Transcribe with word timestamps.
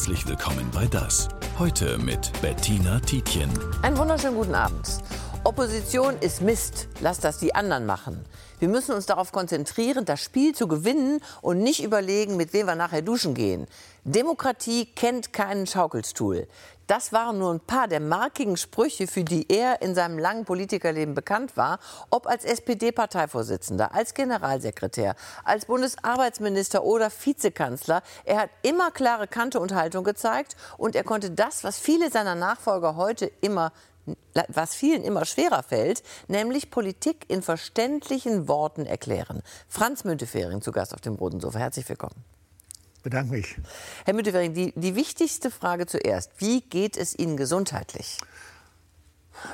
Herzlich 0.00 0.26
willkommen 0.26 0.66
bei 0.72 0.86
Das. 0.86 1.28
Heute 1.58 1.98
mit 1.98 2.32
Bettina 2.40 3.00
Tietjen. 3.00 3.50
Einen 3.82 3.98
wunderschönen 3.98 4.34
guten 4.34 4.54
Abend. 4.54 5.02
Opposition 5.42 6.18
ist 6.20 6.42
Mist. 6.42 6.86
Lass 7.00 7.18
das 7.18 7.38
die 7.38 7.54
anderen 7.54 7.86
machen. 7.86 8.26
Wir 8.58 8.68
müssen 8.68 8.94
uns 8.94 9.06
darauf 9.06 9.32
konzentrieren, 9.32 10.04
das 10.04 10.20
Spiel 10.20 10.54
zu 10.54 10.68
gewinnen 10.68 11.22
und 11.40 11.60
nicht 11.60 11.82
überlegen, 11.82 12.36
mit 12.36 12.52
wem 12.52 12.66
wir 12.66 12.74
nachher 12.74 13.00
duschen 13.00 13.32
gehen. 13.32 13.66
Demokratie 14.04 14.84
kennt 14.84 15.32
keinen 15.32 15.66
Schaukelstuhl. 15.66 16.46
Das 16.86 17.12
waren 17.12 17.38
nur 17.38 17.54
ein 17.54 17.60
paar 17.60 17.88
der 17.88 18.00
markigen 18.00 18.56
Sprüche, 18.56 19.06
für 19.06 19.22
die 19.22 19.46
er 19.48 19.80
in 19.80 19.94
seinem 19.94 20.18
langen 20.18 20.44
Politikerleben 20.44 21.14
bekannt 21.14 21.56
war, 21.56 21.78
ob 22.10 22.26
als 22.26 22.44
SPD-Parteivorsitzender, 22.44 23.94
als 23.94 24.12
Generalsekretär, 24.12 25.14
als 25.44 25.66
Bundesarbeitsminister 25.66 26.82
oder 26.82 27.10
Vizekanzler. 27.10 28.02
Er 28.24 28.40
hat 28.40 28.50
immer 28.62 28.90
klare 28.90 29.28
Kante 29.28 29.60
und 29.60 29.72
Haltung 29.72 30.04
gezeigt 30.04 30.56
und 30.76 30.96
er 30.96 31.04
konnte 31.04 31.30
das, 31.30 31.64
was 31.64 31.78
viele 31.78 32.10
seiner 32.10 32.34
Nachfolger 32.34 32.96
heute 32.96 33.30
immer 33.40 33.72
was 34.48 34.74
vielen 34.74 35.02
immer 35.02 35.24
schwerer 35.24 35.62
fällt, 35.62 36.02
nämlich 36.28 36.70
Politik 36.70 37.24
in 37.28 37.42
verständlichen 37.42 38.48
Worten 38.48 38.86
erklären. 38.86 39.42
Franz 39.68 40.04
Müntefering 40.04 40.62
zu 40.62 40.72
Gast 40.72 40.94
auf 40.94 41.00
dem 41.00 41.14
Roten 41.14 41.40
Sofa. 41.40 41.58
Herzlich 41.58 41.88
willkommen. 41.88 42.24
Bedanke 43.02 43.32
mich. 43.32 43.56
Herr 44.04 44.14
Müntefering, 44.14 44.52
die, 44.52 44.72
die 44.76 44.94
wichtigste 44.94 45.50
Frage 45.50 45.86
zuerst. 45.86 46.32
Wie 46.38 46.60
geht 46.60 46.96
es 46.96 47.18
Ihnen 47.18 47.36
gesundheitlich? 47.36 48.18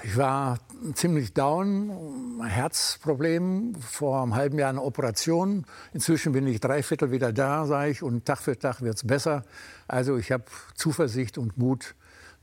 Ich 0.03 0.17
war 0.17 0.59
ziemlich 0.95 1.33
down, 1.33 2.43
Herzproblem, 2.45 3.77
vor 3.77 4.23
einem 4.23 4.35
halben 4.35 4.59
Jahr 4.59 4.71
eine 4.71 4.83
Operation. 4.83 5.65
Inzwischen 5.93 6.33
bin 6.33 6.47
ich 6.49 6.61
dreiviertel 6.61 7.13
wieder 7.13 7.33
da, 7.33 7.67
sage 7.67 7.91
ich, 7.91 8.03
und 8.03 8.25
Tag 8.25 8.39
für 8.39 8.59
Tag 8.59 8.83
wird 8.83 8.97
es 8.97 9.07
besser. 9.07 9.45
Also 9.87 10.17
ich 10.17 10.33
habe 10.33 10.45
Zuversicht 10.75 11.39
und 11.39 11.57
Mut, 11.57 11.95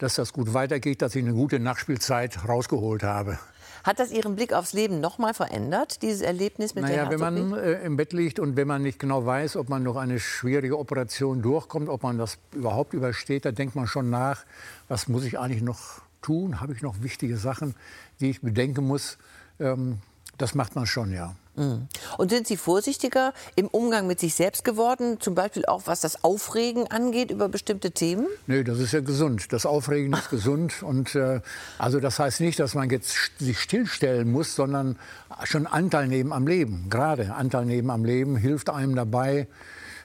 dass 0.04 0.16
das 0.16 0.34
gut 0.34 0.54
weitergeht, 0.54 1.02
dass 1.02 1.16
ich 1.16 1.24
eine 1.24 1.34
gute 1.34 1.60
Nachspielzeit 1.60 2.48
rausgeholt 2.48 3.04
habe. 3.04 3.40
Hat 3.86 4.00
das 4.00 4.12
Ihren 4.12 4.36
Blick 4.36 4.52
aufs 4.54 4.74
Leben 4.74 5.00
noch 5.00 5.18
mal 5.18 5.34
verändert, 5.34 6.02
dieses 6.02 6.22
Erlebnis 6.22 6.76
mit 6.76 6.84
naja, 6.84 7.06
der 7.06 7.12
wenn 7.12 7.20
man 7.20 7.54
äh, 7.58 7.82
im 7.84 7.96
Bett 7.96 8.12
liegt 8.12 8.40
und 8.40 8.58
wenn 8.58 8.68
man 8.68 8.82
nicht 8.82 9.00
genau 9.00 9.26
weiß, 9.26 9.56
ob 9.56 9.70
man 9.70 9.82
noch 9.82 9.96
eine 9.96 10.20
schwierige 10.20 10.78
Operation 10.78 11.42
durchkommt, 11.42 11.88
ob 11.88 12.04
man 12.04 12.18
das 12.18 12.38
überhaupt 12.54 12.94
übersteht, 12.94 13.46
dann 13.46 13.56
denkt 13.56 13.76
man 13.76 13.88
schon 13.88 14.10
nach, 14.10 14.44
was 14.90 15.08
muss 15.08 15.24
ich 15.24 15.40
eigentlich 15.40 15.64
noch 15.64 16.02
tun? 16.22 16.60
Habe 16.60 16.74
ich 16.74 16.82
noch 16.82 17.02
wichtige 17.02 17.38
Sachen, 17.38 17.76
die 18.20 18.30
ich 18.30 18.42
bedenken 18.42 18.86
muss? 18.86 19.18
Ähm, 19.60 20.00
das 20.38 20.54
macht 20.54 20.76
man 20.76 20.86
schon, 20.86 21.14
ja. 21.14 21.36
Mhm. 21.56 21.88
Und 22.18 22.30
sind 22.30 22.48
Sie 22.48 22.58
vorsichtiger 22.58 23.34
im 23.56 23.68
Umgang 23.68 24.08
mit 24.08 24.20
sich 24.20 24.34
selbst 24.34 24.64
geworden, 24.66 25.20
zum 25.20 25.36
Beispiel 25.36 25.66
auch 25.66 25.84
was 25.86 26.02
das 26.02 26.24
Aufregen 26.24 26.88
angeht 26.90 27.30
über 27.32 27.50
bestimmte 27.50 27.92
Themen? 27.92 28.28
Nö, 28.48 28.64
das 28.64 28.80
ist 28.80 28.94
ja 28.94 29.02
gesund. 29.02 29.54
Das 29.54 29.66
Aufregen 29.66 30.14
ist 30.14 30.30
gesund. 30.32 30.82
Und 30.82 31.16
äh, 31.16 31.42
also 31.78 32.00
das 32.00 32.20
heißt 32.20 32.42
nicht, 32.42 32.60
dass 32.60 32.74
man 32.74 32.90
jetzt 32.90 33.16
sich 33.40 33.60
stillstellen 33.60 34.32
muss, 34.32 34.56
sondern 34.56 34.98
schon 35.44 35.68
Anteil 35.68 36.08
nehmen 36.08 36.34
am 36.34 36.48
Leben. 36.48 36.88
Gerade 36.90 37.34
Anteil 37.34 37.66
nehmen 37.66 37.90
am 37.90 38.04
Leben 38.04 38.36
hilft 38.36 38.70
einem 38.70 38.96
dabei. 38.96 39.48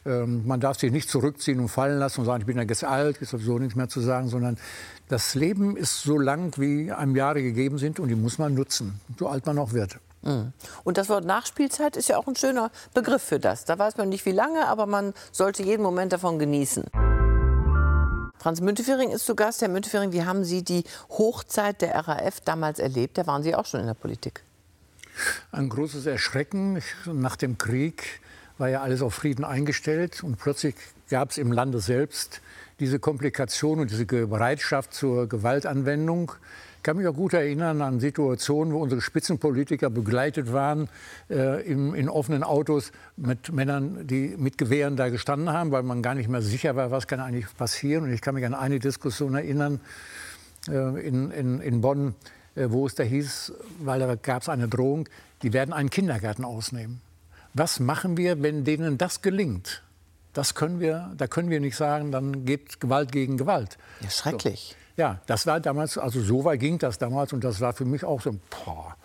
Ähm, 0.05 0.47
man 0.47 0.61
darf 0.61 0.79
sich 0.79 0.93
nicht 0.93 1.09
zurückziehen 1.09 1.61
und 1.61 1.69
fallen 1.69 1.99
lassen 1.99 2.21
und 2.21 2.27
sagen, 2.27 2.41
ich 2.41 2.47
bin 2.47 2.57
ja 2.57 2.63
jetzt 2.63 2.85
alt, 2.85 3.19
ist 3.19 3.31
sowieso 3.31 3.59
nichts 3.59 3.75
mehr 3.75 3.89
zu 3.89 4.01
sagen, 4.01 4.29
sondern 4.29 4.59
das 5.09 5.35
Leben 5.35 5.77
ist 5.77 6.03
so 6.03 6.19
lang, 6.19 6.53
wie 6.59 6.93
einem 6.93 7.17
Jahre 7.17 7.43
gegeben 7.43 7.79
sind 7.79 7.99
und 7.99 8.09
die 8.09 8.15
muss 8.15 8.39
man 8.39 8.55
nutzen, 8.55 9.01
so 9.19 9.29
alt 9.29 9.47
man 9.47 9.59
auch 9.59 9.73
wird. 9.73 9.99
Mhm. 10.22 10.52
Und 10.84 10.98
das 10.98 11.08
Wort 11.08 11.24
Nachspielzeit 11.24 11.97
ist 11.97 12.08
ja 12.08 12.16
auch 12.16 12.27
ein 12.27 12.36
schöner 12.36 12.70
Begriff 12.94 13.22
für 13.22 13.38
das. 13.38 13.64
Da 13.64 13.78
weiß 13.78 13.97
man 13.97 14.08
nicht, 14.08 14.27
wie 14.27 14.33
lange, 14.33 14.66
aber 14.66 14.86
man 14.86 15.14
sollte 15.33 15.62
jeden 15.62 15.83
Moment 15.83 16.12
davon 16.12 16.38
genießen. 16.38 16.84
Franz 18.39 18.61
Müntefering 18.61 19.11
ist 19.11 19.27
zu 19.27 19.34
Gast. 19.34 19.62
Herr 19.62 19.69
Müntefering, 19.69 20.12
wie 20.12 20.24
haben 20.24 20.44
Sie 20.44 20.62
die 20.62 20.84
Hochzeit 21.11 21.83
der 21.83 21.94
RAF 21.96 22.41
damals 22.41 22.78
erlebt? 22.78 23.19
Da 23.19 23.27
waren 23.27 23.42
Sie 23.42 23.55
auch 23.55 23.66
schon 23.66 23.80
in 23.80 23.86
der 23.86 23.94
Politik. 23.94 24.42
Ein 25.51 25.68
großes 25.68 26.07
Erschrecken. 26.07 26.80
Nach 27.07 27.34
dem 27.34 27.58
Krieg 27.58 28.20
war 28.57 28.68
ja 28.68 28.83
alles 28.83 29.02
auf 29.02 29.14
Frieden 29.14 29.45
eingestellt 29.45 30.23
und 30.23 30.39
plötzlich 30.39 30.77
gab 31.11 31.30
es 31.30 31.39
im 31.39 31.52
Lande 31.52 31.80
selbst 31.80 32.40
diese 32.80 33.01
Komplikation 33.01 33.80
und 33.80 33.90
diese 33.90 34.07
Bereitschaft 34.07 34.95
zur 34.95 35.28
Gewaltanwendung. 35.28 36.33
Ich 36.89 36.91
kann 36.91 36.97
mich 36.97 37.07
auch 37.07 37.15
gut 37.15 37.35
erinnern 37.35 37.83
an 37.83 38.01
Situationen, 38.01 38.73
wo 38.73 38.79
unsere 38.79 39.03
Spitzenpolitiker 39.03 39.91
begleitet 39.91 40.55
waren 40.55 40.89
äh, 41.29 41.63
im, 41.71 41.95
in 41.95 42.09
offenen 42.09 42.43
Autos 42.43 42.93
mit 43.19 43.53
Männern, 43.53 44.07
die 44.07 44.35
mit 44.39 44.57
Gewehren 44.57 44.97
da 44.97 45.11
gestanden 45.11 45.53
haben, 45.53 45.71
weil 45.71 45.83
man 45.83 46.01
gar 46.01 46.15
nicht 46.15 46.31
mehr 46.31 46.41
sicher 46.41 46.77
war, 46.77 46.91
was 46.91 47.07
kann 47.07 47.21
eigentlich 47.21 47.45
passieren. 47.59 48.05
Und 48.05 48.13
ich 48.15 48.23
kann 48.23 48.35
mich 48.35 48.47
an 48.47 48.55
eine 48.55 48.79
Diskussion 48.79 49.35
erinnern 49.35 49.81
äh, 50.67 51.07
in, 51.07 51.31
in, 51.31 51.61
in 51.61 51.83
Bonn, 51.83 52.15
äh, 52.55 52.71
wo 52.71 52.87
es 52.87 52.95
da 52.95 53.03
hieß, 53.03 53.53
weil 53.81 54.01
da 54.01 54.15
gab 54.15 54.41
es 54.41 54.49
eine 54.49 54.67
Drohung, 54.67 55.11
die 55.43 55.53
werden 55.53 55.75
einen 55.75 55.91
Kindergarten 55.91 56.47
ausnehmen. 56.47 57.03
Was 57.53 57.81
machen 57.81 58.17
wir, 58.17 58.43
wenn 58.43 58.65
denen 58.65 58.97
das 58.97 59.20
gelingt? 59.20 59.83
Das 60.33 60.55
können 60.55 60.81
wir, 60.81 61.13
da 61.19 61.27
können 61.27 61.51
wir 61.51 61.61
nicht 61.61 61.77
sagen, 61.77 62.13
dann 62.13 62.47
gibt 62.47 62.81
Gewalt 62.81 63.13
gegen 63.13 63.37
Gewalt. 63.37 63.77
Ja, 64.01 64.09
schrecklich. 64.09 64.75
So. 64.79 64.88
Ja, 64.98 65.20
das 65.27 65.47
war 65.47 65.61
damals, 65.61 65.97
also 65.97 66.20
so 66.20 66.45
weit 66.45 66.59
ging 66.59 66.77
das 66.77 66.98
damals 66.98 67.33
und 67.33 67.45
das 67.45 67.61
war 67.61 67.73
für 67.73 67.85
mich 67.85 68.05
auch 68.05 68.20
so, 68.20 68.35
boah, 68.51 68.97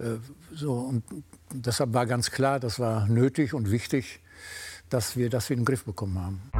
äh, 0.00 0.16
so 0.52 0.72
und 0.72 1.04
deshalb 1.52 1.94
war 1.94 2.06
ganz 2.06 2.32
klar, 2.32 2.58
das 2.58 2.80
war 2.80 3.06
nötig 3.06 3.54
und 3.54 3.70
wichtig, 3.70 4.18
dass 4.90 5.16
wir 5.16 5.30
das 5.30 5.48
in 5.50 5.60
den 5.60 5.64
Griff 5.64 5.84
bekommen 5.84 6.18
haben. 6.20 6.50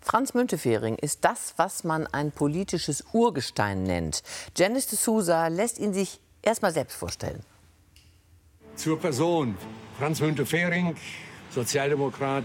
Franz 0.00 0.34
Müntefering 0.34 0.94
ist 0.94 1.24
das, 1.24 1.54
was 1.56 1.82
man 1.82 2.06
ein 2.06 2.30
politisches 2.30 3.04
Urgestein 3.12 3.82
nennt. 3.82 4.22
Janice 4.56 4.86
de 4.86 4.98
Souza 4.98 5.48
lässt 5.48 5.80
ihn 5.80 5.94
sich 5.94 6.20
erst 6.42 6.62
mal 6.62 6.72
selbst 6.72 6.96
vorstellen. 6.96 7.42
Zur 8.76 9.00
Person. 9.00 9.56
Franz 9.98 10.20
Müntefering, 10.20 10.94
Sozialdemokrat, 11.50 12.44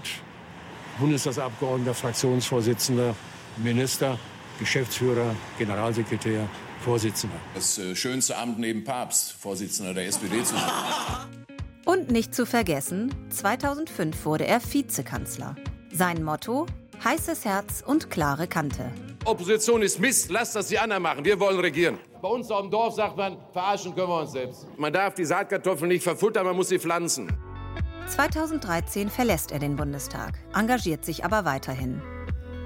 Bundestagsabgeordneter, 1.00 1.94
Fraktionsvorsitzender, 1.94 3.14
Minister. 3.58 4.18
Geschäftsführer, 4.60 5.36
Generalsekretär, 5.58 6.48
Vorsitzender. 6.84 7.36
Das 7.56 7.78
äh, 7.78 7.96
schönste 7.96 8.38
Amt 8.38 8.60
neben 8.60 8.84
Papst, 8.84 9.34
Vorsitzender 9.34 9.94
der 9.94 10.08
SPD 10.08 10.44
zu 10.44 10.56
sein. 10.56 10.64
Und 11.86 12.12
nicht 12.12 12.36
zu 12.36 12.46
vergessen, 12.46 13.14
2005 13.30 14.26
wurde 14.26 14.46
er 14.46 14.62
Vizekanzler. 14.62 15.56
Sein 15.92 16.24
Motto: 16.24 16.68
heißes 17.04 17.46
Herz 17.46 17.84
und 17.86 18.12
klare 18.12 18.48
Kante. 18.48 18.92
Opposition 19.26 19.82
ist 19.82 20.00
Mist, 20.00 20.30
lasst 20.30 20.56
das 20.56 20.68
die 20.68 20.78
anderen 20.78 21.04
machen, 21.04 21.26
wir 21.26 21.40
wollen 21.40 21.60
regieren. 21.60 21.98
Bei 22.22 22.28
uns 22.28 22.52
auf 22.52 22.62
dem 22.62 22.72
Dorf 22.72 22.94
sagt 22.96 23.18
man, 23.18 23.38
verarschen 23.52 23.96
können 23.96 24.08
wir 24.08 24.22
uns 24.22 24.32
selbst. 24.32 24.68
Man 24.78 24.94
darf 24.94 25.16
die 25.16 25.26
Saatkartoffeln 25.26 25.90
nicht 25.90 26.04
verfuttern, 26.04 26.46
man 26.46 26.56
muss 26.56 26.70
sie 26.70 26.80
pflanzen. 26.80 27.32
2013 28.08 29.10
verlässt 29.10 29.52
er 29.52 29.60
den 29.60 29.76
Bundestag, 29.76 30.34
engagiert 30.54 31.06
sich 31.06 31.26
aber 31.26 31.46
weiterhin 31.46 32.02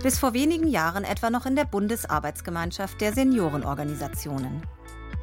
bis 0.03 0.19
vor 0.19 0.33
wenigen 0.33 0.67
Jahren 0.67 1.05
etwa 1.05 1.29
noch 1.29 1.45
in 1.45 1.55
der 1.55 1.63
Bundesarbeitsgemeinschaft 1.63 2.99
der 2.99 3.13
Seniorenorganisationen. 3.13 4.61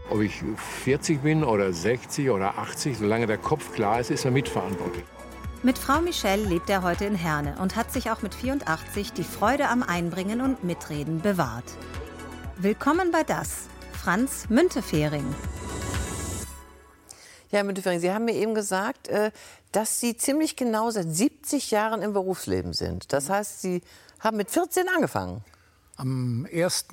Ob 0.09 0.23
ich 0.23 0.43
40 0.85 1.21
bin 1.21 1.45
oder 1.45 1.71
60 1.71 2.31
oder 2.31 2.59
80, 2.59 2.97
solange 2.97 3.27
der 3.27 3.37
Kopf 3.37 3.73
klar 3.75 4.01
ist, 4.01 4.11
ist 4.11 4.25
er 4.25 4.31
mitverantwortlich. 4.31 5.05
Mit 5.63 5.77
Frau 5.77 6.01
Michelle 6.01 6.49
lebt 6.49 6.71
er 6.71 6.83
heute 6.83 7.05
in 7.05 7.15
Herne 7.15 7.57
und 7.61 7.77
hat 7.77 7.93
sich 7.93 8.11
auch 8.11 8.23
mit 8.23 8.35
84 8.35 9.13
die 9.13 9.23
Freude 9.23 9.69
am 9.69 9.83
Einbringen 9.83 10.41
und 10.41 10.65
Mitreden 10.65 11.21
bewahrt. 11.21 11.67
Willkommen 12.57 13.13
bei 13.13 13.23
Das, 13.23 13.69
Franz 13.93 14.49
Müntefering. 14.49 15.27
Ja, 17.51 17.59
Herr 17.59 17.65
Müntefering, 17.65 18.01
Sie 18.01 18.11
haben 18.11 18.25
mir 18.25 18.35
eben 18.35 18.55
gesagt, 18.55 19.09
äh, 19.09 19.31
dass 19.73 20.01
Sie 20.01 20.17
ziemlich 20.17 20.57
genau 20.57 20.91
seit 20.91 21.15
70 21.15 21.71
Jahren 21.71 22.01
im 22.01 22.15
Berufsleben 22.15 22.73
sind. 22.73 23.13
Das 23.13 23.29
heißt, 23.29 23.61
Sie 23.61 23.83
haben 24.21 24.37
mit 24.37 24.51
14 24.51 24.87
angefangen. 24.95 25.43
Am 25.97 26.47
1. 26.53 26.89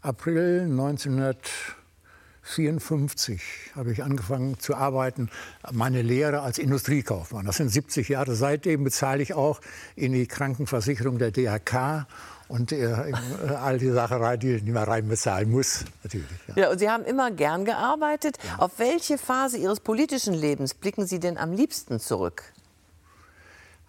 April 0.00 0.60
1954 0.62 3.42
habe 3.74 3.90
ich 3.92 4.02
angefangen 4.02 4.58
zu 4.60 4.74
arbeiten, 4.76 5.28
meine 5.72 6.02
Lehre 6.02 6.42
als 6.42 6.58
Industriekaufmann. 6.58 7.46
Das 7.46 7.56
sind 7.56 7.70
70 7.70 8.08
Jahre. 8.08 8.36
Seitdem 8.36 8.84
bezahle 8.84 9.22
ich 9.22 9.34
auch 9.34 9.60
in 9.96 10.12
die 10.12 10.26
Krankenversicherung 10.26 11.18
der 11.18 11.32
DRK 11.32 12.06
und 12.48 12.72
äh, 12.72 13.12
all 13.60 13.78
die 13.78 13.90
Sacherei, 13.90 14.36
die, 14.36 14.60
die 14.60 14.72
man 14.72 14.84
reinbezahlen 14.84 15.50
muss, 15.50 15.84
natürlich. 16.02 16.26
Ja. 16.48 16.62
ja. 16.62 16.70
und 16.70 16.78
Sie 16.78 16.88
haben 16.88 17.04
immer 17.04 17.30
gern 17.30 17.64
gearbeitet. 17.64 18.38
Ja. 18.42 18.60
Auf 18.60 18.78
welche 18.78 19.18
Phase 19.18 19.58
Ihres 19.58 19.80
politischen 19.80 20.34
Lebens 20.34 20.74
blicken 20.74 21.06
Sie 21.06 21.20
denn 21.20 21.36
am 21.36 21.52
liebsten 21.52 22.00
zurück? 22.00 22.42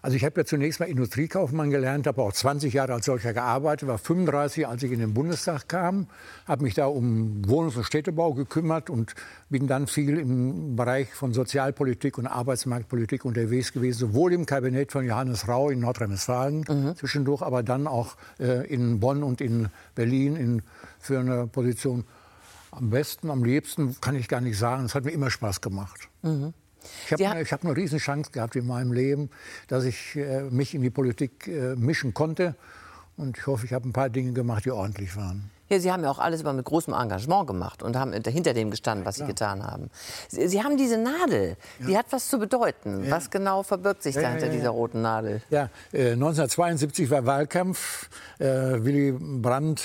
Also 0.02 0.16
ich 0.16 0.24
habe 0.24 0.40
ja 0.40 0.44
zunächst 0.46 0.80
mal 0.80 0.86
Industriekaufmann 0.86 1.70
gelernt, 1.70 2.06
habe 2.06 2.22
auch 2.22 2.32
20 2.32 2.72
Jahre 2.72 2.94
als 2.94 3.06
solcher 3.06 3.34
gearbeitet, 3.34 3.88
war 3.88 3.98
35, 3.98 4.66
als 4.66 4.82
ich 4.82 4.92
in 4.92 5.00
den 5.00 5.12
Bundestag 5.12 5.68
kam, 5.68 6.06
habe 6.46 6.62
mich 6.62 6.74
da 6.74 6.86
um 6.86 7.42
Wohnungs- 7.46 7.76
und 7.76 7.84
Städtebau 7.84 8.32
gekümmert 8.32 8.88
und 8.88 9.14
bin 9.50 9.66
dann 9.66 9.86
viel 9.86 10.18
im 10.18 10.76
Bereich 10.76 11.12
von 11.12 11.34
Sozialpolitik 11.34 12.16
und 12.16 12.26
Arbeitsmarktpolitik 12.26 13.24
unterwegs 13.24 13.72
gewesen, 13.72 13.98
sowohl 13.98 14.32
im 14.32 14.46
Kabinett 14.46 14.90
von 14.92 15.04
Johannes 15.04 15.48
Rau 15.48 15.68
in 15.68 15.80
Nordrhein-Westfalen 15.80 16.64
mhm. 16.66 16.96
zwischendurch, 16.96 17.42
aber 17.42 17.62
dann 17.62 17.86
auch 17.86 18.16
äh, 18.38 18.66
in 18.72 19.00
Bonn 19.00 19.22
und 19.22 19.40
in 19.40 19.68
Berlin 19.94 20.36
in, 20.36 20.62
für 20.98 21.18
eine 21.18 21.46
Position 21.46 22.04
am 22.70 22.90
besten, 22.90 23.30
am 23.30 23.44
liebsten, 23.44 23.96
kann 24.00 24.14
ich 24.14 24.28
gar 24.28 24.40
nicht 24.40 24.58
sagen. 24.58 24.84
Es 24.84 24.94
hat 24.94 25.04
mir 25.04 25.10
immer 25.10 25.30
Spaß 25.30 25.60
gemacht. 25.60 26.08
Mhm. 26.22 26.54
Ich 27.06 27.12
habe 27.12 27.28
eine, 27.28 27.44
hab 27.44 27.64
eine 27.64 27.76
Riesenchance 27.76 28.30
gehabt 28.30 28.56
in 28.56 28.66
meinem 28.66 28.92
Leben, 28.92 29.30
dass 29.68 29.84
ich 29.84 30.16
äh, 30.16 30.42
mich 30.50 30.74
in 30.74 30.82
die 30.82 30.90
Politik 30.90 31.46
äh, 31.46 31.76
mischen 31.76 32.14
konnte. 32.14 32.54
Und 33.16 33.36
ich 33.36 33.46
hoffe, 33.46 33.66
ich 33.66 33.72
habe 33.72 33.88
ein 33.88 33.92
paar 33.92 34.08
Dinge 34.08 34.32
gemacht, 34.32 34.64
die 34.64 34.70
ordentlich 34.70 35.16
waren. 35.16 35.50
Ja, 35.70 35.78
Sie 35.78 35.92
haben 35.92 36.02
ja 36.02 36.10
auch 36.10 36.18
alles 36.18 36.40
immer 36.40 36.52
mit 36.52 36.64
großem 36.64 36.92
Engagement 36.92 37.46
gemacht 37.46 37.82
und 37.84 37.96
haben 37.96 38.12
hinter 38.12 38.54
dem 38.54 38.70
gestanden, 38.72 39.06
was 39.06 39.18
ja, 39.18 39.24
Sie 39.24 39.28
getan 39.28 39.64
haben. 39.64 39.88
Sie, 40.28 40.48
Sie, 40.48 40.64
haben 40.64 40.76
diese 40.76 40.98
Nadel, 40.98 41.56
ja. 41.78 41.86
die 41.86 41.96
hat 41.96 42.06
was 42.10 42.28
zu 42.28 42.40
bedeuten. 42.40 43.04
Ja. 43.04 43.12
Was 43.12 43.30
genau 43.30 43.62
verbirgt 43.62 44.02
sich 44.02 44.16
da 44.16 44.30
hinter 44.30 44.48
dieser 44.48 44.70
roten 44.70 45.02
Nadel? 45.02 45.42
Ja, 45.48 45.70
äh, 45.92 46.12
1972 46.12 47.08
war 47.10 47.24
Wahlkampf. 47.24 48.10
Äh, 48.40 48.46
Willy 48.82 49.12
Brandt 49.12 49.80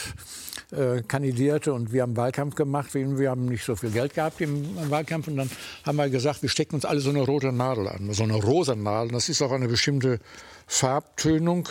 äh, 0.72 1.02
kandidierte 1.02 1.74
und 1.74 1.94
wir 1.94 2.02
haben 2.02 2.16
Wahlkampf 2.18 2.56
gemacht. 2.56 2.94
Wir 2.94 3.30
haben 3.30 3.46
nicht 3.46 3.64
so 3.64 3.76
viel 3.76 3.92
Geld 3.92 4.14
gehabt 4.14 4.42
im 4.42 4.90
Wahlkampf 4.90 5.28
und 5.28 5.38
dann 5.38 5.50
haben 5.86 5.98
wir 5.98 6.10
gesagt, 6.10 6.42
wir 6.42 6.50
stecken 6.50 6.76
uns 6.76 6.86
alle 6.86 7.00
so 7.00 7.10
eine 7.10 7.22
rote 7.22 7.52
Nadel 7.52 7.88
an, 7.88 8.14
so 8.14 8.24
eine 8.24 8.36
rosa 8.36 8.76
Nadel. 8.76 9.12
Das 9.12 9.30
ist 9.30 9.42
auch 9.42 9.52
eine 9.52 9.68
bestimmte 9.68 10.20
Farbtönung, 10.68 11.70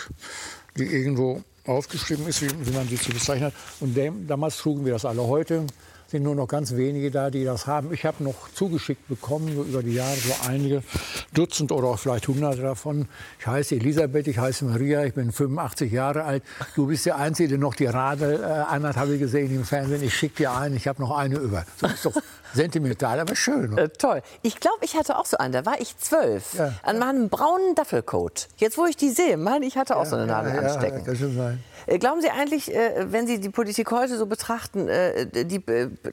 die 0.77 0.85
irgendwo 0.85 1.43
aufgeschrieben 1.67 2.27
ist, 2.27 2.43
wie, 2.43 2.67
wie 2.67 2.73
man 2.73 2.89
sie 2.89 2.97
zu 2.97 3.11
bezeichnen 3.11 3.47
hat. 3.47 3.55
Und 3.81 3.97
dem, 3.97 4.27
damals 4.27 4.59
trugen 4.59 4.85
wir 4.85 4.93
das 4.93 5.05
alle. 5.05 5.23
Heute 5.23 5.67
sind 6.15 6.23
nur 6.23 6.37
noch 6.37 6.47
ganz 6.47 6.77
wenige 6.77 7.11
da, 7.11 7.29
die 7.29 7.43
das 7.43 7.67
haben. 7.67 7.93
Ich 7.93 8.05
habe 8.05 8.23
noch 8.23 8.49
zugeschickt 8.55 9.09
bekommen, 9.09 9.53
so 9.53 9.65
über 9.65 9.83
die 9.83 9.95
Jahre, 9.95 10.15
so 10.15 10.33
einige 10.49 10.85
Dutzend 11.33 11.73
oder 11.73 11.89
auch 11.89 11.99
vielleicht 11.99 12.29
hunderte 12.29 12.63
davon. 12.63 13.09
Ich 13.41 13.49
heiße 13.49 13.75
Elisabeth, 13.75 14.29
ich 14.29 14.39
heiße 14.39 14.65
Maria, 14.65 15.05
ich 15.05 15.15
bin 15.15 15.33
85 15.33 15.91
Jahre 15.91 16.23
alt. 16.23 16.45
Du 16.77 16.87
bist 16.87 17.05
der 17.05 17.17
Einzige, 17.17 17.49
der 17.49 17.59
noch 17.59 17.75
die 17.75 17.87
Radl 17.87 18.41
äh, 18.41 18.45
anhat, 18.45 18.97
habe 18.97 19.15
ich 19.15 19.21
gesehen 19.21 19.53
im 19.53 19.65
Fernsehen. 19.65 20.05
Ich 20.05 20.15
schicke 20.15 20.37
dir 20.37 20.53
einen, 20.53 20.77
ich 20.77 20.87
habe 20.87 21.03
noch 21.03 21.11
eine 21.11 21.37
über. 21.37 21.67
So 21.81 21.89
ist 21.89 22.07
doch 22.07 22.13
sentimental, 22.55 23.21
aber 23.21 23.37
schön. 23.37 23.77
Äh, 23.77 23.89
toll. 23.91 24.23
Ich 24.43 24.61
glaube, 24.61 24.79
ich 24.83 24.97
hatte 24.97 25.19
auch 25.19 25.27
so 25.27 25.37
einen. 25.37 25.53
Da 25.53 25.67
war 25.67 25.81
ich 25.81 25.97
zwölf. 25.99 26.55
Ja. 26.55 26.73
An 26.83 26.99
meinem 26.99 27.29
braunen 27.29 27.75
Duffelcoat. 27.75 28.49
Jetzt, 28.57 28.79
wo 28.79 28.87
ich 28.87 28.97
die 28.97 29.11
sehe, 29.11 29.37
meine 29.37 29.67
ich 29.67 29.77
hatte 29.77 29.97
auch 29.97 30.05
ja, 30.05 30.11
so 30.11 30.17
eine 30.17 30.27
Nadel 30.27 30.55
ja, 30.55 30.61
anstecken. 30.61 30.99
Ja, 30.99 31.05
kann 31.05 31.17
schon 31.17 31.37
sein. 31.37 31.65
Äh, 31.87 31.99
glauben 31.99 32.21
Sie 32.21 32.31
eigentlich, 32.31 32.75
äh, 32.75 33.13
wenn 33.13 33.27
Sie 33.27 33.41
die 33.41 33.51
Politik 33.51 33.91
heute 33.91 34.17
so 34.17 34.27
betrachten, 34.27 34.89
äh, 34.89 35.27
die 35.45 35.63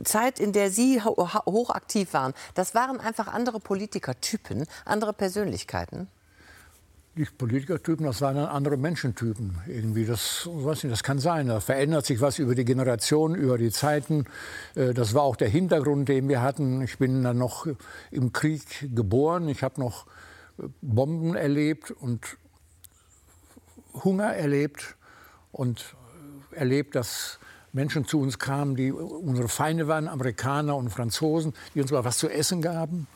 Zeit, 0.04 0.40
in 0.40 0.54
der 0.54 0.72
Sie 0.72 1.02
hochaktiv 1.02 2.14
waren, 2.14 2.34
das 2.56 2.76
waren 2.76 3.00
einfach 3.00 3.28
andere 3.28 3.60
Politikertypen, 3.60 4.66
andere 4.86 5.14
Persönlichkeiten? 5.14 6.08
Nicht 7.14 7.38
Politikertypen, 7.38 8.06
das 8.06 8.22
waren 8.22 8.38
andere 8.38 8.78
Menschentypen 8.78 9.58
irgendwie. 9.68 10.06
Das, 10.06 10.48
weiß 10.50 10.84
nicht, 10.84 10.94
das 10.94 11.04
kann 11.04 11.20
sein. 11.20 11.48
Da 11.48 11.60
verändert 11.60 12.06
sich 12.06 12.22
was 12.22 12.40
über 12.40 12.56
die 12.56 12.64
Generationen, 12.64 13.36
über 13.36 13.58
die 13.58 13.70
Zeiten. 13.70 14.24
Das 14.76 15.14
war 15.14 15.24
auch 15.24 15.36
der 15.36 15.50
Hintergrund, 15.50 16.08
den 16.08 16.30
wir 16.30 16.42
hatten. 16.42 16.82
Ich 16.82 17.00
bin 17.00 17.22
dann 17.22 17.38
noch 17.38 17.68
im 18.12 18.32
Krieg 18.32 18.64
geboren. 18.96 19.50
Ich 19.50 19.62
habe 19.62 19.82
noch 19.82 20.06
Bomben 20.82 21.36
erlebt 21.36 21.92
und 21.92 22.38
Hunger 23.94 24.34
erlebt 24.34 24.96
und 25.52 25.96
erlebt, 26.52 26.96
dass 26.96 27.40
Menschen 27.74 28.06
zu 28.06 28.22
uns 28.22 28.40
kamen, 28.40 28.78
die 28.78 28.94
unsere 28.94 29.50
Feinde 29.50 29.90
waren, 29.90 30.08
Amerikaner 30.08 30.78
und 30.78 30.90
Franzosen, 30.90 31.54
die 31.76 31.82
uns 31.82 31.92
mal 31.92 32.06
was 32.06 32.18
zu 32.20 32.30
essen 32.30 32.62
gaben. 32.62 33.08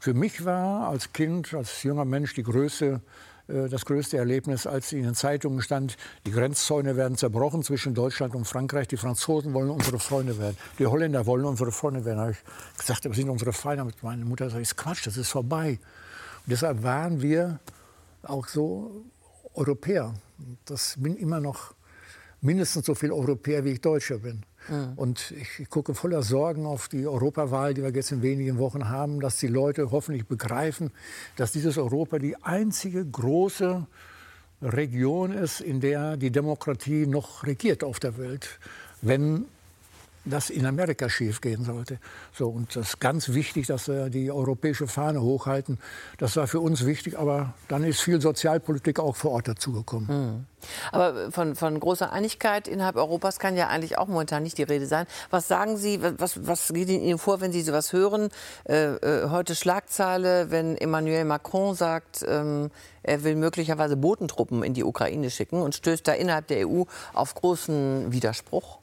Für 0.00 0.12
mich 0.12 0.44
war 0.44 0.88
als 0.88 1.12
Kind, 1.12 1.54
als 1.54 1.84
junger 1.84 2.04
Mensch 2.04 2.34
die 2.34 2.42
größte, 2.42 2.86
äh, 2.86 3.00
das 3.46 3.84
größte 3.84 4.16
Erlebnis, 4.16 4.66
als 4.66 4.92
in 4.92 5.02
den 5.02 5.14
Zeitungen 5.14 5.60
stand, 5.60 5.96
die 6.26 6.30
Grenzzäune 6.30 6.96
werden 6.96 7.18
zerbrochen 7.18 7.62
zwischen 7.62 7.94
Deutschland 7.94 8.34
und 8.34 8.46
Frankreich. 8.46 8.88
Die 8.88 8.96
Franzosen 8.96 9.52
wollen 9.52 9.68
unsere 9.68 9.98
Freunde 9.98 10.38
werden. 10.38 10.56
Die 10.78 10.86
Holländer 10.86 11.26
wollen 11.26 11.44
unsere 11.44 11.70
Freunde 11.70 12.04
werden. 12.04 12.16
Da 12.16 12.22
habe 12.22 12.32
ich 12.32 12.78
gesagt, 12.78 13.04
wir 13.04 13.12
sind 13.12 13.28
unsere 13.28 13.52
Feinde. 13.52 13.86
Meine 14.00 14.24
Mutter 14.24 14.48
sagt, 14.48 14.62
ist 14.62 14.76
Quatsch, 14.76 15.06
das 15.06 15.18
ist 15.18 15.30
vorbei. 15.30 15.78
Und 16.46 16.50
deshalb 16.50 16.82
waren 16.82 17.20
wir 17.20 17.60
auch 18.22 18.48
so 18.48 19.04
Europäer. 19.54 20.14
Das 20.64 20.96
bin 20.98 21.16
immer 21.16 21.40
noch 21.40 21.74
mindestens 22.40 22.86
so 22.86 22.94
viel 22.94 23.12
Europäer, 23.12 23.64
wie 23.64 23.72
ich 23.72 23.80
Deutscher 23.80 24.18
bin. 24.18 24.42
Mhm. 24.68 24.92
Und 24.96 25.32
ich, 25.32 25.68
gucke 25.68 25.94
voller 25.94 26.22
Sorgen 26.22 26.66
auf 26.66 26.88
die 26.88 27.06
Europawahl, 27.06 27.74
die 27.74 27.82
wir 27.82 27.90
jetzt 27.90 28.12
in 28.12 28.22
wenigen 28.22 28.58
Wochen 28.58 28.88
haben, 28.88 29.20
dass 29.20 29.38
die 29.38 29.46
Leute 29.46 29.90
hoffentlich 29.90 30.26
begreifen, 30.26 30.90
dass 31.36 31.52
dieses 31.52 31.78
Europa 31.78 32.18
die 32.18 32.36
einzige 32.42 33.04
große 33.04 33.86
Region 34.62 35.32
ist, 35.32 35.60
in 35.60 35.80
der 35.80 36.16
die 36.16 36.30
Demokratie 36.30 37.06
noch 37.06 37.44
regiert 37.44 37.84
auf 37.84 38.00
der 38.00 38.16
Welt. 38.16 38.58
Wenn 39.02 39.46
das 40.24 40.50
in 40.50 40.66
Amerika 40.66 41.08
schiefgehen 41.08 41.64
sollte. 41.64 41.98
So, 42.32 42.48
und 42.48 42.76
das 42.76 42.88
ist 42.88 43.00
ganz 43.00 43.30
wichtig, 43.30 43.66
dass 43.66 43.88
wir 43.88 44.10
die 44.10 44.30
europäische 44.30 44.86
Fahne 44.86 45.20
hochhalten. 45.20 45.78
Das 46.18 46.36
war 46.36 46.46
für 46.46 46.60
uns 46.60 46.86
wichtig, 46.86 47.18
aber 47.18 47.54
dann 47.68 47.84
ist 47.84 48.00
viel 48.00 48.20
Sozialpolitik 48.20 49.00
auch 49.00 49.16
vor 49.16 49.32
Ort 49.32 49.48
dazugekommen. 49.48 50.08
Mhm. 50.08 50.46
Aber 50.92 51.30
von, 51.30 51.54
von 51.54 51.78
großer 51.78 52.12
Einigkeit 52.12 52.68
innerhalb 52.68 52.96
Europas 52.96 53.38
kann 53.38 53.56
ja 53.56 53.68
eigentlich 53.68 53.98
auch 53.98 54.08
momentan 54.08 54.42
nicht 54.42 54.58
die 54.58 54.62
Rede 54.62 54.86
sein. 54.86 55.06
Was 55.30 55.48
sagen 55.48 55.76
Sie, 55.76 56.00
was, 56.18 56.46
was 56.46 56.72
geht 56.72 56.88
Ihnen 56.88 57.18
vor, 57.18 57.40
wenn 57.40 57.52
Sie 57.52 57.62
sowas 57.62 57.92
hören? 57.92 58.30
Äh, 58.64 58.94
äh, 58.94 59.30
heute 59.30 59.54
Schlagzeile, 59.54 60.50
wenn 60.50 60.76
Emmanuel 60.76 61.24
Macron 61.24 61.74
sagt, 61.74 62.24
ähm, 62.26 62.70
er 63.02 63.22
will 63.24 63.36
möglicherweise 63.36 63.96
Bodentruppen 63.96 64.62
in 64.62 64.72
die 64.72 64.84
Ukraine 64.84 65.30
schicken 65.30 65.60
und 65.60 65.74
stößt 65.74 66.08
da 66.08 66.12
innerhalb 66.12 66.46
der 66.46 66.66
EU 66.66 66.84
auf 67.12 67.34
großen 67.34 68.10
Widerspruch? 68.12 68.78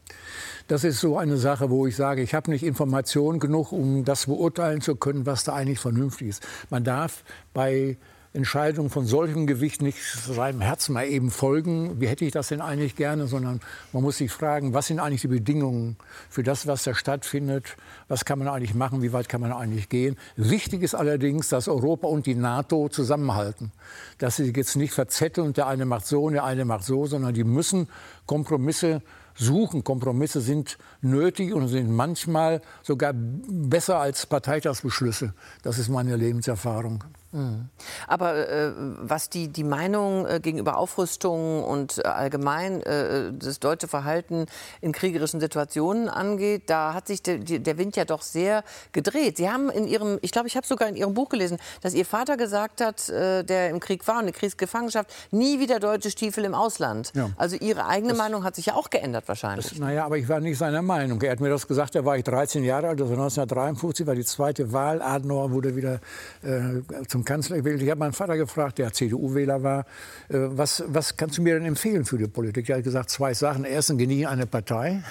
Das 0.72 0.86
ist 0.86 1.02
so 1.02 1.18
eine 1.18 1.36
Sache, 1.36 1.70
wo 1.70 1.86
ich 1.86 1.98
sage, 1.98 2.22
ich 2.22 2.34
habe 2.34 2.50
nicht 2.50 2.64
Informationen 2.64 3.42
genug, 3.42 3.74
um 3.74 4.06
das 4.06 4.28
beurteilen 4.28 4.80
zu 4.80 4.96
können, 4.96 5.26
was 5.26 5.44
da 5.44 5.54
eigentlich 5.54 5.80
vernünftig 5.80 6.30
ist. 6.30 6.48
Man 6.70 6.86
darf 6.86 7.26
bei 7.54 7.98
Entscheidungen 8.32 8.90
von 8.90 9.06
solchem 9.06 9.48
Gewicht 9.48 9.82
nicht 9.82 10.02
seinem 10.02 10.62
Herzen 10.62 10.94
mal 10.94 11.06
eben 11.06 11.30
folgen. 11.30 12.00
Wie 12.00 12.08
hätte 12.08 12.24
ich 12.24 12.32
das 12.32 12.48
denn 12.48 12.62
eigentlich 12.62 12.96
gerne? 12.96 13.28
Sondern 13.28 13.60
man 13.92 14.02
muss 14.02 14.20
sich 14.20 14.32
fragen, 14.32 14.74
was 14.74 14.88
sind 14.88 15.02
eigentlich 15.02 15.20
die 15.20 15.28
Bedingungen 15.28 15.98
für 16.30 16.42
das, 16.42 16.66
was 16.68 16.84
da 16.84 16.96
stattfindet? 16.96 17.76
Was 18.08 18.24
kann 18.24 18.40
man 18.40 18.48
eigentlich 18.48 18.74
machen? 18.74 19.02
Wie 19.02 19.12
weit 19.12 19.28
kann 19.28 19.42
man 19.42 19.52
eigentlich 19.52 19.90
gehen? 19.90 20.16
Wichtig 20.38 20.84
ist 20.84 20.96
allerdings, 20.96 21.50
dass 21.50 21.68
Europa 21.68 22.08
und 22.08 22.28
die 22.28 22.36
NATO 22.36 22.88
zusammenhalten. 22.88 23.74
Dass 24.20 24.38
sie 24.38 24.54
jetzt 24.56 24.78
nicht 24.78 24.94
verzetteln, 24.94 25.52
der 25.52 25.68
eine 25.68 25.84
macht 25.84 26.06
so 26.06 26.24
und 26.24 26.32
der 26.32 26.46
eine 26.46 26.64
macht 26.64 26.86
so, 26.86 27.08
sondern 27.08 27.34
die 27.34 27.44
müssen 27.44 27.90
Kompromisse 28.26 29.02
suchen. 29.42 29.84
Kompromisse 29.84 30.40
sind 30.40 30.78
nötig 31.02 31.54
und 31.54 31.68
sind 31.68 31.92
manchmal 31.92 32.62
sogar 32.84 33.14
besser 33.14 34.00
als 34.00 34.26
Parteitagsbeschlüsse. 34.26 35.34
Das 35.64 35.80
ist 35.80 35.90
meine 35.90 36.16
Lebenserfahrung. 36.16 37.04
Mhm. 37.32 37.70
Aber 38.08 38.50
äh, 38.50 38.72
was 38.76 39.30
die, 39.30 39.48
die 39.48 39.64
Meinung 39.64 40.26
äh, 40.26 40.40
gegenüber 40.42 40.78
Aufrüstung 40.78 41.64
und 41.64 42.00
äh, 42.00 42.02
allgemein 42.08 42.82
äh, 42.82 43.32
das 43.34 43.60
deutsche 43.60 43.88
Verhalten 43.88 44.46
in 44.82 44.92
kriegerischen 44.92 45.40
Situationen 45.40 46.10
angeht, 46.10 46.64
da 46.68 46.94
hat 46.94 47.08
sich 47.08 47.22
de, 47.22 47.60
der 47.60 47.78
Wind 47.78 47.96
ja 47.96 48.06
doch 48.06 48.22
sehr 48.22 48.64
gedreht. 48.92 49.38
Sie 49.38 49.50
haben 49.50 49.70
in 49.70 49.88
Ihrem, 49.88 50.20
ich 50.22 50.32
glaube, 50.32 50.48
ich 50.48 50.58
habe 50.58 50.68
sogar 50.68 50.90
in 50.90 50.96
Ihrem 50.96 51.14
Buch 51.14 51.30
gelesen, 51.30 51.58
dass 51.82 51.94
Ihr 51.94 52.06
Vater 52.06 52.38
gesagt 52.38 52.82
hat, 52.82 53.10
äh, 53.10 53.44
der 53.44 53.70
im 53.70 53.80
Krieg 53.80 54.08
war 54.08 54.16
und 54.16 54.24
eine 54.24 54.34
Kriegsgefangenschaft, 54.34 55.10
nie 55.32 55.60
wieder 55.60 55.80
deutsche 55.80 56.12
Stiefel 56.12 56.44
im 56.46 56.54
Ausland. 56.54 57.12
Ja. 57.16 57.30
Also 57.38 57.56
Ihre 57.56 57.88
eigene 57.88 58.14
das, 58.14 58.18
Meinung 58.18 58.44
hat 58.44 58.56
sich 58.56 58.68
ja 58.68 58.76
auch 58.76 58.90
geändert 58.90 59.28
wahrscheinlich. 59.28 59.80
naja, 59.80 60.06
aber 60.06 60.18
ich 60.18 60.28
war 60.28 60.40
nicht 60.40 60.58
seiner 60.58 60.82
Meinung. 60.82 61.22
Er 61.22 61.32
hat 61.32 61.40
mir 61.40 61.50
das 61.50 61.68
gesagt, 61.68 61.96
da 61.96 62.04
war 62.04 62.18
ich 62.18 62.24
13 62.24 62.64
Jahre 62.64 62.90
alt, 62.90 63.02
also 63.02 63.14
1953 63.14 64.06
war 64.06 64.16
die 64.16 64.26
zweite 64.26 64.74
Wahl. 64.74 65.02
Adenauer 65.02 65.52
wurde 65.52 65.76
wieder 65.76 66.00
äh, 66.44 66.82
zum 67.08 67.21
zum 67.22 67.26
Kanzler 67.26 67.58
gewählt. 67.58 67.82
Ich 67.82 67.90
habe 67.90 68.00
meinen 68.00 68.14
Vater 68.14 68.36
gefragt, 68.36 68.80
der 68.80 68.92
CDU-Wähler 68.92 69.62
war, 69.62 69.82
äh, 70.30 70.38
was, 70.38 70.84
was 70.88 71.18
kannst 71.18 71.38
du 71.38 71.44
mir 71.44 71.54
denn 71.54 71.66
empfehlen 71.66 72.04
für 72.04 72.18
die 72.18 72.28
Politik? 72.28 72.70
Er 72.70 72.78
hat 72.78 72.84
gesagt, 72.84 73.10
zwei 73.10 73.34
Sachen. 73.34 73.64
Erstens, 73.64 74.00
genie 74.00 74.26
eine 74.26 74.48
Partei. 74.48 75.04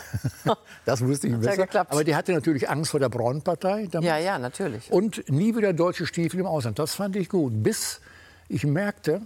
das 0.84 1.04
wusste 1.04 1.28
ich 1.28 1.36
besser. 1.36 1.68
Aber 1.88 2.04
die 2.04 2.16
hatte 2.16 2.32
natürlich 2.32 2.68
Angst 2.68 2.90
vor 2.90 3.00
der 3.00 3.08
Braunpartei. 3.08 3.88
Ja, 4.00 4.18
ja, 4.18 4.38
natürlich. 4.38 4.90
Und 4.90 5.28
nie 5.30 5.54
wieder 5.56 5.72
deutsche 5.72 6.06
Stiefel 6.06 6.40
im 6.40 6.46
Ausland. 6.46 6.78
Das 6.78 6.94
fand 6.94 7.16
ich 7.16 7.28
gut. 7.28 7.62
Bis 7.62 8.00
ich 8.48 8.64
merkte, 8.64 9.22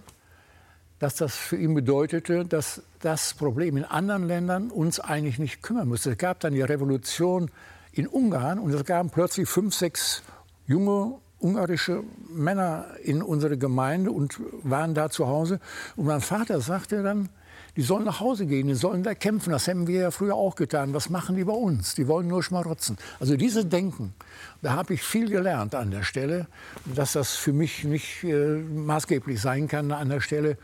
dass 0.99 1.17
das 1.17 1.35
für 1.35 1.57
ihn 1.57 1.75
bedeutete, 1.75 2.45
dass 2.45 2.83
das 3.01 3.35
Problem 3.35 3.77
in 3.77 3.85
anderen 3.85 4.27
Ländern 4.27 4.71
uns 4.71 5.01
eigentlich 5.01 5.39
nicht 5.39 5.63
kümmern 5.63 5.89
müsste. 5.89 6.13
Es 6.13 6.19
gab 6.19 6.41
dann 6.41 6.53
die 6.53 6.63
Revolution 6.63 7.51
in 7.93 8.07
Ungarn 8.07 8.59
und 8.59 8.75
es 8.75 8.85
gaben 8.85 9.11
plötzlich 9.11 9.49
fünf, 9.49 9.75
sechs 9.75 10.23
junge 10.67 11.19
ungarische 11.45 12.03
Männer 12.31 12.87
in 13.03 13.23
unsere 13.23 13.59
Gemeinde 13.59 14.11
und 14.11 14.41
waren 14.63 14.95
da 14.95 15.11
zu 15.11 15.29
Hause. 15.29 15.61
Und 15.95 16.07
mein 16.07 16.23
Vater 16.23 16.61
sagte 16.61 17.03
dann, 17.03 17.29
die 17.77 17.83
sollen 17.83 18.05
nach 18.05 18.21
Hause 18.21 18.47
gehen, 18.47 18.69
die 18.69 18.75
sollen 18.75 19.03
da 19.03 19.15
kämpfen. 19.15 19.51
Das 19.51 19.69
haben 19.69 19.87
wir 19.87 20.01
ja 20.01 20.11
früher 20.11 20.35
auch 20.35 20.55
getan. 20.55 20.95
Was 20.95 21.11
machen 21.11 21.37
die 21.37 21.45
bei 21.45 21.53
uns? 21.53 21.95
Die 21.95 22.07
wollen 22.07 22.29
nur 22.29 22.43
schmarotzen. 22.43 22.97
Also 23.21 23.37
dieses 23.37 23.69
Denken, 23.69 24.15
da 24.63 24.73
habe 24.73 24.95
ich 24.95 25.03
viel 25.03 25.29
gelernt 25.29 25.75
an 25.75 25.91
der 25.91 26.03
Stelle, 26.03 26.47
dass 26.85 27.13
das 27.13 27.35
für 27.35 27.53
mich 27.53 27.85
nicht 27.85 28.25
äh, 28.25 28.59
maßgeblich 28.59 29.41
sein 29.41 29.69
kann 29.69 29.91
an 29.91 30.09
der 30.09 30.21
Stelle. 30.21 30.57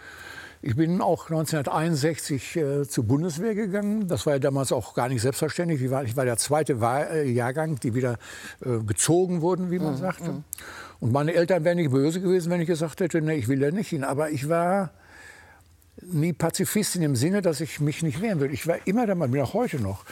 Ich 0.63 0.77
bin 0.77 1.01
auch 1.01 1.31
1961 1.31 2.57
äh, 2.57 2.87
zur 2.87 3.05
Bundeswehr 3.05 3.55
gegangen. 3.55 4.09
Das 4.09 4.27
war 4.27 4.35
ja 4.35 4.39
damals 4.39 4.73
auch 4.73 4.93
gar 4.93 5.09
nicht 5.09 5.23
selbstverständlich. 5.23 5.81
Ich 5.81 5.91
war, 5.91 6.05
ich 6.05 6.17
war 6.17 6.27
der 6.27 6.37
zweite 6.37 6.83
Wahl, 6.83 7.09
äh, 7.11 7.31
Jahrgang, 7.31 7.81
die 7.81 7.95
wieder 7.95 8.19
äh, 8.63 8.79
gezogen 8.85 9.41
wurden, 9.41 9.71
wie 9.71 9.79
man 9.79 9.95
mhm. 9.95 9.99
sagte. 9.99 10.33
Mhm. 10.33 10.45
Und 11.01 11.13
meine 11.13 11.33
Eltern 11.33 11.65
wären 11.65 11.79
nicht 11.79 11.91
böse 11.91 12.21
gewesen, 12.21 12.51
wenn 12.51 12.61
ich 12.61 12.67
gesagt 12.67 13.01
hätte, 13.01 13.23
nee, 13.23 13.37
ich 13.37 13.49
will 13.49 13.63
ja 13.63 13.71
nicht 13.71 13.89
hin. 13.89 14.05
Aber 14.05 14.31
ich 14.31 14.51
war 14.51 14.91
nie 16.03 16.35
Pazifist 16.35 16.95
in 16.95 17.03
dem 17.03 17.17
Sinne, 17.17 17.41
dass 17.41 17.63
ich 17.63 17.81
mich 17.81 18.03
nicht 18.03 18.21
wehren 18.21 18.41
will. 18.41 18.53
Ich 18.53 18.67
war 18.67 18.87
immer 18.87 19.07
der 19.07 19.15
Mann, 19.15 19.31
bin 19.31 19.41
auch 19.41 19.55
heute 19.55 19.81
noch. 19.81 20.05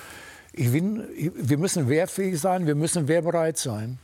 Ich 0.55 0.73
bin, 0.73 1.05
wir 1.35 1.59
müssen 1.59 1.91
wehrfähig 1.91 2.41
sein, 2.41 2.67
wir 2.67 2.75
müssen 2.75 3.07
wehrbereit 3.07 3.59
sein. 3.59 3.99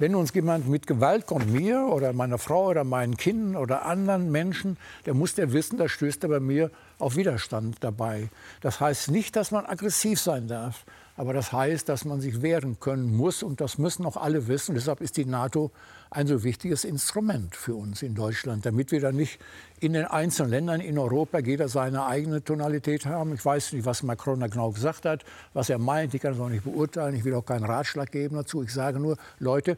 Wenn 0.00 0.14
uns 0.14 0.32
jemand 0.32 0.66
mit 0.66 0.86
Gewalt 0.86 1.26
kommt, 1.26 1.52
mir 1.52 1.82
oder 1.92 2.14
meiner 2.14 2.38
Frau 2.38 2.68
oder 2.68 2.84
meinen 2.84 3.18
Kindern 3.18 3.60
oder 3.60 3.84
anderen 3.84 4.32
Menschen, 4.32 4.78
der 5.04 5.12
muss 5.12 5.34
der 5.34 5.52
wissen, 5.52 5.76
da 5.76 5.90
stößt 5.90 6.22
er 6.22 6.30
bei 6.30 6.40
mir 6.40 6.70
auf 6.98 7.16
Widerstand 7.16 7.76
dabei. 7.80 8.30
Das 8.62 8.80
heißt 8.80 9.10
nicht, 9.10 9.36
dass 9.36 9.50
man 9.50 9.66
aggressiv 9.66 10.18
sein 10.18 10.48
darf. 10.48 10.86
Aber 11.20 11.34
das 11.34 11.52
heißt, 11.52 11.86
dass 11.90 12.06
man 12.06 12.22
sich 12.22 12.40
wehren 12.40 12.80
können 12.80 13.14
muss 13.14 13.42
und 13.42 13.60
das 13.60 13.76
müssen 13.76 14.06
auch 14.06 14.16
alle 14.16 14.48
wissen. 14.48 14.74
Deshalb 14.74 15.02
ist 15.02 15.18
die 15.18 15.26
NATO 15.26 15.70
ein 16.08 16.26
so 16.26 16.44
wichtiges 16.44 16.82
Instrument 16.82 17.54
für 17.54 17.74
uns 17.74 18.00
in 18.00 18.14
Deutschland, 18.14 18.64
damit 18.64 18.90
wir 18.90 19.02
dann 19.02 19.16
nicht 19.16 19.38
in 19.80 19.92
den 19.92 20.06
einzelnen 20.06 20.50
Ländern 20.50 20.80
in 20.80 20.96
Europa 20.96 21.40
jeder 21.40 21.68
seine 21.68 22.06
eigene 22.06 22.42
Tonalität 22.42 23.04
haben. 23.04 23.34
Ich 23.34 23.44
weiß 23.44 23.74
nicht, 23.74 23.84
was 23.84 24.02
Macron 24.02 24.40
da 24.40 24.46
genau 24.46 24.70
gesagt 24.70 25.04
hat, 25.04 25.26
was 25.52 25.68
er 25.68 25.76
meint. 25.76 26.14
Ich 26.14 26.22
kann 26.22 26.32
es 26.32 26.40
auch 26.40 26.48
nicht 26.48 26.64
beurteilen. 26.64 27.14
Ich 27.14 27.24
will 27.24 27.34
auch 27.34 27.44
keinen 27.44 27.66
Ratschlag 27.66 28.10
geben 28.10 28.36
dazu. 28.36 28.62
Ich 28.62 28.72
sage 28.72 28.98
nur, 28.98 29.18
Leute, 29.40 29.76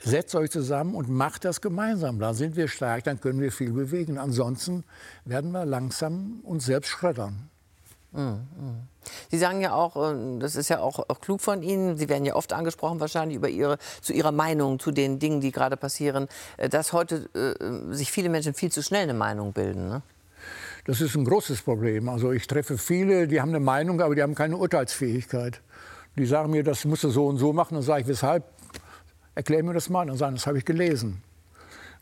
setzt 0.00 0.34
euch 0.34 0.50
zusammen 0.50 0.94
und 0.94 1.10
macht 1.10 1.44
das 1.44 1.60
gemeinsam. 1.60 2.18
Da 2.18 2.32
sind 2.32 2.56
wir 2.56 2.68
stark, 2.68 3.04
dann 3.04 3.20
können 3.20 3.38
wir 3.38 3.52
viel 3.52 3.72
bewegen. 3.72 4.16
Ansonsten 4.16 4.84
werden 5.26 5.52
wir 5.52 5.66
langsam 5.66 6.40
uns 6.42 6.64
selbst 6.64 6.88
schreddern. 6.88 7.50
Sie 9.30 9.38
sagen 9.38 9.60
ja 9.60 9.74
auch, 9.74 9.96
äh, 9.96 10.38
das 10.38 10.56
ist 10.56 10.68
ja 10.68 10.80
auch, 10.80 10.98
auch, 11.08 11.20
klug 11.20 11.40
von 11.40 11.62
Ihnen, 11.62 11.96
Sie 11.96 12.08
werden 12.08 12.24
ja 12.24 12.34
oft 12.34 12.52
angesprochen 12.52 13.00
wahrscheinlich 13.00 13.36
über 13.36 13.48
Ihre, 13.48 13.78
zu 14.00 14.12
Ihrer 14.12 14.32
Meinung 14.32 14.78
zu 14.78 14.90
den 14.90 15.18
Dingen, 15.18 15.40
die 15.40 15.52
gerade 15.52 15.76
passieren, 15.76 16.28
äh, 16.56 16.68
dass 16.68 16.92
heute 16.92 17.28
äh, 17.34 17.94
sich 17.94 18.10
viele 18.10 18.28
Menschen 18.28 18.54
viel 18.54 18.70
zu 18.70 18.82
schnell 18.82 19.02
eine 19.02 19.14
Meinung 19.14 19.52
bilden. 19.52 19.88
Ne? 19.88 20.02
Das 20.84 21.00
ist 21.00 21.14
ein 21.14 21.24
großes 21.24 21.62
Problem. 21.62 22.08
Also 22.08 22.32
ich 22.32 22.46
treffe 22.46 22.76
viele, 22.76 23.26
die 23.26 23.40
haben 23.40 23.48
eine 23.50 23.60
Meinung, 23.60 24.00
aber 24.00 24.14
die 24.14 24.22
haben 24.22 24.34
keine 24.34 24.56
Urteilsfähigkeit. 24.56 25.60
Die 26.16 26.26
sagen 26.26 26.50
mir, 26.50 26.62
das 26.62 26.84
musst 26.84 27.04
du 27.04 27.10
so 27.10 27.26
und 27.26 27.38
so 27.38 27.52
machen. 27.52 27.74
Dann 27.74 27.82
sage 27.82 28.02
ich, 28.02 28.06
weshalb? 28.06 28.44
Erklär 29.34 29.64
mir 29.64 29.72
das 29.72 29.88
mal. 29.88 30.06
Dann 30.06 30.16
sagen, 30.16 30.36
das 30.36 30.46
habe 30.46 30.58
ich 30.58 30.64
gelesen. 30.64 31.22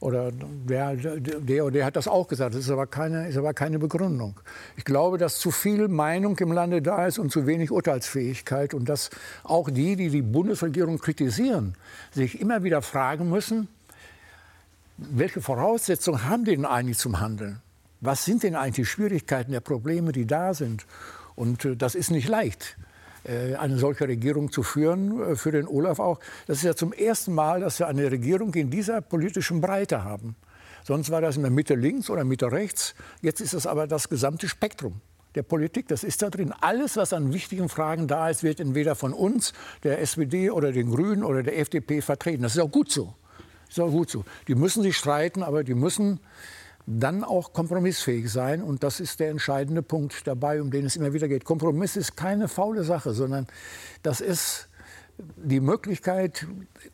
Oder 0.02 0.32
der, 0.32 0.96
der 0.96 1.70
der 1.70 1.84
hat 1.84 1.94
das 1.94 2.08
auch 2.08 2.26
gesagt. 2.26 2.54
Das 2.54 2.62
ist 2.62 2.70
aber, 2.70 2.88
keine, 2.88 3.28
ist 3.28 3.36
aber 3.36 3.54
keine 3.54 3.78
Begründung. 3.78 4.34
Ich 4.76 4.84
glaube, 4.84 5.16
dass 5.16 5.38
zu 5.38 5.52
viel 5.52 5.86
Meinung 5.86 6.36
im 6.38 6.50
Lande 6.50 6.82
da 6.82 7.06
ist 7.06 7.20
und 7.20 7.30
zu 7.30 7.46
wenig 7.46 7.70
Urteilsfähigkeit. 7.70 8.74
Und 8.74 8.88
dass 8.88 9.10
auch 9.44 9.70
die, 9.70 9.94
die 9.94 10.10
die 10.10 10.22
Bundesregierung 10.22 10.98
kritisieren, 10.98 11.76
sich 12.10 12.40
immer 12.40 12.64
wieder 12.64 12.82
fragen 12.82 13.30
müssen, 13.30 13.68
welche 14.96 15.40
Voraussetzungen 15.40 16.28
haben 16.28 16.44
die 16.44 16.56
denn 16.56 16.66
eigentlich 16.66 16.98
zum 16.98 17.20
Handeln? 17.20 17.60
Was 18.00 18.24
sind 18.24 18.42
denn 18.42 18.56
eigentlich 18.56 18.74
die 18.74 18.86
Schwierigkeiten 18.86 19.52
der 19.52 19.60
Probleme, 19.60 20.10
die 20.10 20.26
da 20.26 20.52
sind? 20.52 20.84
Und 21.36 21.64
äh, 21.64 21.76
das 21.76 21.94
ist 21.94 22.10
nicht 22.10 22.28
leicht. 22.28 22.76
Äh, 23.24 23.54
eine 23.54 23.78
solche 23.78 24.08
Regierung 24.08 24.50
zu 24.50 24.62
führen, 24.62 25.20
äh, 25.20 25.36
für 25.36 25.52
den 25.52 25.68
Olaf 25.68 26.00
auch. 26.00 26.18
Das 26.46 26.58
ist 26.58 26.64
ja 26.64 26.74
zum 26.74 26.92
ersten 26.92 27.32
Mal, 27.34 27.60
dass 27.60 27.78
wir 27.78 27.86
eine 27.86 28.10
Regierung 28.10 28.52
in 28.54 28.70
dieser 28.70 29.00
politischen 29.00 29.60
Breite 29.60 30.02
haben. 30.02 30.34
Sonst 30.84 31.10
war 31.10 31.20
das 31.20 31.36
in 31.36 31.42
der 31.42 31.52
Mitte 31.52 31.76
links 31.76 32.10
oder 32.10 32.24
Mitte 32.24 32.50
rechts. 32.50 32.94
Jetzt 33.20 33.40
ist 33.40 33.52
es 33.52 33.66
aber 33.66 33.86
das 33.86 34.08
gesamte 34.08 34.48
Spektrum 34.48 35.00
der 35.36 35.44
Politik. 35.44 35.86
Das 35.86 36.02
ist 36.02 36.20
da 36.22 36.30
drin. 36.30 36.52
Alles, 36.60 36.96
was 36.96 37.12
an 37.12 37.32
wichtigen 37.32 37.68
Fragen 37.68 38.08
da 38.08 38.28
ist, 38.28 38.42
wird 38.42 38.58
entweder 38.58 38.96
von 38.96 39.12
uns, 39.12 39.52
der 39.84 40.00
SPD 40.00 40.50
oder 40.50 40.72
den 40.72 40.90
Grünen 40.90 41.22
oder 41.22 41.44
der 41.44 41.58
FDP 41.58 42.02
vertreten. 42.02 42.42
Das 42.42 42.56
ist 42.56 42.60
auch 42.60 42.70
gut 42.70 42.90
so. 42.90 43.14
Das 43.66 43.78
ist 43.78 43.80
auch 43.80 43.90
gut 43.90 44.10
so. 44.10 44.24
Die 44.48 44.56
müssen 44.56 44.82
sich 44.82 44.96
streiten, 44.96 45.44
aber 45.44 45.62
die 45.62 45.74
müssen 45.74 46.18
dann 46.86 47.24
auch 47.24 47.52
kompromissfähig 47.52 48.30
sein. 48.30 48.62
Und 48.62 48.82
das 48.82 49.00
ist 49.00 49.20
der 49.20 49.30
entscheidende 49.30 49.82
Punkt 49.82 50.26
dabei, 50.26 50.60
um 50.60 50.70
den 50.70 50.86
es 50.86 50.96
immer 50.96 51.12
wieder 51.12 51.28
geht. 51.28 51.44
Kompromiss 51.44 51.96
ist 51.96 52.16
keine 52.16 52.48
faule 52.48 52.84
Sache, 52.84 53.12
sondern 53.12 53.46
das 54.02 54.20
ist 54.20 54.68
die 55.36 55.60
Möglichkeit, 55.60 56.46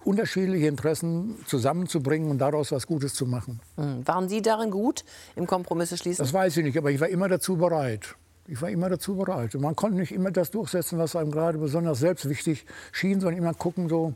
unterschiedliche 0.05 0.67
Interessen 0.67 1.37
zusammenzubringen 1.47 2.31
und 2.31 2.39
daraus 2.39 2.73
was 2.73 2.87
Gutes 2.87 3.15
zu 3.15 3.27
machen. 3.27 3.61
Hm. 3.77 4.07
Waren 4.07 4.29
Sie 4.29 4.43
darin 4.43 4.71
gut, 4.71 5.05
im 5.37 5.47
Kompromisse 5.47 5.97
schließen? 5.97 6.25
Das 6.25 6.33
weiß 6.33 6.57
ich 6.59 6.65
nicht, 6.65 6.77
aber 6.77 6.91
ich 6.91 7.01
war 7.01 7.09
immer 7.09 7.29
dazu 7.29 7.57
bereit. 7.57 8.17
Ich 8.47 8.61
war 8.63 8.71
immer 8.71 8.89
dazu 8.89 9.15
bereit. 9.15 9.55
Und 9.55 9.61
man 9.61 9.77
konnte 9.77 9.99
nicht 9.99 10.13
immer 10.13 10.31
das 10.31 10.51
durchsetzen, 10.51 10.99
was 10.99 11.15
einem 11.17 11.31
gerade 11.31 11.59
besonders 11.59 11.99
selbst 11.99 12.29
wichtig 12.29 12.65
schien, 12.93 13.21
sondern 13.21 13.39
immer 13.39 13.55
gucken, 13.55 13.89
so, 13.89 14.15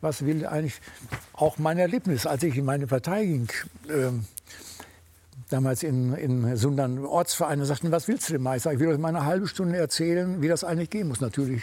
was 0.00 0.24
will 0.24 0.46
eigentlich 0.46 0.80
auch 1.32 1.58
mein 1.58 1.78
Erlebnis, 1.78 2.26
als 2.26 2.42
ich 2.42 2.56
in 2.56 2.64
meine 2.64 2.86
Partei 2.86 3.26
ging. 3.26 3.48
Äh, 3.88 4.12
damals 5.50 5.82
in, 5.82 6.14
in 6.14 6.56
Sundern 6.56 7.04
Ortsvereine 7.04 7.64
sagten, 7.64 7.92
was 7.92 8.08
willst 8.08 8.28
du 8.28 8.34
denn 8.34 8.42
mal? 8.42 8.56
Ich 8.56 8.64
will 8.64 8.88
euch 8.88 8.98
mal 8.98 9.08
eine 9.08 9.24
halbe 9.24 9.46
Stunde 9.46 9.76
erzählen, 9.76 10.40
wie 10.40 10.48
das 10.48 10.64
eigentlich 10.64 10.90
gehen 10.90 11.08
muss. 11.08 11.20
Natürlich, 11.20 11.62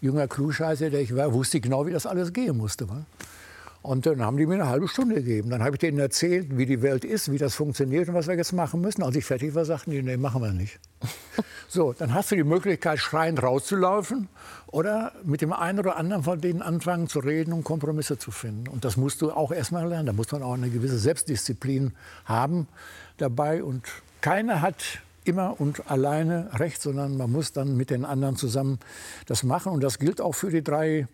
junger 0.00 0.28
Klugscheißer, 0.28 0.90
der 0.90 1.00
ich 1.00 1.14
war, 1.14 1.32
wusste 1.32 1.58
ich 1.58 1.62
genau, 1.62 1.86
wie 1.86 1.92
das 1.92 2.06
alles 2.06 2.32
gehen 2.32 2.56
musste. 2.56 2.88
Wa? 2.88 3.04
Und 3.82 4.06
dann 4.06 4.22
haben 4.22 4.36
die 4.36 4.46
mir 4.46 4.54
eine 4.54 4.68
halbe 4.68 4.86
Stunde 4.86 5.16
gegeben. 5.16 5.50
Dann 5.50 5.60
habe 5.60 5.74
ich 5.74 5.80
denen 5.80 5.98
erzählt, 5.98 6.56
wie 6.56 6.66
die 6.66 6.82
Welt 6.82 7.04
ist, 7.04 7.32
wie 7.32 7.38
das 7.38 7.56
funktioniert 7.56 8.08
und 8.08 8.14
was 8.14 8.28
wir 8.28 8.36
jetzt 8.36 8.52
machen 8.52 8.80
müssen. 8.80 9.02
Als 9.02 9.16
ich 9.16 9.24
fertig 9.24 9.56
war, 9.56 9.64
sagten 9.64 9.90
die, 9.90 10.02
nee, 10.02 10.16
machen 10.16 10.40
wir 10.40 10.52
nicht. 10.52 10.78
so, 11.68 11.92
dann 11.92 12.14
hast 12.14 12.30
du 12.30 12.36
die 12.36 12.44
Möglichkeit, 12.44 13.00
schreiend 13.00 13.42
rauszulaufen 13.42 14.28
oder 14.68 15.12
mit 15.24 15.40
dem 15.40 15.52
einen 15.52 15.80
oder 15.80 15.96
anderen 15.96 16.22
von 16.22 16.40
denen 16.40 16.62
anfangen 16.62 17.08
zu 17.08 17.18
reden 17.18 17.52
und 17.52 17.64
Kompromisse 17.64 18.18
zu 18.18 18.30
finden. 18.30 18.68
Und 18.68 18.84
das 18.84 18.96
musst 18.96 19.20
du 19.20 19.32
auch 19.32 19.50
erstmal 19.50 19.88
lernen. 19.88 20.06
Da 20.06 20.12
muss 20.12 20.30
man 20.30 20.44
auch 20.44 20.54
eine 20.54 20.70
gewisse 20.70 20.98
Selbstdisziplin 20.98 21.92
haben 22.24 22.68
dabei. 23.16 23.62
Und 23.62 23.86
keiner 24.20 24.60
hat 24.60 24.76
immer 25.24 25.60
und 25.60 25.90
alleine 25.90 26.50
recht, 26.58 26.82
sondern 26.82 27.16
man 27.16 27.30
muss 27.30 27.52
dann 27.52 27.76
mit 27.76 27.90
den 27.90 28.04
anderen 28.04 28.36
zusammen 28.36 28.78
das 29.26 29.42
machen. 29.42 29.72
Und 29.72 29.82
das 29.82 29.98
gilt 29.98 30.20
auch 30.20 30.32
für 30.32 30.50
die 30.50 30.62
drei, 30.62 31.06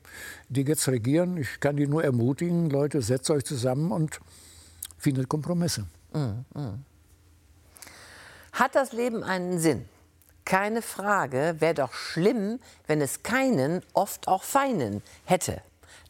die 0.48 0.62
jetzt 0.62 0.88
regieren. 0.88 1.36
Ich 1.36 1.60
kann 1.60 1.76
die 1.76 1.86
nur 1.86 2.04
ermutigen, 2.04 2.70
Leute, 2.70 3.02
setzt 3.02 3.30
euch 3.30 3.44
zusammen 3.44 3.92
und 3.92 4.20
findet 4.96 5.28
Kompromisse. 5.28 5.86
Mm, 6.12 6.58
mm. 6.58 6.84
Hat 8.52 8.74
das 8.74 8.92
Leben 8.92 9.22
einen 9.22 9.58
Sinn? 9.58 9.84
Keine 10.44 10.80
Frage, 10.80 11.56
wäre 11.58 11.74
doch 11.74 11.92
schlimm, 11.92 12.58
wenn 12.86 13.02
es 13.02 13.22
keinen, 13.22 13.82
oft 13.92 14.26
auch 14.28 14.42
feinen 14.42 15.02
hätte. 15.24 15.60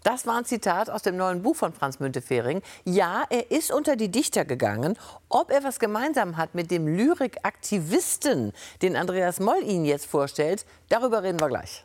Das 0.02 0.26
war 0.26 0.38
ein 0.38 0.45
Zitat 0.45 0.90
aus 0.90 1.02
dem 1.02 1.17
neuen 1.17 1.43
Buch 1.43 1.57
von 1.57 1.73
Franz 1.73 1.99
Müntefering. 2.00 2.62
Ja, 2.85 3.25
er 3.31 3.50
ist 3.50 3.73
unter 3.73 3.97
die 3.97 4.11
Dichter 4.11 4.45
gegangen. 4.45 4.97
Ob 5.28 5.50
er 5.50 5.64
was 5.64 5.78
gemeinsam 5.78 6.37
hat 6.37 6.55
mit 6.55 6.71
dem 6.71 6.87
Lyrikaktivisten, 6.87 8.52
den 8.83 8.97
Andreas 8.97 9.40
Moll 9.40 9.62
Ihnen 9.62 9.85
jetzt 9.85 10.07
vorstellt, 10.07 10.64
darüber 10.88 11.23
reden 11.23 11.40
wir 11.40 11.49
gleich. 11.49 11.85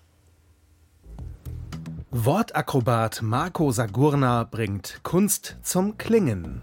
Wortakrobat 2.12 3.24
Marco 3.24 3.72
Sagurna 3.72 4.43
bringt 4.43 5.00
Kunst 5.01 5.55
zum 5.63 5.98
Klingen. 5.98 6.62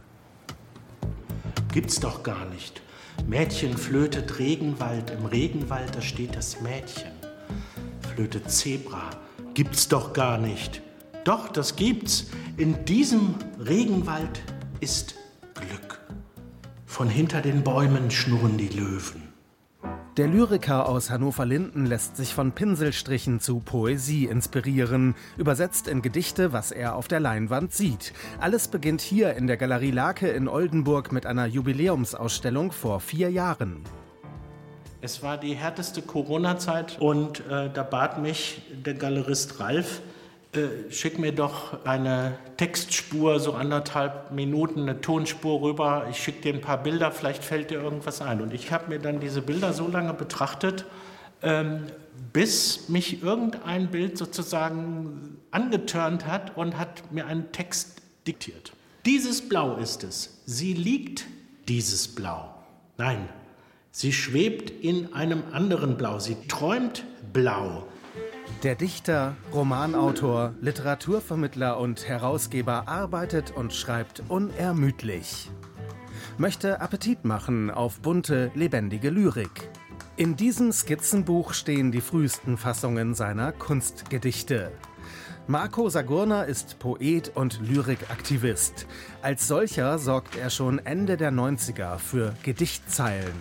Gibt's 1.73 1.99
doch 1.99 2.23
gar 2.23 2.45
nicht. 2.47 2.83
Mädchen 3.27 3.77
flötet 3.77 4.39
Regenwald, 4.39 5.11
im 5.11 5.27
Regenwald, 5.27 5.95
da 5.95 6.01
steht 6.01 6.37
das 6.37 6.61
Mädchen. 6.61 7.11
Flöte 8.15 8.45
Zebra, 8.45 9.11
gibt's 9.55 9.89
doch 9.89 10.13
gar 10.13 10.39
nicht. 10.39 10.83
Doch, 11.25 11.49
das 11.49 11.77
gibt's. 11.77 12.31
In 12.57 12.85
diesem 12.85 13.35
Regenwald 13.59 14.43
ist 14.81 15.17
Glück. 15.55 16.01
Von 16.87 17.09
hinter 17.09 17.43
den 17.43 17.63
Bäumen 17.63 18.11
schnurren 18.11 18.57
die 18.57 18.69
Löwen. 18.69 19.31
Der 20.17 20.27
Lyriker 20.29 20.89
aus 20.89 21.09
Hannover-Linden 21.09 21.87
lässt 21.87 22.17
sich 22.17 22.35
von 22.35 22.53
Pinselstrichen 22.53 23.39
zu 23.39 23.61
Poesie 23.61 24.27
inspirieren, 24.27 25.15
übersetzt 25.37 25.89
in 25.89 26.03
Gedichte, 26.03 26.53
was 26.53 26.73
er 26.73 26.97
auf 26.97 27.07
der 27.07 27.21
Leinwand 27.21 27.73
sieht. 27.73 28.13
Alles 28.41 28.69
beginnt 28.69 29.01
hier 29.01 29.35
in 29.35 29.47
der 29.47 29.57
Galerie 29.57 29.93
Lake 29.93 30.29
in 30.29 30.49
Oldenburg 30.49 31.13
mit 31.13 31.27
einer 31.27 31.47
Jubiläumsausstellung 31.47 32.73
vor 32.73 33.01
vier 33.01 33.31
Jahren. 33.31 33.85
Es 35.01 35.23
war 35.23 35.39
die 35.39 35.55
härteste 35.55 36.03
Corona-Zeit 36.03 36.99
und 37.01 37.41
äh, 37.49 37.71
da 37.73 37.83
bat 37.83 38.21
mich 38.21 38.63
der 38.85 38.95
Galerist 38.95 39.61
Ralf, 39.61 40.03
äh, 40.53 40.91
schick 40.91 41.19
mir 41.19 41.33
doch 41.33 41.85
eine 41.85 42.37
Textspur, 42.57 43.39
so 43.39 43.53
anderthalb 43.53 44.33
Minuten, 44.33 44.81
eine 44.83 45.01
Tonspur 45.01 45.63
rüber. 45.63 46.09
Ich 46.11 46.19
schicke 46.19 46.43
dir 46.43 46.55
ein 46.55 46.61
paar 46.61 46.83
Bilder, 46.83 47.13
vielleicht 47.13 47.45
fällt 47.45 47.71
dir 47.71 47.81
irgendwas 47.81 48.21
ein. 48.21 48.41
Und 48.41 48.53
ich 48.53 48.73
habe 48.73 48.89
mir 48.89 48.99
dann 48.99 49.21
diese 49.21 49.43
Bilder 49.43 49.73
so 49.73 49.87
lange 49.87 50.13
betrachtet, 50.13 50.87
ähm, 51.43 51.87
bis 52.33 52.89
mich 52.89 53.23
irgendein 53.23 53.93
Bild 53.93 54.19
sozusagen 54.19 55.39
angetörnt 55.53 56.27
hat 56.27 56.57
und 56.57 56.77
hat 56.77 57.13
mir 57.13 57.27
einen 57.27 57.53
Text 57.53 58.03
diktiert. 58.27 58.73
Dieses 59.07 59.49
Blau 59.49 59.77
ist 59.77 60.05
es. 60.05 60.43
Sie 60.47 60.75
liegt 60.75 61.27
dieses 61.69 62.09
Blau. 62.09 62.55
Nein, 62.99 63.29
sie 63.93 64.13
schwebt 64.13 64.71
in 64.71 65.15
einem 65.15 65.45
anderen 65.53 65.97
Blau. 65.97 66.19
Sie 66.19 66.37
träumt 66.49 67.05
blau. 67.33 67.87
Der 68.63 68.75
Dichter, 68.75 69.37
Romanautor, 69.55 70.55
Literaturvermittler 70.61 71.79
und 71.79 72.07
Herausgeber 72.07 72.89
arbeitet 72.89 73.53
und 73.53 73.73
schreibt 73.73 74.23
unermüdlich. 74.29 75.51
Möchte 76.37 76.81
Appetit 76.83 77.25
machen 77.25 77.71
auf 77.71 78.01
bunte, 78.01 78.51
lebendige 78.55 79.09
Lyrik. 79.09 79.71
In 80.17 80.37
diesem 80.37 80.73
Skizzenbuch 80.73 81.55
stehen 81.55 81.91
die 81.91 82.03
frühesten 82.03 82.59
Fassungen 82.59 83.15
seiner 83.15 83.53
Kunstgedichte. 83.53 84.73
Marco 85.47 85.89
Sagurna 85.89 86.43
ist 86.43 86.79
Poet 86.79 87.33
und 87.35 87.61
Lyrikaktivist. 87.61 88.87
Als 89.23 89.49
solcher 89.49 89.99
sorgt 89.99 90.37
er 90.37 90.51
schon 90.51 90.79
Ende 90.79 91.17
der 91.17 91.33
90er 91.33 91.99
für 91.99 92.35
Gedichtzeilen. 92.43 93.33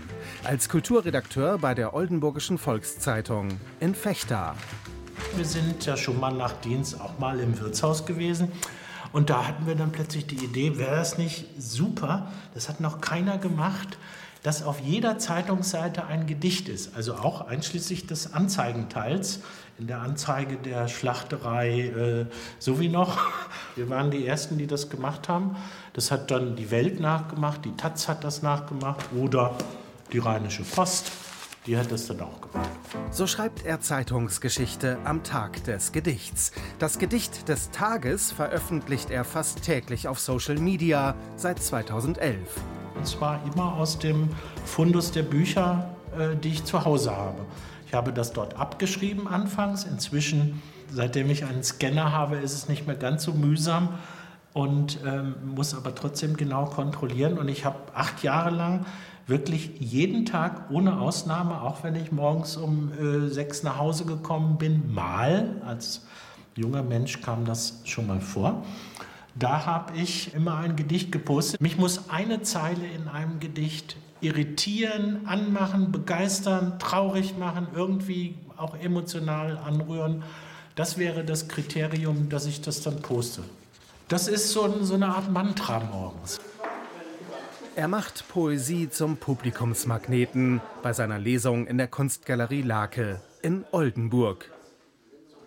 Als 0.44 0.70
Kulturredakteur 0.70 1.58
bei 1.60 1.76
der 1.76 1.94
Oldenburgischen 1.94 2.58
Volkszeitung 2.58 3.50
in 3.80 3.94
Fechter. 3.94 4.56
Wir 5.36 5.46
sind 5.46 5.86
ja 5.86 5.96
schon 5.96 6.20
mal 6.20 6.34
nach 6.34 6.54
Dienst 6.62 7.00
auch 7.00 7.18
mal 7.20 7.40
im 7.40 7.60
Wirtshaus 7.60 8.06
gewesen. 8.06 8.52
Und 9.12 9.30
da 9.30 9.48
hatten 9.48 9.66
wir 9.66 9.76
dann 9.76 9.92
plötzlich 9.92 10.28
die 10.28 10.44
Idee, 10.44 10.78
wäre 10.78 10.96
das 10.96 11.18
nicht 11.18 11.46
super, 11.58 12.32
das 12.54 12.70
hat 12.70 12.80
noch 12.80 13.02
keiner 13.02 13.38
gemacht, 13.38 13.98
dass 14.44 14.64
auf 14.64 14.80
jeder 14.80 15.18
Zeitungsseite 15.18 16.06
ein 16.06 16.28
Gedicht 16.28 16.70
ist, 16.70 16.96
also 16.96 17.16
auch 17.16 17.48
einschließlich 17.48 18.08
des 18.08 18.34
Anzeigenteils 18.34 19.42
in 19.80 19.88
der 19.88 20.02
Anzeige 20.02 20.58
der 20.58 20.88
Schlachterei 20.88 21.88
äh, 21.88 22.26
so 22.60 22.80
wie 22.80 22.90
noch. 22.90 23.18
Wir 23.76 23.90
waren 23.90 24.12
die 24.12 24.26
Ersten, 24.26 24.58
die 24.58 24.68
das 24.68 24.90
gemacht 24.90 25.30
haben. 25.30 25.56
Das 25.94 26.12
hat 26.12 26.32
dann 26.32 26.56
die 26.56 26.70
Welt 26.70 27.00
nachgemacht, 27.00 27.66
die 27.66 27.76
Taz 27.76 28.08
hat 28.08 28.24
das 28.24 28.42
nachgemacht 28.42 29.06
oder 29.18 29.56
die 30.12 30.20
Rheinische 30.20 30.64
Post. 30.64 31.12
Die 31.70 31.78
hat 31.78 31.92
das 31.92 32.08
dann 32.08 32.22
auch 32.22 32.42
gemacht. 32.42 32.68
So 33.12 33.28
schreibt 33.28 33.64
er 33.64 33.80
Zeitungsgeschichte 33.80 34.98
am 35.04 35.22
Tag 35.24 35.64
des 35.66 35.92
Gedichts. 35.92 36.52
Das 36.80 36.98
Gedicht 36.98 37.48
des 37.48 37.70
Tages 37.70 38.32
veröffentlicht 38.32 39.12
er 39.12 39.24
fast 39.24 39.62
täglich 39.62 40.08
auf 40.08 40.20
Social 40.20 40.58
Media 40.58 41.14
seit 41.36 41.62
2011. 41.62 42.40
Und 42.96 43.06
zwar 43.06 43.40
immer 43.54 43.76
aus 43.76 44.00
dem 44.00 44.30
Fundus 44.66 45.12
der 45.12 45.22
Bücher, 45.22 45.94
äh, 46.18 46.36
die 46.36 46.50
ich 46.50 46.66
zu 46.66 46.86
Hause 46.86 47.16
habe. 47.16 47.46
Ich 47.86 47.94
habe 47.94 48.14
das 48.14 48.34
dort 48.34 48.58
abgeschrieben 48.58 49.28
anfangs. 49.28 49.84
Inzwischen, 49.84 50.64
seitdem 50.92 51.30
ich 51.30 51.46
einen 51.46 51.62
Scanner 51.62 52.12
habe, 52.12 52.38
ist 52.38 52.54
es 52.54 52.68
nicht 52.68 52.88
mehr 52.88 52.96
ganz 52.96 53.22
so 53.22 53.34
mühsam 53.34 53.90
und 54.54 55.02
ähm, 55.06 55.36
muss 55.54 55.76
aber 55.76 55.94
trotzdem 55.94 56.36
genau 56.36 56.66
kontrollieren. 56.66 57.38
Und 57.38 57.48
ich 57.48 57.64
habe 57.64 57.78
acht 57.94 58.24
Jahre 58.24 58.50
lang 58.50 58.88
wirklich 59.30 59.72
jeden 59.80 60.26
Tag 60.26 60.70
ohne 60.72 61.00
Ausnahme, 61.00 61.62
auch 61.62 61.84
wenn 61.84 61.96
ich 61.96 62.12
morgens 62.12 62.58
um 62.58 62.92
äh, 62.92 63.30
sechs 63.30 63.64
nach 63.64 63.78
Hause 63.78 64.06
gekommen 64.06 64.58
bin, 64.58 64.94
mal, 64.94 65.62
als 65.66 66.06
junger 66.56 66.84
Mensch 66.84 67.22
kam 67.22 67.46
das 67.46 67.82
schon 67.86 68.08
mal 68.08 68.20
vor, 68.20 68.64
da 69.36 69.66
habe 69.66 69.98
ich 69.98 70.34
immer 70.34 70.58
ein 70.58 70.76
Gedicht 70.76 71.12
gepostet. 71.12 71.62
Mich 71.62 71.78
muss 71.78 72.10
eine 72.10 72.42
Zeile 72.42 72.86
in 72.86 73.08
einem 73.08 73.40
Gedicht 73.40 73.96
irritieren, 74.22 75.22
anmachen, 75.26 75.92
begeistern, 75.92 76.78
traurig 76.80 77.38
machen, 77.38 77.68
irgendwie 77.74 78.36
auch 78.58 78.76
emotional 78.76 79.58
anrühren. 79.58 80.24
Das 80.76 80.98
wäre 80.98 81.24
das 81.24 81.48
Kriterium, 81.48 82.30
dass 82.30 82.46
ich 82.46 82.62
das 82.62 82.82
dann 82.82 83.02
poste. 83.02 83.44
Das 84.10 84.28
ist 84.28 84.52
so, 84.52 84.84
so 84.84 84.96
eine 84.96 85.08
Art 85.08 85.32
Mantra 85.32 85.80
morgens. 85.80 86.40
Er 87.80 87.88
macht 87.88 88.28
Poesie 88.28 88.90
zum 88.90 89.16
Publikumsmagneten 89.16 90.60
bei 90.84 90.92
seiner 90.92 91.18
Lesung 91.18 91.66
in 91.66 91.78
der 91.78 91.88
Kunstgalerie 91.88 92.62
Lake 92.62 93.22
in 93.42 93.64
Oldenburg. 93.72 94.52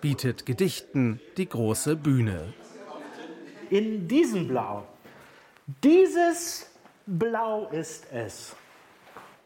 Bietet 0.00 0.46
Gedichten 0.46 1.20
die 1.36 1.46
große 1.46 1.94
Bühne. 1.94 2.54
In 3.68 4.08
diesem 4.08 4.48
Blau, 4.48 4.86
dieses 5.84 6.70
Blau 7.04 7.68
ist 7.68 8.10
es. 8.10 8.56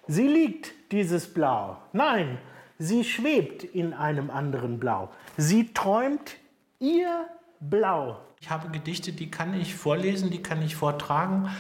Sie 0.06 0.28
liegt, 0.28 0.72
dieses 0.92 1.26
Blau. 1.26 1.78
Nein, 1.92 2.38
sie 2.78 3.02
schwebt 3.02 3.64
in 3.64 3.94
einem 3.94 4.30
anderen 4.30 4.78
Blau. 4.78 5.10
Sie 5.36 5.74
träumt 5.74 6.36
ihr 6.78 7.26
Blau. 7.58 8.20
Ich 8.40 8.48
habe 8.48 8.68
Gedichte, 8.68 9.12
die 9.12 9.28
kann 9.28 9.60
ich 9.60 9.74
vorlesen, 9.74 10.30
die 10.30 10.40
kann 10.40 10.62
ich 10.62 10.76
vortragen 10.76 11.50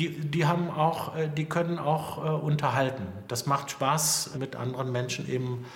die, 0.00 0.08
die, 0.08 0.46
haben 0.46 0.70
auch, 0.70 1.14
äh, 1.14 1.28
die 1.28 1.44
können 1.44 1.78
auch 1.78 2.24
äh, 2.24 2.28
unterhalten. 2.30 3.06
Das 3.28 3.44
macht 3.44 3.70
Spaß, 3.70 4.30
mit 4.38 4.56
anderen 4.56 4.90
Menschen 4.90 5.28
eben 5.28 5.66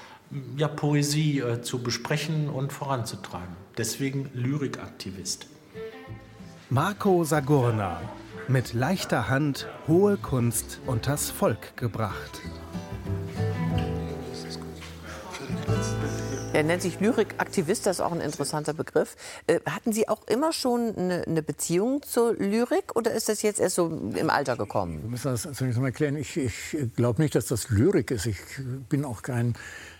ja, 0.56 0.66
Poesie 0.66 1.40
äh, 1.40 1.60
zu 1.60 1.82
besprechen 1.82 2.48
und 2.48 2.72
voranzutreiben. 2.72 3.54
Deswegen 3.76 4.30
Lyrikaktivist. 4.32 5.46
Marco 6.70 7.24
Sagurna. 7.24 8.00
Mit 8.48 8.72
leichter 8.72 9.28
Hand 9.28 9.68
hohe 9.88 10.16
Kunst 10.16 10.80
unters 10.86 11.30
Volk 11.30 11.76
gebracht. 11.76 12.42
Er 16.54 16.62
nennt 16.62 16.82
sich 16.82 17.00
Lyrikaktivist, 17.00 17.84
das 17.84 17.96
ist 17.96 18.00
auch 18.00 18.12
ein 18.12 18.20
interessanter 18.20 18.74
Begriff. 18.74 19.16
Äh, 19.48 19.58
hatten 19.68 19.92
Sie 19.92 20.08
auch 20.08 20.24
immer 20.28 20.52
schon 20.52 20.94
eine, 20.96 21.24
eine, 21.26 21.42
Beziehung 21.42 22.04
zur 22.04 22.34
Lyrik 22.34 22.94
oder 22.94 23.10
ist 23.10 23.28
das 23.28 23.42
jetzt 23.42 23.58
erst 23.58 23.74
so 23.74 23.88
im 24.14 24.30
Alter 24.30 24.56
gekommen? 24.56 25.00
Ich 25.02 25.10
muss 25.10 25.22
das 25.22 25.48
zunächst 25.52 25.80
mal 25.80 25.86
erklären. 25.86 26.14
Ich, 26.16 26.36
ich 26.36 26.76
glaube 26.94 27.20
nicht, 27.20 27.34
dass 27.34 27.46
das 27.46 27.70
Lyrik 27.70 28.12
ist. 28.12 28.26
Ich 28.26 28.38
bin 28.88 29.04
auch 29.04 29.22
kein 29.22 29.54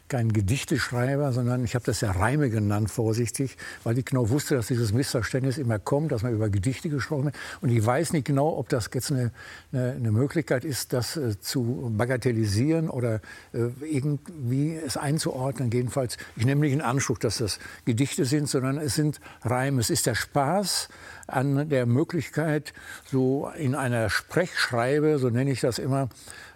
kein 0.08 0.32
Gedichteschreiber, 0.32 1.32
sondern 1.32 1.64
ich 1.64 1.74
habe 1.74 1.84
das 1.84 2.00
ja 2.00 2.10
Reime 2.10 2.50
genannt, 2.50 2.90
vorsichtig, 2.90 3.56
weil 3.84 3.98
ich 3.98 4.04
genau 4.04 4.28
wusste, 4.28 4.54
dass 4.54 4.66
dieses 4.66 4.92
Missverständnis 4.92 5.56
immer 5.56 5.78
kommt, 5.78 6.12
dass 6.12 6.22
man 6.22 6.34
über 6.34 6.50
Gedichte 6.50 6.90
gesprochen 6.90 7.26
hat. 7.26 7.34
Und 7.62 7.70
ich 7.70 7.84
weiß 7.84 8.12
nicht 8.12 8.26
genau, 8.26 8.56
ob 8.58 8.68
das 8.68 8.90
jetzt 8.92 9.10
eine, 9.10 9.32
eine, 9.72 9.92
eine 9.92 10.12
Möglichkeit 10.12 10.64
ist, 10.64 10.92
das 10.92 11.16
äh, 11.16 11.40
zu 11.40 11.92
bagatellisieren 11.96 12.90
oder 12.90 13.20
äh, 13.52 13.68
irgendwie 13.82 14.76
es 14.76 14.96
einzuordnen. 14.96 15.70
Jedenfalls, 15.70 16.18
ich 16.36 16.44
nehme 16.44 16.60
nicht 16.60 16.72
in 16.72 16.82
Anspruch, 16.82 17.18
dass 17.18 17.38
das 17.38 17.58
Gedichte 17.84 18.26
sind, 18.26 18.48
sondern 18.48 18.78
es 18.78 18.94
sind 18.94 19.20
Reime. 19.42 19.80
Es 19.80 19.90
ist 19.90 20.06
der 20.06 20.14
Spaß 20.14 20.88
an 21.26 21.68
der 21.70 21.86
Möglichkeit, 21.86 22.74
so 23.10 23.50
in 23.56 23.74
einer 23.74 24.10
Sprechschreibe, 24.10 25.18
so 25.18 25.30
nenne 25.30 25.50
ich 25.50 25.60
das 25.60 25.78
immer, 25.78 26.08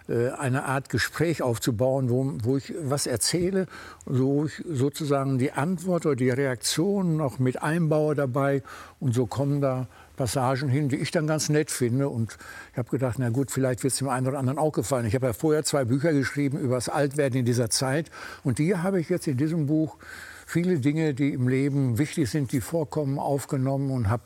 eine 0.09 0.65
Art 0.65 0.89
Gespräch 0.89 1.41
aufzubauen, 1.41 2.09
wo, 2.09 2.33
wo 2.43 2.57
ich 2.57 2.73
was 2.81 3.05
erzähle, 3.05 3.67
wo 4.05 4.45
ich 4.45 4.63
sozusagen 4.67 5.37
die 5.37 5.51
Antwort 5.51 6.05
oder 6.05 6.15
die 6.15 6.29
Reaktion 6.29 7.17
noch 7.17 7.39
mit 7.39 7.61
einbaue 7.61 8.15
dabei. 8.15 8.63
Und 8.99 9.13
so 9.13 9.27
kommen 9.27 9.61
da 9.61 9.87
Passagen 10.17 10.67
hin, 10.67 10.89
die 10.89 10.97
ich 10.97 11.11
dann 11.11 11.27
ganz 11.27 11.47
nett 11.49 11.71
finde. 11.71 12.09
Und 12.09 12.37
ich 12.73 12.77
habe 12.77 12.89
gedacht, 12.89 13.17
na 13.19 13.29
gut, 13.29 13.51
vielleicht 13.51 13.83
wird 13.83 13.93
es 13.93 13.99
dem 13.99 14.09
einen 14.09 14.27
oder 14.27 14.39
anderen 14.39 14.59
auch 14.59 14.73
gefallen. 14.73 15.05
Ich 15.05 15.15
habe 15.15 15.27
ja 15.27 15.33
vorher 15.33 15.63
zwei 15.63 15.85
Bücher 15.85 16.11
geschrieben 16.11 16.59
über 16.59 16.75
das 16.75 16.89
Altwerden 16.89 17.39
in 17.39 17.45
dieser 17.45 17.69
Zeit. 17.69 18.11
Und 18.43 18.59
die 18.59 18.75
habe 18.75 18.99
ich 18.99 19.09
jetzt 19.09 19.27
in 19.27 19.37
diesem 19.37 19.67
Buch 19.67 19.97
viele 20.45 20.79
Dinge, 20.79 21.13
die 21.13 21.33
im 21.33 21.47
Leben 21.47 21.99
wichtig 21.99 22.29
sind, 22.29 22.51
die 22.51 22.59
vorkommen, 22.59 23.19
aufgenommen 23.19 23.91
und 23.91 24.09
habe 24.09 24.23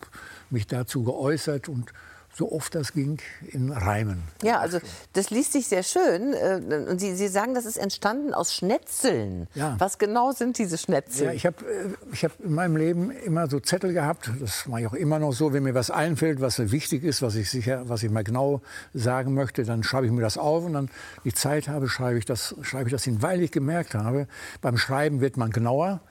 mich 0.49 0.65
dazu 0.65 1.03
geäußert 1.03 1.69
und 1.69 1.93
so 2.35 2.51
oft 2.51 2.73
das 2.73 2.93
ging, 2.93 3.19
in 3.51 3.71
Reimen. 3.71 4.23
Ja, 4.41 4.59
also 4.59 4.79
das 5.13 5.29
liest 5.29 5.53
sich 5.53 5.67
sehr 5.67 5.83
schön. 5.83 6.33
Äh, 6.33 6.87
und 6.89 6.99
Sie, 6.99 7.15
Sie 7.15 7.27
sagen, 7.27 7.53
das 7.53 7.65
ist 7.65 7.77
entstanden 7.77 8.33
aus 8.33 8.53
Schnetzeln. 8.53 9.47
Ja. 9.53 9.75
Was 9.77 9.99
genau 9.99 10.31
sind 10.31 10.57
diese 10.57 10.77
Schnetzel? 10.77 11.27
Ja, 11.27 11.33
ich 11.33 11.45
habe 11.45 11.57
äh, 11.65 11.89
ich 12.11 12.23
hab 12.23 12.39
in 12.39 12.53
meinem 12.53 12.75
Leben 12.75 13.11
immer 13.11 13.47
so 13.49 13.59
Zettel 13.59 13.93
gehabt. 13.93 14.31
Das 14.39 14.67
mache 14.67 14.81
ich 14.81 14.87
auch 14.87 14.93
immer 14.93 15.19
noch 15.19 15.31
so. 15.31 15.53
Wenn 15.53 15.63
mir 15.63 15.75
was 15.75 15.91
einfällt, 15.91 16.41
was 16.41 16.59
wichtig 16.71 17.03
ist, 17.03 17.21
was 17.21 17.35
ich, 17.35 17.49
sicher, 17.49 17.87
was 17.87 18.01
ich 18.01 18.09
mal 18.09 18.23
genau 18.23 18.61
sagen 18.93 19.33
möchte, 19.33 19.63
dann 19.63 19.83
schreibe 19.83 20.07
ich 20.07 20.11
mir 20.11 20.21
das 20.21 20.37
auf. 20.37 20.65
Und 20.65 20.73
dann 20.73 20.89
die 21.23 21.33
Zeit 21.33 21.67
habe, 21.67 21.87
schreibe 21.87 22.17
ich 22.17 22.25
das, 22.25 22.55
schreibe 22.61 22.89
ich 22.89 22.93
das 22.93 23.03
hin, 23.03 23.21
weil 23.21 23.41
ich 23.41 23.51
gemerkt 23.51 23.93
habe, 23.93 24.27
beim 24.61 24.77
Schreiben 24.77 25.21
wird 25.21 25.37
man 25.37 25.51
genauer. 25.51 26.01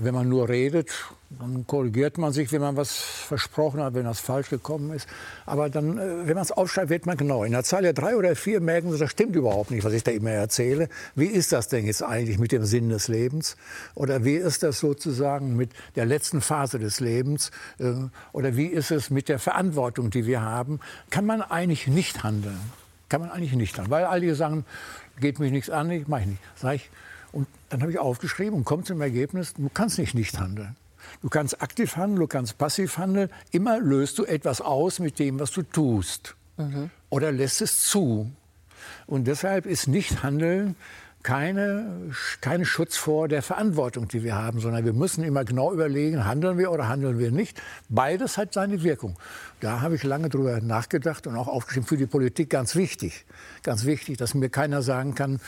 Wenn 0.00 0.14
man 0.14 0.28
nur 0.28 0.48
redet, 0.48 0.90
dann 1.30 1.66
korrigiert 1.66 2.16
man 2.16 2.32
sich, 2.32 2.52
wenn 2.52 2.60
man 2.60 2.76
was 2.76 2.96
versprochen 2.96 3.80
hat, 3.82 3.94
wenn 3.94 4.04
das 4.04 4.20
falsch 4.20 4.48
gekommen 4.48 4.92
ist. 4.92 5.08
Aber 5.44 5.68
dann, 5.68 5.98
äh, 5.98 6.26
wenn 6.26 6.34
man 6.34 6.42
es 6.42 6.52
aufschreibt, 6.52 6.88
wird 6.88 7.06
man 7.06 7.16
genau. 7.16 7.44
In 7.44 7.52
der 7.52 7.64
Zeile 7.64 7.92
drei 7.92 8.16
oder 8.16 8.34
vier 8.36 8.60
merken 8.60 8.92
Sie, 8.92 8.98
das 8.98 9.10
stimmt 9.10 9.34
überhaupt 9.36 9.70
nicht, 9.70 9.84
was 9.84 9.92
ich 9.92 10.04
da 10.04 10.10
immer 10.10 10.30
erzähle. 10.30 10.88
Wie 11.14 11.26
ist 11.26 11.52
das 11.52 11.68
denn 11.68 11.84
jetzt 11.84 12.02
eigentlich 12.02 12.38
mit 12.38 12.52
dem 12.52 12.64
Sinn 12.64 12.88
des 12.88 13.08
Lebens? 13.08 13.56
Oder 13.94 14.24
wie 14.24 14.36
ist 14.36 14.62
das 14.62 14.78
sozusagen 14.78 15.56
mit 15.56 15.70
der 15.96 16.06
letzten 16.06 16.40
Phase 16.40 16.78
des 16.78 17.00
Lebens? 17.00 17.50
Äh, 17.78 17.92
oder 18.32 18.56
wie 18.56 18.66
ist 18.66 18.90
es 18.90 19.10
mit 19.10 19.28
der 19.28 19.38
Verantwortung, 19.38 20.10
die 20.10 20.26
wir 20.26 20.40
haben? 20.42 20.80
Kann 21.10 21.26
man 21.26 21.42
eigentlich 21.42 21.88
nicht 21.88 22.22
handeln? 22.22 22.60
Kann 23.08 23.20
man 23.20 23.30
eigentlich 23.30 23.52
nicht 23.52 23.76
handeln? 23.76 23.90
Weil 23.90 24.04
alle 24.04 24.34
sagen, 24.34 24.64
geht 25.20 25.40
mich 25.40 25.50
nichts 25.50 25.70
an, 25.70 25.90
ich 25.90 26.08
mache 26.08 26.26
nicht. 26.26 26.40
Sag 26.56 26.76
ich, 26.76 26.90
und 27.38 27.46
dann 27.68 27.82
habe 27.82 27.92
ich 27.92 28.00
aufgeschrieben 28.00 28.54
und 28.58 28.64
komme 28.64 28.82
zum 28.82 29.00
Ergebnis, 29.00 29.54
du 29.54 29.70
kannst 29.72 29.96
nicht 29.96 30.12
nicht 30.12 30.40
handeln. 30.40 30.74
Du 31.22 31.28
kannst 31.28 31.62
aktiv 31.62 31.96
handeln, 31.96 32.18
du 32.18 32.26
kannst 32.26 32.58
passiv 32.58 32.98
handeln. 32.98 33.30
Immer 33.52 33.78
löst 33.78 34.18
du 34.18 34.24
etwas 34.24 34.60
aus 34.60 34.98
mit 34.98 35.20
dem, 35.20 35.38
was 35.38 35.52
du 35.52 35.62
tust. 35.62 36.34
Mhm. 36.56 36.90
Oder 37.10 37.30
lässt 37.30 37.62
es 37.62 37.84
zu. 37.84 38.28
Und 39.06 39.28
deshalb 39.28 39.66
ist 39.66 39.86
Nichthandeln 39.86 40.74
keine, 41.22 42.12
kein 42.40 42.64
Schutz 42.64 42.96
vor 42.96 43.28
der 43.28 43.42
Verantwortung, 43.42 44.08
die 44.08 44.22
wir 44.22 44.36
haben, 44.36 44.60
sondern 44.60 44.84
wir 44.84 44.92
müssen 44.92 45.24
immer 45.24 45.44
genau 45.44 45.72
überlegen, 45.72 46.24
handeln 46.24 46.58
wir 46.58 46.70
oder 46.70 46.88
handeln 46.88 47.18
wir 47.18 47.32
nicht. 47.32 47.60
Beides 47.88 48.38
hat 48.38 48.54
seine 48.54 48.82
Wirkung. 48.82 49.16
Da 49.60 49.80
habe 49.80 49.96
ich 49.96 50.04
lange 50.04 50.28
drüber 50.28 50.60
nachgedacht 50.60 51.26
und 51.26 51.36
auch 51.36 51.48
aufgeschrieben, 51.48 51.86
für 51.88 51.96
die 51.96 52.06
Politik 52.06 52.50
ganz 52.50 52.76
wichtig. 52.76 53.26
Ganz 53.64 53.84
wichtig, 53.84 54.16
dass 54.16 54.34
mir 54.34 54.48
keiner 54.48 54.82
sagen 54.82 55.16
kann, 55.16 55.40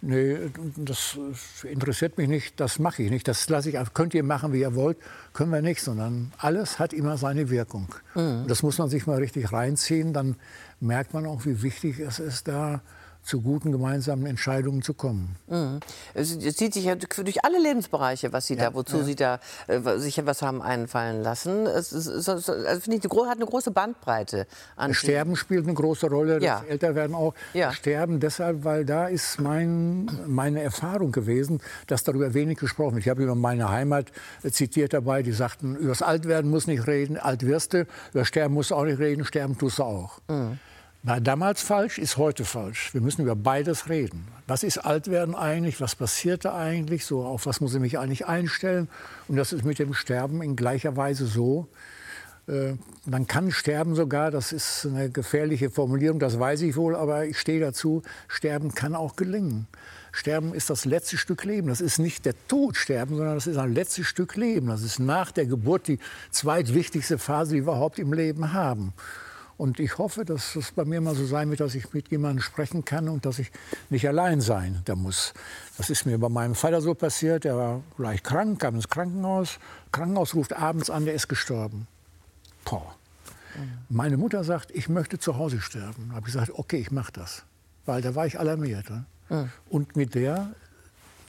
nee, 0.00 0.38
das 0.76 1.18
interessiert 1.62 2.16
mich 2.16 2.28
nicht, 2.28 2.58
das 2.58 2.78
mache 2.78 3.02
ich 3.02 3.10
nicht, 3.10 3.28
das 3.28 3.48
lasse 3.50 3.70
ich, 3.70 3.76
könnt 3.92 4.14
ihr 4.14 4.22
machen, 4.22 4.54
wie 4.54 4.60
ihr 4.60 4.74
wollt, 4.74 4.96
können 5.34 5.52
wir 5.52 5.62
nicht, 5.62 5.82
sondern 5.82 6.32
alles 6.38 6.78
hat 6.78 6.94
immer 6.94 7.18
seine 7.18 7.50
Wirkung. 7.50 7.94
Mhm. 8.14 8.46
Das 8.48 8.62
muss 8.62 8.78
man 8.78 8.88
sich 8.88 9.06
mal 9.06 9.18
richtig 9.18 9.52
reinziehen, 9.52 10.14
dann 10.14 10.36
merkt 10.80 11.12
man 11.12 11.26
auch, 11.26 11.44
wie 11.44 11.62
wichtig 11.62 11.98
es 12.00 12.18
ist, 12.18 12.48
da 12.48 12.80
zu 13.22 13.42
guten 13.42 13.72
gemeinsamen 13.72 14.26
Entscheidungen 14.26 14.82
zu 14.82 14.94
kommen. 14.94 15.36
Mhm. 15.48 15.80
Es 16.14 16.38
zieht 16.38 16.72
sich 16.74 16.84
ja 16.84 16.94
durch 16.94 17.44
alle 17.44 17.60
Lebensbereiche, 17.60 18.32
was 18.32 18.46
Sie 18.46 18.54
ja, 18.54 18.70
da, 18.70 18.74
wozu 18.74 18.98
ja. 18.98 19.04
Sie 19.04 19.14
da 19.14 19.40
äh, 19.66 19.98
sich 19.98 20.18
etwas 20.18 20.40
haben 20.42 20.62
einfallen 20.62 21.22
lassen. 21.22 21.66
Es, 21.66 21.92
ist, 21.92 22.06
es, 22.06 22.28
also 22.28 22.80
finde 22.80 22.96
ich, 22.96 23.04
hat 23.04 23.36
eine 23.36 23.46
große 23.46 23.70
Bandbreite. 23.70 24.46
An 24.76 24.94
Sterben 24.94 25.36
spielt 25.36 25.64
eine 25.64 25.74
große 25.74 26.08
Rolle, 26.08 26.40
ja. 26.42 26.60
das 26.60 26.68
Älterwerden 26.68 27.14
auch. 27.14 27.34
Ja. 27.52 27.72
Sterben 27.72 28.20
deshalb, 28.20 28.64
weil 28.64 28.84
da 28.84 29.08
ist 29.08 29.40
mein, 29.40 30.10
meine 30.26 30.62
Erfahrung 30.62 31.12
gewesen, 31.12 31.60
dass 31.86 32.04
darüber 32.04 32.32
wenig 32.32 32.58
gesprochen 32.58 32.94
wird. 32.94 33.04
Ich 33.04 33.10
habe 33.10 33.22
über 33.22 33.34
meine 33.34 33.68
Heimat 33.68 34.06
zitiert 34.50 34.94
dabei, 34.94 35.22
die 35.22 35.32
sagten, 35.32 35.76
über 35.76 35.90
das 35.90 36.02
Altwerden 36.02 36.50
muss 36.50 36.66
nicht 36.66 36.86
reden, 36.86 37.18
alt 37.18 37.44
wirst 37.44 37.74
du, 37.74 37.86
über 38.12 38.24
Sterben 38.24 38.54
musst 38.54 38.70
du 38.70 38.74
auch 38.74 38.84
nicht 38.84 38.98
reden, 38.98 39.24
sterben 39.24 39.58
tust 39.58 39.78
du 39.78 39.82
auch. 39.82 40.18
Mhm. 40.28 40.58
War 41.08 41.22
damals 41.22 41.62
falsch, 41.62 41.96
ist 41.96 42.18
heute 42.18 42.44
falsch. 42.44 42.92
Wir 42.92 43.00
müssen 43.00 43.22
über 43.22 43.34
beides 43.34 43.88
reden. 43.88 44.28
Was 44.46 44.62
ist 44.62 44.76
Altwerden 44.76 45.34
eigentlich? 45.34 45.80
Was 45.80 45.94
passiert 45.94 46.44
da 46.44 46.54
eigentlich? 46.54 47.06
So, 47.06 47.24
auf 47.24 47.46
was 47.46 47.62
muss 47.62 47.72
ich 47.72 47.80
mich 47.80 47.98
eigentlich 47.98 48.26
einstellen? 48.26 48.88
Und 49.26 49.36
das 49.36 49.54
ist 49.54 49.64
mit 49.64 49.78
dem 49.78 49.94
Sterben 49.94 50.42
in 50.42 50.54
gleicher 50.54 50.98
Weise 50.98 51.24
so. 51.24 51.66
Äh, 52.46 52.74
man 53.06 53.26
kann 53.26 53.52
sterben 53.52 53.94
sogar, 53.94 54.30
das 54.30 54.52
ist 54.52 54.84
eine 54.84 55.08
gefährliche 55.08 55.70
Formulierung, 55.70 56.18
das 56.18 56.38
weiß 56.38 56.60
ich 56.60 56.76
wohl, 56.76 56.94
aber 56.94 57.24
ich 57.24 57.38
stehe 57.38 57.60
dazu, 57.60 58.02
sterben 58.26 58.74
kann 58.74 58.94
auch 58.94 59.16
gelingen. 59.16 59.66
Sterben 60.12 60.52
ist 60.52 60.68
das 60.68 60.84
letzte 60.84 61.16
Stück 61.16 61.42
Leben. 61.44 61.68
Das 61.68 61.80
ist 61.80 61.98
nicht 61.98 62.26
der 62.26 62.34
Tod 62.48 62.76
sterben, 62.76 63.16
sondern 63.16 63.34
das 63.34 63.46
ist 63.46 63.56
ein 63.56 63.72
letztes 63.72 64.06
Stück 64.06 64.36
Leben. 64.36 64.66
Das 64.66 64.82
ist 64.82 64.98
nach 64.98 65.32
der 65.32 65.46
Geburt 65.46 65.88
die 65.88 66.00
zweitwichtigste 66.32 67.16
Phase, 67.16 67.52
die 67.52 67.60
wir 67.60 67.72
überhaupt 67.72 67.98
im 67.98 68.12
Leben 68.12 68.52
haben. 68.52 68.92
Und 69.58 69.80
ich 69.80 69.98
hoffe, 69.98 70.24
dass 70.24 70.54
es 70.54 70.70
bei 70.70 70.84
mir 70.84 71.00
mal 71.00 71.16
so 71.16 71.26
sein 71.26 71.50
wird, 71.50 71.58
dass 71.58 71.74
ich 71.74 71.92
mit 71.92 72.12
jemandem 72.12 72.40
sprechen 72.42 72.84
kann 72.84 73.08
und 73.08 73.26
dass 73.26 73.40
ich 73.40 73.50
nicht 73.90 74.06
allein 74.06 74.40
sein 74.40 74.80
da 74.84 74.94
muss. 74.94 75.34
Das 75.76 75.90
ist 75.90 76.06
mir 76.06 76.16
bei 76.16 76.28
meinem 76.28 76.54
Vater 76.54 76.80
so 76.80 76.94
passiert. 76.94 77.44
Er 77.44 77.56
war 77.56 77.82
leicht 77.98 78.22
krank, 78.22 78.60
kam 78.60 78.76
ins 78.76 78.88
Krankenhaus. 78.88 79.58
Krankenhaus 79.90 80.36
ruft 80.36 80.52
abends 80.52 80.90
an, 80.90 81.04
der 81.04 81.14
ist 81.14 81.28
gestorben. 81.28 81.88
Boah. 82.64 82.94
Meine 83.88 84.16
Mutter 84.16 84.44
sagt, 84.44 84.70
ich 84.70 84.88
möchte 84.88 85.18
zu 85.18 85.36
Hause 85.36 85.60
sterben. 85.60 86.10
Da 86.10 86.14
habe 86.14 86.28
ich 86.28 86.32
gesagt, 86.32 86.52
okay, 86.54 86.78
ich 86.78 86.92
mache 86.92 87.10
das. 87.10 87.42
Weil 87.84 88.00
da 88.00 88.14
war 88.14 88.26
ich 88.26 88.38
alarmiert. 88.38 88.88
Ne? 88.88 89.06
Mhm. 89.28 89.50
Und 89.70 89.96
mit 89.96 90.14
der 90.14 90.54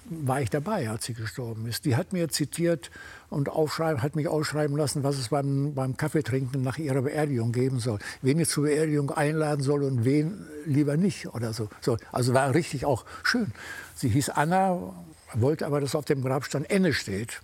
war 0.09 0.41
ich 0.41 0.49
dabei, 0.49 0.89
als 0.89 1.05
sie 1.05 1.13
gestorben 1.13 1.67
ist. 1.67 1.85
Die 1.85 1.95
hat 1.95 2.13
mir 2.13 2.29
zitiert 2.29 2.89
und 3.29 3.49
hat 3.49 4.15
mich 4.15 4.27
ausschreiben 4.27 4.75
lassen, 4.75 5.03
was 5.03 5.17
es 5.17 5.29
beim, 5.29 5.73
beim 5.73 5.97
Kaffeetrinken 5.97 6.61
nach 6.61 6.77
ihrer 6.77 7.03
Beerdigung 7.03 7.51
geben 7.51 7.79
soll. 7.79 7.99
Wen 8.21 8.39
ich 8.39 8.49
zur 8.49 8.63
Beerdigung 8.63 9.11
einladen 9.11 9.61
soll 9.61 9.83
und 9.83 10.05
wen 10.05 10.45
lieber 10.65 10.97
nicht 10.97 11.27
oder 11.33 11.53
so. 11.53 11.69
so. 11.81 11.97
Also 12.11 12.33
war 12.33 12.53
richtig 12.53 12.85
auch 12.85 13.05
schön. 13.23 13.51
Sie 13.95 14.09
hieß 14.09 14.29
Anna, 14.29 14.93
wollte 15.33 15.65
aber, 15.65 15.79
dass 15.79 15.95
auf 15.95 16.05
dem 16.05 16.23
Grabstein 16.23 16.65
Enne 16.65 16.93
steht. 16.93 17.41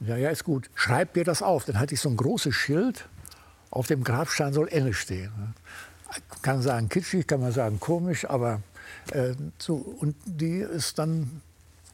Ja, 0.00 0.16
ja, 0.16 0.30
ist 0.30 0.44
gut. 0.44 0.70
Schreib 0.74 1.16
mir 1.16 1.24
das 1.24 1.42
auf. 1.42 1.64
Dann 1.64 1.78
hatte 1.78 1.94
ich 1.94 2.00
so 2.00 2.08
ein 2.08 2.16
großes 2.16 2.54
Schild. 2.54 3.08
Auf 3.70 3.86
dem 3.86 4.04
Grabstein 4.04 4.52
soll 4.52 4.68
Enne 4.68 4.94
stehen. 4.94 5.54
Kann 6.42 6.62
sagen 6.62 6.88
kitschig, 6.88 7.26
kann 7.26 7.40
man 7.40 7.52
sagen 7.52 7.80
komisch, 7.80 8.24
aber 8.28 8.60
äh, 9.10 9.34
so. 9.58 9.74
Und 9.74 10.14
die 10.24 10.58
ist 10.58 10.98
dann 10.98 11.42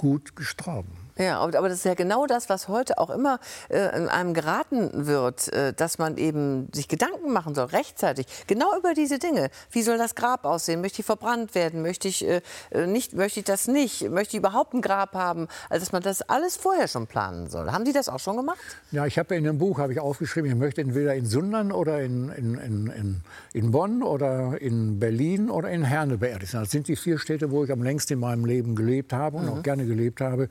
gut 0.03 0.35
gestorben. 0.35 1.02
Ja, 1.19 1.41
aber 1.41 1.69
das 1.69 1.79
ist 1.79 1.85
ja 1.85 1.95
genau 1.95 2.27
das, 2.27 2.49
was 2.49 2.69
heute 2.69 2.99
auch 2.99 3.11
immer 3.11 3.39
äh, 3.69 3.97
in 3.97 4.09
einem 4.09 4.35
geraten 4.35 5.07
wird, 5.07 5.53
äh, 5.53 5.73
dass 5.73 5.99
man 5.99 6.17
eben 6.17 6.69
sich 6.73 6.89
Gedanken 6.89 7.33
machen 7.33 7.55
soll, 7.55 7.67
rechtzeitig, 7.67 8.27
genau 8.47 8.77
über 8.77 8.95
diese 8.95 9.19
Dinge. 9.19 9.51
Wie 9.71 9.83
soll 9.83 9.99
das 9.99 10.15
Grab 10.15 10.45
aussehen? 10.45 10.81
Möchte 10.81 11.01
ich 11.01 11.07
verbrannt 11.07 11.55
werden? 11.55 11.83
Möchte 11.83 12.09
ich, 12.09 12.27
äh, 12.27 12.41
äh 12.71 12.87
nicht, 12.87 13.13
möchte 13.13 13.41
ich 13.41 13.45
das 13.45 13.69
nicht? 13.69 14.11
Möchte 14.11 14.37
ich 14.37 14.39
überhaupt 14.39 14.75
ein 14.75 14.81
Grab 14.81 15.15
haben? 15.15 15.49
Also, 15.69 15.85
dass 15.85 15.93
man 15.93 16.03
das 16.03 16.23
alles 16.23 16.57
vorher 16.57 16.89
schon 16.89 17.07
planen 17.07 17.51
soll. 17.51 17.71
Haben 17.71 17.85
Sie 17.85 17.93
das 17.93 18.09
auch 18.09 18.21
schon 18.21 18.37
gemacht? 18.37 18.59
Ja, 18.91 19.07
ich 19.07 19.19
habe 19.19 19.35
in 19.35 19.45
dem 19.45 19.59
Buch 19.59 19.79
ich 19.89 20.01
aufgeschrieben, 20.01 20.51
ich 20.51 20.57
möchte 20.57 20.81
entweder 20.81 21.15
in 21.15 21.27
Sundern 21.27 21.73
oder 21.73 22.01
in, 22.01 22.29
in, 22.31 22.55
in, 22.59 23.21
in, 23.53 23.71
Bonn 23.71 24.03
oder 24.03 24.61
in 24.61 24.99
Berlin 24.99 25.51
oder 25.51 25.71
in 25.71 25.83
Herne 25.83 26.19
beerdigt 26.19 26.53
sein. 26.53 26.63
Das 26.63 26.71
sind 26.71 26.89
die 26.89 26.97
vier 26.97 27.19
Städte, 27.19 27.51
wo 27.51 27.65
ich 27.65 27.73
am 27.73 27.83
längsten 27.83 28.15
in 28.15 28.21
meinem 28.21 28.45
Leben 28.45 28.75
gelebt 28.75 29.13
habe 29.13 29.39
und 29.39 29.47
mhm. 29.47 29.53
auch 29.53 29.63
gerne 29.63 29.87
gelebt 29.87 30.21
habe. 30.21 30.49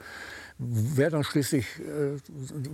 Wer 0.63 1.09
dann 1.09 1.23
schließlich, 1.23 1.65
äh, 1.79 2.19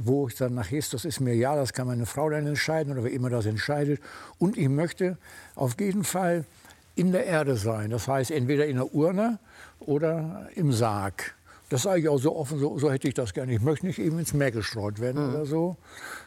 wo 0.03 0.27
ich 0.27 0.35
dann 0.35 0.55
nachher 0.55 0.79
ist, 0.79 0.93
das 0.93 1.05
ist 1.05 1.21
mir 1.21 1.33
ja, 1.33 1.55
das 1.55 1.71
kann 1.71 1.87
meine 1.87 2.05
Frau 2.05 2.29
dann 2.29 2.45
entscheiden 2.45 2.91
oder 2.91 3.05
wer 3.05 3.11
immer 3.11 3.29
das 3.29 3.45
entscheidet. 3.45 4.01
Und 4.39 4.57
ich 4.57 4.67
möchte 4.67 5.17
auf 5.55 5.79
jeden 5.79 6.03
Fall 6.03 6.43
in 6.95 7.13
der 7.13 7.25
Erde 7.25 7.55
sein. 7.55 7.91
Das 7.91 8.09
heißt, 8.09 8.31
entweder 8.31 8.65
in 8.65 8.75
der 8.75 8.93
Urne 8.93 9.39
oder 9.79 10.49
im 10.55 10.73
Sarg. 10.73 11.33
Das 11.69 11.83
sage 11.83 12.01
ich 12.01 12.09
auch 12.09 12.17
so 12.17 12.35
offen, 12.35 12.59
so, 12.59 12.77
so, 12.77 12.91
hätte 12.91 13.07
ich 13.07 13.13
das 13.13 13.33
gerne. 13.33 13.53
Ich 13.53 13.61
möchte 13.61 13.85
nicht 13.85 13.99
eben 13.99 14.19
ins 14.19 14.33
Meer 14.33 14.51
gestreut 14.51 14.99
werden 14.99 15.23
mhm. 15.25 15.33
oder 15.33 15.45
so. 15.45 15.77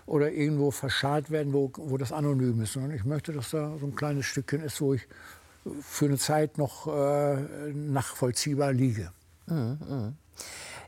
Oder 0.07 0.33
irgendwo 0.33 0.71
verscharrt 0.71 1.31
werden, 1.31 1.53
wo, 1.53 1.71
wo 1.77 1.99
das 1.99 2.11
anonym 2.11 2.63
ist. 2.63 2.73
Sondern 2.73 2.93
ich 2.93 3.05
möchte, 3.05 3.33
dass 3.35 3.51
da 3.51 3.77
so 3.79 3.87
ein 3.87 3.95
kleines 3.95 4.25
Stückchen 4.25 4.63
ist, 4.63 4.81
wo 4.81 4.95
ich 4.95 5.07
für 5.83 6.07
eine 6.07 6.17
Zeit 6.17 6.57
noch 6.57 6.87
äh, 6.87 7.37
nachvollziehbar 7.75 8.73
liege. 8.73 9.13
Mhm, 9.47 9.79
mh. 9.89 10.13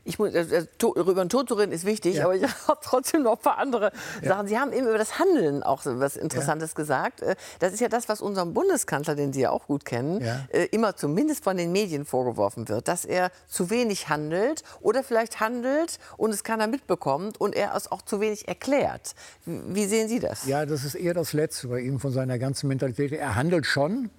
Ich 0.05 0.19
muss, 0.19 0.33
äh, 0.33 0.41
äh 0.41 0.65
über 0.95 1.13
den 1.13 1.29
Tod 1.29 1.47
zu 1.47 1.55
reden 1.55 1.71
ist 1.71 1.85
wichtig, 1.85 2.17
ja. 2.17 2.25
aber 2.25 2.35
ich 2.35 2.43
habe 2.67 2.79
trotzdem 2.83 3.23
noch 3.23 3.37
ein 3.37 3.41
paar 3.41 3.57
andere 3.57 3.91
ja. 4.21 4.29
Sachen. 4.29 4.47
Sie 4.47 4.59
haben 4.59 4.73
eben 4.73 4.87
über 4.87 4.97
das 4.97 5.19
Handeln 5.19 5.63
auch 5.63 5.81
so 5.81 5.99
was 5.99 6.17
Interessantes 6.17 6.71
ja. 6.71 6.75
gesagt. 6.75 7.21
Äh, 7.21 7.35
das 7.59 7.73
ist 7.73 7.79
ja 7.79 7.89
das, 7.89 8.09
was 8.09 8.21
unserem 8.21 8.53
Bundeskanzler, 8.53 9.15
den 9.15 9.33
Sie 9.33 9.41
ja 9.41 9.51
auch 9.51 9.67
gut 9.67 9.85
kennen, 9.85 10.21
äh, 10.21 10.65
immer 10.71 10.95
zumindest 10.95 11.43
von 11.43 11.57
den 11.57 11.71
Medien 11.71 12.05
vorgeworfen 12.05 12.67
wird, 12.67 12.87
dass 12.87 13.05
er 13.05 13.31
zu 13.47 13.69
wenig 13.69 14.09
handelt 14.09 14.63
oder 14.81 15.03
vielleicht 15.03 15.39
handelt 15.39 15.99
und 16.17 16.31
es 16.31 16.43
keiner 16.43 16.67
mitbekommt 16.67 17.39
und 17.39 17.55
er 17.55 17.75
es 17.75 17.91
auch 17.91 18.01
zu 18.01 18.19
wenig 18.19 18.47
erklärt. 18.47 19.15
Wie 19.45 19.85
sehen 19.85 20.09
Sie 20.09 20.19
das? 20.19 20.45
Ja, 20.45 20.65
das 20.65 20.83
ist 20.83 20.95
eher 20.95 21.13
das 21.13 21.33
Letzte 21.33 21.67
bei 21.67 21.79
ihm 21.79 21.99
von 21.99 22.11
seiner 22.11 22.39
ganzen 22.39 22.67
Mentalität. 22.67 23.11
Er 23.13 23.35
handelt 23.35 23.65
schon, 23.65 24.09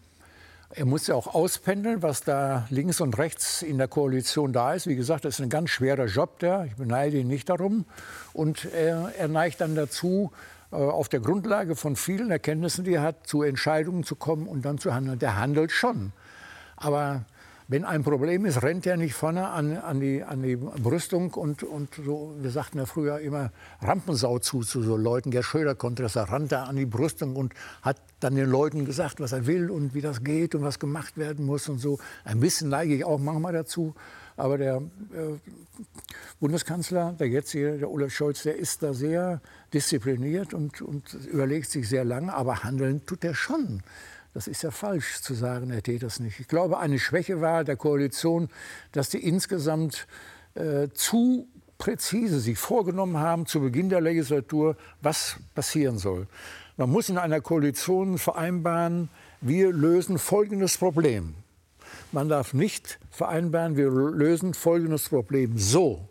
er 0.77 0.85
muss 0.85 1.07
ja 1.07 1.15
auch 1.15 1.35
auspendeln, 1.35 2.03
was 2.03 2.23
da 2.23 2.67
links 2.71 3.01
und 3.01 3.17
rechts 3.19 3.63
in 3.63 3.79
der 3.79 3.89
Koalition 3.89 4.53
da 4.53 4.75
ist. 4.75 4.87
Wie 4.87 4.97
gesagt, 4.97 5.25
das 5.25 5.35
ist 5.35 5.41
ein 5.41 5.49
ganz 5.49 5.71
schwerer 5.71 6.07
Job 6.07 6.39
der. 6.41 6.65
Ich 6.67 6.77
beneide 6.77 7.19
ihn 7.19 7.29
nicht 7.29 7.49
darum. 7.49 7.85
Und 8.33 8.65
er, 8.73 9.13
er 9.17 9.29
neigt 9.29 9.61
dann 9.61 9.75
dazu, 9.75 10.33
äh, 10.73 10.77
auf 10.77 11.09
der 11.09 11.21
Grundlage 11.21 11.77
von 11.77 11.97
vielen 11.97 12.31
Erkenntnissen, 12.31 12.85
die 12.85 12.95
er 12.95 13.03
hat, 13.03 13.27
zu 13.27 13.43
Entscheidungen 13.43 14.05
zu 14.05 14.17
kommen 14.17 14.49
und 14.49 14.65
dann 14.65 14.79
zu 14.79 14.95
handeln. 14.95 15.19
Der 15.19 15.39
handelt 15.39 15.71
schon. 15.71 16.13
Aber 16.77 17.25
wenn 17.67 17.85
ein 17.85 18.03
Problem 18.03 18.45
ist, 18.45 18.63
rennt 18.63 18.87
er 18.87 18.97
nicht 18.97 19.15
vorne 19.15 19.49
an, 19.49 19.79
an, 19.79 19.99
die, 19.99 20.23
an 20.23 20.43
die 20.43 20.57
Brüstung 20.57 21.33
und, 21.33 21.63
und 21.63 21.95
so, 22.05 22.35
wir 22.39 22.51
sagten 22.51 22.79
ja 22.79 22.85
früher 22.85 23.21
immer 23.21 23.53
Rampensau 23.81 24.39
zu, 24.39 24.61
zu 24.61 24.83
so 24.83 24.97
Leuten. 24.97 25.31
Gerd 25.31 25.45
Schröder 25.45 25.75
konnte 25.75 26.03
das, 26.03 26.17
er 26.17 26.25
rannte 26.25 26.59
an 26.59 26.77
die 26.77 26.85
Brüstung 26.85 27.37
und 27.37 27.55
hat 27.81 27.97
dann 28.21 28.35
den 28.35 28.51
Leuten 28.51 28.85
gesagt, 28.85 29.21
was 29.21 29.33
er 29.33 29.47
will 29.47 29.71
und 29.71 29.95
wie 29.95 30.03
das 30.03 30.23
geht 30.23 30.55
und 30.55 30.63
was 30.63 30.79
gemacht 30.79 31.17
werden 31.17 31.47
muss 31.47 31.69
und 31.69 31.79
so. 31.79 31.99
Ein 32.25 32.41
bisschen 32.41 32.69
neige 32.69 32.95
ich 32.95 33.05
auch 33.05 33.19
manchmal 33.19 33.55
dazu. 33.55 33.95
Aber 34.37 34.59
der 34.59 34.83
äh, 35.13 35.39
Bundeskanzler, 36.41 37.13
der 37.13 37.29
jetzige, 37.29 37.79
der 37.79 37.91
Olaf 37.91 38.13
Scholz, 38.13 38.43
der 38.43 38.57
ist 38.57 38.83
da 38.83 38.93
sehr 38.93 39.41
diszipliniert 39.73 40.53
und, 40.55 40.83
und 40.83 41.15
überlegt 41.15 41.71
sich 41.71 41.89
sehr 41.89 42.05
lange, 42.05 42.35
aber 42.35 42.65
handeln 42.65 43.07
tut 43.07 43.25
er 43.25 43.35
schon. 43.35 43.83
Das 44.35 44.49
ist 44.49 44.63
ja 44.63 44.73
falsch 44.73 45.21
zu 45.21 45.33
sagen, 45.33 45.71
er 45.71 45.83
täte 45.83 46.07
das 46.07 46.19
nicht. 46.19 46.41
Ich 46.41 46.49
glaube, 46.49 46.79
eine 46.79 46.99
Schwäche 46.99 47.41
war 47.41 47.63
der 47.63 47.77
Koalition, 47.77 48.49
dass 48.91 49.09
die 49.09 49.25
insgesamt 49.27 50.09
äh, 50.55 50.89
zu 50.93 51.47
präzise 51.79 52.41
sich 52.41 52.59
vorgenommen 52.59 53.19
haben 53.19 53.47
zu 53.47 53.61
Beginn 53.61 53.89
der 53.89 54.01
Legislatur, 54.01 54.77
was 55.01 55.37
passieren 55.55 55.99
soll. 55.99 56.27
Man 56.77 56.91
muss 56.91 57.09
in 57.09 57.19
einer 57.19 57.41
Koalition 57.41 58.19
vereinbaren, 58.19 59.09
wir 59.41 59.73
lösen 59.73 60.19
folgendes 60.19 60.79
Problem. 60.79 61.35
Man 62.11 62.29
darf 62.29 62.55
nicht 62.55 62.99
vereinbaren, 63.11 63.77
wir 63.77 63.91
lösen 63.91 64.55
folgendes 64.55 65.09
Problem 65.09 65.59
so. 65.59 66.09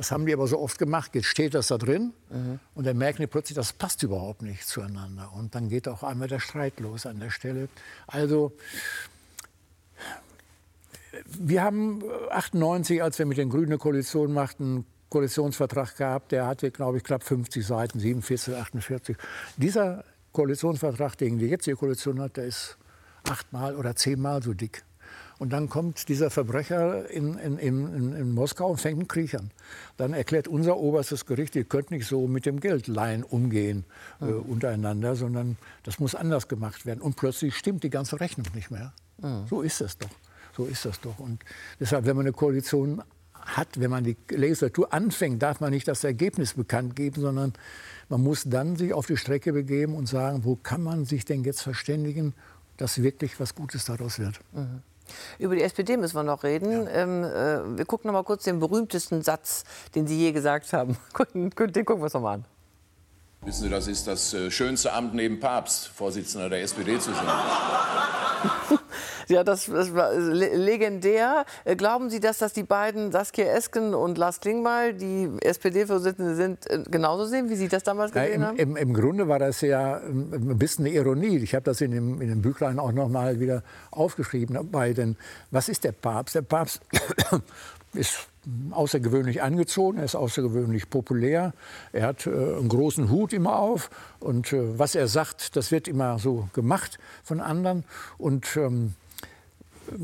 Das 0.00 0.12
haben 0.12 0.24
die 0.24 0.32
aber 0.32 0.46
so 0.46 0.58
oft 0.58 0.78
gemacht. 0.78 1.14
Jetzt 1.14 1.26
steht 1.26 1.52
das 1.52 1.68
da 1.68 1.76
drin 1.76 2.14
mhm. 2.30 2.58
und 2.74 2.86
dann 2.86 2.96
merken 2.96 3.20
die 3.20 3.26
plötzlich, 3.26 3.54
das 3.54 3.74
passt 3.74 4.02
überhaupt 4.02 4.40
nicht 4.40 4.66
zueinander. 4.66 5.30
Und 5.36 5.54
dann 5.54 5.68
geht 5.68 5.88
auch 5.88 6.02
einmal 6.02 6.26
der 6.26 6.40
Streit 6.40 6.80
los 6.80 7.04
an 7.04 7.20
der 7.20 7.28
Stelle. 7.28 7.68
Also 8.06 8.56
wir 11.26 11.62
haben 11.62 12.02
98, 12.30 13.02
als 13.02 13.18
wir 13.18 13.26
mit 13.26 13.36
den 13.36 13.50
Grünen 13.50 13.66
eine 13.66 13.76
Koalition 13.76 14.32
machten, 14.32 14.86
Koalitionsvertrag 15.10 15.94
gehabt, 15.98 16.32
der 16.32 16.46
hatte, 16.46 16.70
glaube 16.70 16.96
ich, 16.96 17.04
knapp 17.04 17.22
50 17.22 17.66
Seiten, 17.66 18.00
47, 18.00 18.54
48. 18.54 19.18
Dieser 19.58 20.04
Koalitionsvertrag, 20.32 21.18
den 21.18 21.36
die 21.36 21.44
jetzige 21.44 21.76
Koalition 21.76 22.22
hat, 22.22 22.38
der 22.38 22.46
ist 22.46 22.78
achtmal 23.28 23.76
oder 23.76 23.94
zehnmal 23.94 24.42
so 24.42 24.54
dick. 24.54 24.82
Und 25.40 25.54
dann 25.54 25.70
kommt 25.70 26.10
dieser 26.10 26.28
Verbrecher 26.28 27.08
in, 27.08 27.38
in, 27.38 27.56
in, 27.56 28.14
in 28.14 28.32
Moskau 28.34 28.72
und 28.72 28.78
fängt 28.78 28.98
einen 28.98 29.08
Krieg 29.08 29.34
an. 29.34 29.50
Dann 29.96 30.12
erklärt 30.12 30.48
unser 30.48 30.76
oberstes 30.76 31.24
Gericht, 31.24 31.56
ihr 31.56 31.64
könnt 31.64 31.90
nicht 31.90 32.06
so 32.06 32.28
mit 32.28 32.44
dem 32.44 32.60
Geldleihen 32.60 33.24
umgehen 33.24 33.86
äh, 34.20 34.26
mhm. 34.26 34.40
untereinander, 34.40 35.16
sondern 35.16 35.56
das 35.82 35.98
muss 35.98 36.14
anders 36.14 36.46
gemacht 36.46 36.84
werden. 36.84 37.00
Und 37.00 37.16
plötzlich 37.16 37.56
stimmt 37.56 37.84
die 37.84 37.88
ganze 37.88 38.20
Rechnung 38.20 38.48
nicht 38.54 38.70
mehr. 38.70 38.92
Mhm. 39.16 39.46
So 39.48 39.62
ist 39.62 39.80
es 39.80 39.96
doch. 39.96 40.10
So 40.54 40.66
ist 40.66 40.84
das 40.84 41.00
doch. 41.00 41.18
Und 41.18 41.42
deshalb, 41.80 42.04
wenn 42.04 42.16
man 42.16 42.26
eine 42.26 42.34
Koalition 42.34 43.02
hat, 43.32 43.80
wenn 43.80 43.90
man 43.90 44.04
die 44.04 44.18
Legislatur 44.28 44.92
anfängt, 44.92 45.42
darf 45.42 45.60
man 45.60 45.70
nicht 45.70 45.88
das 45.88 46.04
Ergebnis 46.04 46.52
bekannt 46.52 46.96
geben, 46.96 47.18
sondern 47.18 47.54
man 48.10 48.22
muss 48.22 48.44
dann 48.44 48.76
sich 48.76 48.92
auf 48.92 49.06
die 49.06 49.16
Strecke 49.16 49.54
begeben 49.54 49.94
und 49.94 50.06
sagen, 50.06 50.44
wo 50.44 50.56
kann 50.56 50.82
man 50.82 51.06
sich 51.06 51.24
denn 51.24 51.44
jetzt 51.44 51.62
verständigen, 51.62 52.34
dass 52.76 53.02
wirklich 53.02 53.40
was 53.40 53.54
Gutes 53.54 53.86
daraus 53.86 54.18
wird. 54.18 54.38
Mhm. 54.52 54.82
Über 55.38 55.54
die 55.54 55.62
SPD 55.62 55.96
müssen 55.96 56.16
wir 56.16 56.22
noch 56.22 56.44
reden. 56.44 56.84
Ja. 56.84 56.90
Ähm, 56.90 57.24
äh, 57.24 57.78
wir 57.78 57.84
gucken 57.84 58.08
noch 58.08 58.14
mal 58.14 58.24
kurz 58.24 58.44
den 58.44 58.60
berühmtesten 58.60 59.22
Satz, 59.22 59.64
den 59.94 60.06
Sie 60.06 60.18
je 60.18 60.32
gesagt 60.32 60.72
haben. 60.72 60.96
den 61.34 61.50
gucken 61.54 61.98
wir 61.98 62.04
uns 62.04 62.14
noch 62.14 62.22
mal 62.22 62.34
an. 62.34 62.44
Wissen 63.42 63.62
Sie, 63.62 63.68
das 63.70 63.86
ist 63.86 64.06
das 64.06 64.34
äh, 64.34 64.50
schönste 64.50 64.92
Amt 64.92 65.14
neben 65.14 65.40
Papst, 65.40 65.88
Vorsitzender 65.88 66.50
der 66.50 66.62
SPD 66.62 66.98
zu 66.98 67.12
sein. 67.12 67.26
ja, 69.30 69.44
das, 69.44 69.66
das, 69.66 69.94
war 69.94 70.12
legendär. 70.14 71.44
Äh, 71.64 71.76
glauben 71.76 72.10
Sie, 72.10 72.20
dass 72.20 72.38
das 72.38 72.52
die 72.52 72.62
beiden, 72.62 73.12
Saskia 73.12 73.46
Esken 73.46 73.94
und 73.94 74.18
Lars 74.18 74.40
Klingbeil, 74.40 74.94
die 74.94 75.30
SPD-Vorsitzende 75.40 76.34
sind, 76.34 76.68
äh, 76.70 76.82
genauso 76.90 77.24
sehen, 77.24 77.48
wie 77.48 77.56
Sie 77.56 77.68
das 77.68 77.82
damals 77.82 78.12
gesehen 78.12 78.28
ja, 78.28 78.34
im, 78.34 78.44
haben? 78.44 78.56
Im, 78.58 78.76
Im, 78.76 78.94
Grunde 78.94 79.28
war 79.28 79.38
das 79.38 79.60
ja 79.60 79.96
ein 79.96 80.58
bisschen 80.58 80.86
eine 80.86 80.94
Ironie. 80.94 81.38
Ich 81.38 81.54
habe 81.54 81.64
das 81.64 81.80
in 81.80 81.92
dem, 81.92 82.20
in 82.20 82.28
dem 82.28 82.42
Büchlein 82.42 82.78
auch 82.78 82.92
noch 82.92 83.08
mal 83.08 83.40
wieder 83.40 83.62
aufgeschrieben. 83.90 84.54
Dabei, 84.54 84.92
denn 84.92 85.16
was 85.50 85.68
ist 85.68 85.84
der 85.84 85.92
Papst? 85.92 86.34
Der 86.34 86.42
Papst 86.42 86.82
ist 87.94 88.28
außergewöhnlich 88.70 89.42
angezogen, 89.42 89.98
er 89.98 90.04
ist 90.04 90.14
außergewöhnlich 90.14 90.88
populär, 90.88 91.52
er 91.92 92.06
hat 92.06 92.26
äh, 92.26 92.30
einen 92.30 92.68
großen 92.68 93.10
Hut 93.10 93.32
immer 93.32 93.58
auf 93.58 93.90
und 94.18 94.52
äh, 94.52 94.78
was 94.78 94.94
er 94.94 95.08
sagt, 95.08 95.56
das 95.56 95.70
wird 95.70 95.88
immer 95.88 96.18
so 96.18 96.48
gemacht 96.54 96.98
von 97.22 97.40
anderen 97.40 97.84
und 98.16 98.56
ähm, 98.56 98.94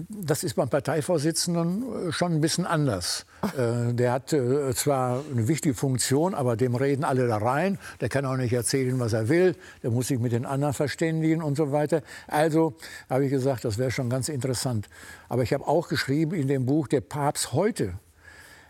das 0.08 0.44
ist 0.44 0.54
beim 0.54 0.68
Parteivorsitzenden 0.68 2.08
äh, 2.08 2.12
schon 2.12 2.32
ein 2.32 2.40
bisschen 2.40 2.66
anders. 2.66 3.26
Äh, 3.56 3.92
der 3.94 4.12
hat 4.12 4.32
äh, 4.32 4.74
zwar 4.74 5.22
eine 5.30 5.48
wichtige 5.48 5.74
Funktion, 5.74 6.34
aber 6.34 6.56
dem 6.56 6.74
reden 6.74 7.04
alle 7.04 7.26
da 7.26 7.38
rein. 7.38 7.78
Der 8.00 8.08
kann 8.08 8.24
auch 8.24 8.36
nicht 8.36 8.52
erzählen, 8.52 8.98
was 8.98 9.12
er 9.12 9.28
will. 9.28 9.54
Der 9.82 9.90
muss 9.90 10.08
sich 10.08 10.18
mit 10.18 10.32
den 10.32 10.46
anderen 10.46 10.74
verständigen 10.74 11.42
und 11.42 11.56
so 11.56 11.72
weiter. 11.72 12.02
Also 12.26 12.74
habe 13.08 13.24
ich 13.24 13.30
gesagt, 13.30 13.64
das 13.64 13.78
wäre 13.78 13.90
schon 13.90 14.10
ganz 14.10 14.28
interessant. 14.28 14.88
Aber 15.28 15.42
ich 15.42 15.52
habe 15.52 15.66
auch 15.66 15.88
geschrieben 15.88 16.34
in 16.34 16.48
dem 16.48 16.66
Buch, 16.66 16.88
der 16.88 17.00
Papst 17.00 17.52
heute 17.52 17.94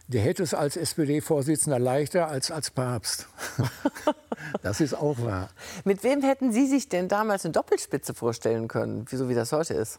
der 0.08 0.20
hätte 0.20 0.44
es 0.44 0.54
als 0.54 0.76
SPD-Vorsitzender 0.76 1.80
leichter 1.80 2.28
als 2.28 2.52
als 2.52 2.70
Papst. 2.70 3.26
das 4.62 4.80
ist 4.80 4.94
auch 4.94 5.18
wahr. 5.18 5.48
Mit 5.84 6.04
wem 6.04 6.22
hätten 6.22 6.52
Sie 6.52 6.66
sich 6.66 6.88
denn 6.88 7.08
damals 7.08 7.44
eine 7.44 7.52
Doppelspitze 7.52 8.14
vorstellen 8.14 8.68
können, 8.68 9.06
so 9.10 9.28
wie 9.28 9.34
das 9.34 9.50
heute 9.50 9.74
ist? 9.74 9.98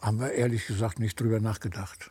Haben 0.00 0.20
wir 0.20 0.32
ehrlich 0.32 0.66
gesagt 0.66 0.98
nicht 0.98 1.20
drüber 1.20 1.40
nachgedacht. 1.40 2.10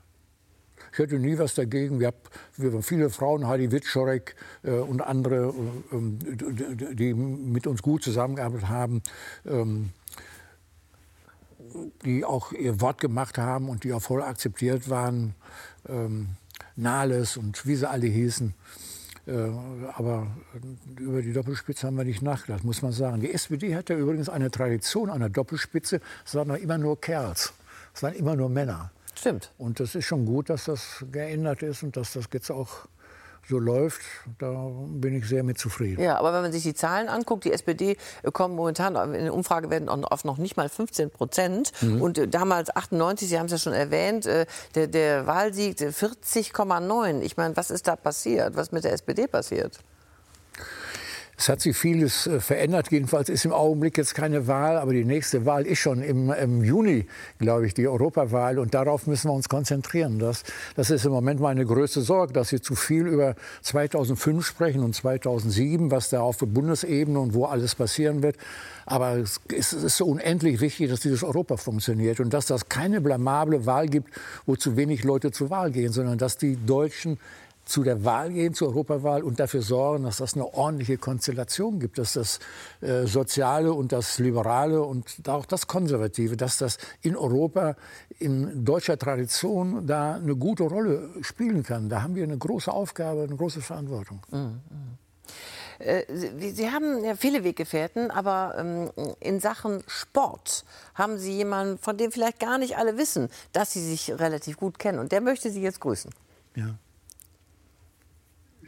Ich 0.91 0.99
hätte 0.99 1.19
nie 1.19 1.37
was 1.37 1.55
dagegen. 1.55 1.99
Wir 1.99 2.13
haben 2.57 2.83
viele 2.83 3.09
Frauen, 3.09 3.47
Heidi 3.47 3.71
Witschorek 3.71 4.35
äh, 4.63 4.71
und 4.71 5.01
andere, 5.01 5.53
äh, 5.91 5.95
ähm, 5.95 6.19
die 6.95 7.13
mit 7.13 7.67
uns 7.67 7.81
gut 7.81 8.03
zusammengearbeitet 8.03 8.69
haben, 8.69 9.01
ähm, 9.45 9.91
die 12.03 12.25
auch 12.25 12.51
ihr 12.51 12.81
Wort 12.81 12.99
gemacht 12.99 13.37
haben 13.37 13.69
und 13.69 13.83
die 13.83 13.93
auch 13.93 14.01
voll 14.01 14.23
akzeptiert 14.23 14.89
waren. 14.89 15.35
Ähm, 15.87 16.29
Nahles 16.75 17.37
und 17.37 17.65
wie 17.65 17.75
sie 17.75 17.89
alle 17.89 18.07
hießen. 18.07 18.53
Äh, 19.27 19.31
aber 19.93 20.27
über 20.97 21.21
die 21.21 21.33
Doppelspitze 21.33 21.85
haben 21.85 21.97
wir 21.97 22.05
nicht 22.05 22.21
nachgedacht, 22.21 22.63
muss 22.63 22.81
man 22.81 22.93
sagen. 22.93 23.21
Die 23.21 23.31
SPD 23.31 23.75
hat 23.75 23.89
ja 23.89 23.97
übrigens 23.97 24.29
eine 24.29 24.49
Tradition 24.49 25.09
einer 25.09 25.29
Doppelspitze. 25.29 26.01
Waren 26.33 26.55
immer 26.55 26.77
nur 26.77 26.99
Kerls. 26.99 27.53
Es 27.99 28.03
waren 28.03 28.13
immer 28.13 28.37
nur 28.37 28.47
Männer. 28.47 28.91
Stimmt. 29.13 29.51
Und 29.57 29.81
das 29.81 29.93
ist 29.93 30.05
schon 30.05 30.25
gut, 30.25 30.49
dass 30.49 30.63
das 30.63 31.03
geändert 31.11 31.63
ist 31.63 31.83
und 31.83 31.97
dass 31.97 32.13
das 32.13 32.29
jetzt 32.31 32.49
auch 32.49 32.87
so 33.45 33.59
läuft, 33.59 33.99
da 34.37 34.69
bin 34.87 35.15
ich 35.15 35.27
sehr 35.27 35.43
mit 35.43 35.57
zufrieden. 35.57 36.01
Ja, 36.01 36.17
aber 36.17 36.31
wenn 36.31 36.43
man 36.43 36.53
sich 36.53 36.63
die 36.63 36.73
Zahlen 36.73 37.09
anguckt, 37.09 37.43
die 37.43 37.51
SPD 37.51 37.97
kommt 38.31 38.55
momentan 38.55 38.95
in 39.13 39.25
der 39.25 39.33
Umfrage 39.33 39.69
werden 39.69 39.89
auf 39.89 40.23
noch 40.23 40.37
nicht 40.37 40.55
mal 40.55 40.69
15 40.69 41.09
Prozent. 41.09 41.73
Mhm. 41.81 42.01
Und 42.01 42.17
äh, 42.17 42.29
damals 42.29 42.73
98, 42.73 43.27
Sie 43.27 43.37
haben 43.37 43.47
es 43.47 43.51
ja 43.51 43.57
schon 43.57 43.73
erwähnt, 43.73 44.25
äh, 44.25 44.45
der, 44.75 44.87
der 44.87 45.27
Wahlsieg 45.27 45.77
40,9. 45.77 47.19
Ich 47.19 47.35
meine, 47.35 47.57
was 47.57 47.69
ist 47.69 47.85
da 47.85 47.97
passiert? 47.97 48.55
Was 48.55 48.71
mit 48.71 48.85
der 48.85 48.93
SPD 48.93 49.27
passiert? 49.27 49.81
Es 51.39 51.47
hat 51.47 51.61
sich 51.61 51.77
vieles 51.77 52.27
äh, 52.27 52.41
verändert. 52.41 52.91
Jedenfalls 52.91 53.29
ist 53.29 53.45
im 53.45 53.53
Augenblick 53.53 53.97
jetzt 53.97 54.13
keine 54.13 54.47
Wahl, 54.47 54.75
aber 54.75 54.91
die 54.91 55.05
nächste 55.05 55.45
Wahl 55.45 55.65
ist 55.65 55.79
schon 55.79 56.01
im, 56.01 56.33
im 56.33 56.65
Juni, 56.65 57.05
glaube 57.39 57.65
ich, 57.65 57.73
die 57.73 57.87
Europawahl. 57.87 58.59
Und 58.59 58.73
darauf 58.73 59.07
müssen 59.07 59.29
wir 59.29 59.33
uns 59.33 59.47
konzentrieren. 59.47 60.19
Das, 60.19 60.43
das 60.75 60.89
ist 60.89 61.05
im 61.05 61.13
Moment 61.13 61.39
meine 61.39 61.65
größte 61.65 62.01
Sorge, 62.01 62.33
dass 62.33 62.51
wir 62.51 62.61
zu 62.61 62.75
viel 62.75 63.07
über 63.07 63.35
2005 63.61 64.45
sprechen 64.45 64.83
und 64.83 64.93
2007, 64.93 65.91
was 65.91 66.09
da 66.09 66.19
auf 66.19 66.35
der 66.35 66.47
Bundesebene 66.47 67.17
und 67.17 67.33
wo 67.33 67.45
alles 67.45 67.73
passieren 67.73 68.21
wird. 68.21 68.35
Aber 68.85 69.15
es 69.15 69.39
ist, 69.47 69.71
es 69.71 69.83
ist 69.83 69.95
so 69.95 70.07
unendlich 70.07 70.59
wichtig, 70.59 70.89
dass 70.89 70.99
dieses 70.99 71.23
Europa 71.23 71.55
funktioniert 71.55 72.19
und 72.19 72.33
dass 72.33 72.47
das 72.47 72.67
keine 72.67 72.99
blamable 72.99 73.65
Wahl 73.65 73.87
gibt, 73.87 74.09
wo 74.45 74.57
zu 74.57 74.75
wenig 74.75 75.05
Leute 75.05 75.31
zur 75.31 75.49
Wahl 75.49 75.71
gehen, 75.71 75.93
sondern 75.93 76.17
dass 76.17 76.35
die 76.35 76.57
Deutschen 76.65 77.17
zu 77.69 77.83
der 77.83 78.03
Wahl 78.03 78.31
gehen, 78.31 78.53
zur 78.53 78.69
Europawahl 78.69 79.23
und 79.23 79.39
dafür 79.39 79.61
sorgen, 79.61 80.03
dass 80.03 80.17
das 80.17 80.33
eine 80.33 80.53
ordentliche 80.53 80.97
Konstellation 80.97 81.79
gibt, 81.79 81.97
dass 81.97 82.13
das 82.13 82.39
äh, 82.81 83.05
Soziale 83.05 83.71
und 83.73 83.91
das 83.91 84.17
Liberale 84.17 84.81
und 84.81 85.05
auch 85.27 85.45
das 85.45 85.67
Konservative, 85.67 86.35
dass 86.35 86.57
das 86.57 86.79
in 87.01 87.15
Europa 87.15 87.75
in 88.17 88.65
deutscher 88.65 88.97
Tradition 88.97 89.85
da 89.85 90.15
eine 90.15 90.35
gute 90.35 90.63
Rolle 90.63 91.09
spielen 91.21 91.63
kann. 91.63 91.89
Da 91.89 92.01
haben 92.01 92.15
wir 92.15 92.23
eine 92.23 92.37
große 92.37 92.71
Aufgabe, 92.71 93.23
eine 93.23 93.35
große 93.35 93.61
Verantwortung. 93.61 94.21
Mhm. 94.31 94.39
mhm. 94.39 94.59
Äh, 95.79 96.03
Sie, 96.51 96.69
haben 96.69 97.05
ja 97.05 97.15
viele 97.15 97.45
Weggefährten, 97.45 98.11
aber 98.11 98.55
ähm, 98.57 98.91
in 99.21 99.39
Sachen 99.39 99.81
Sport 99.87 100.65
haben 100.93 101.17
Sie 101.17 101.31
jemanden, 101.31 101.77
von 101.77 101.97
dem 101.97 102.11
vielleicht 102.11 102.39
gar 102.39 102.57
nicht 102.57 102.77
alle 102.77 102.97
wissen, 102.97 103.29
dass 103.53 103.71
Sie 103.71 103.81
sich 103.81 104.11
relativ 104.19 104.57
gut 104.57 104.77
kennen. 104.77 104.99
Und 104.99 105.13
der 105.13 105.21
möchte 105.21 105.49
Sie 105.49 105.61
jetzt 105.61 105.79
grüßen. 105.79 106.11
Ja. 106.55 106.75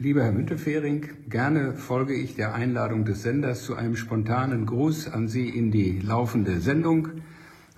Lieber 0.02 0.24
Herr 0.24 0.32
Müntefering, 0.32 1.10
gerne 1.28 1.74
folge 1.74 2.12
ich 2.12 2.34
der 2.34 2.56
Einladung 2.56 3.04
des 3.04 3.22
Senders 3.22 3.62
zu 3.62 3.76
einem 3.76 3.94
spontanen 3.94 4.66
Gruß 4.66 5.06
an 5.06 5.28
Sie 5.28 5.48
in 5.48 5.70
die 5.70 6.00
laufende 6.00 6.58
Sendung. 6.58 7.06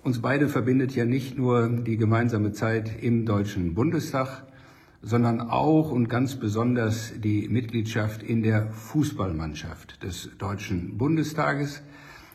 Uns 0.03 0.23
beide 0.23 0.49
verbindet 0.49 0.95
ja 0.95 1.05
nicht 1.05 1.37
nur 1.37 1.69
die 1.69 1.99
gemeinsame 1.99 2.53
Zeit 2.53 3.03
im 3.03 3.27
Deutschen 3.27 3.75
Bundestag, 3.75 4.45
sondern 5.03 5.39
auch 5.39 5.91
und 5.91 6.09
ganz 6.09 6.37
besonders 6.37 7.13
die 7.21 7.47
Mitgliedschaft 7.47 8.23
in 8.23 8.43
der 8.43 8.71
Fußballmannschaft 8.71 10.03
des 10.03 10.31
Deutschen 10.39 10.97
Bundestages, 10.97 11.83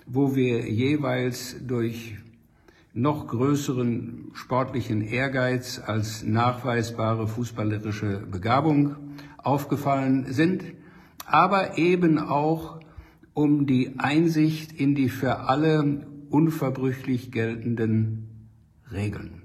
wo 0.05 0.35
wir 0.35 0.69
jeweils 0.69 1.55
durch 1.65 2.15
noch 2.93 3.25
größeren 3.25 4.33
sportlichen 4.33 5.01
Ehrgeiz 5.01 5.81
als 5.83 6.23
nachweisbare 6.23 7.27
fußballerische 7.27 8.21
Begabung 8.29 9.08
aufgefallen 9.43 10.25
sind, 10.29 10.63
aber 11.25 11.77
eben 11.77 12.19
auch 12.19 12.79
um 13.33 13.65
die 13.65 13.99
Einsicht 13.99 14.71
in 14.71 14.95
die 14.95 15.09
für 15.09 15.41
alle 15.47 16.07
unverbrüchlich 16.29 17.31
geltenden 17.31 18.49
Regeln. 18.91 19.43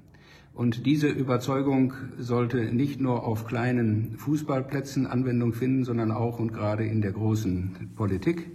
Und 0.52 0.87
diese 0.87 1.09
Überzeugung 1.09 1.94
sollte 2.16 2.72
nicht 2.72 3.00
nur 3.00 3.24
auf 3.24 3.44
kleinen 3.44 4.16
Fußballplätzen 4.18 5.07
Anwendung 5.07 5.52
finden, 5.52 5.85
sondern 5.85 6.12
auch 6.12 6.38
und 6.38 6.52
gerade 6.52 6.85
in 6.85 7.02
der 7.02 7.11
großen 7.11 7.90
Politik. 7.96 8.52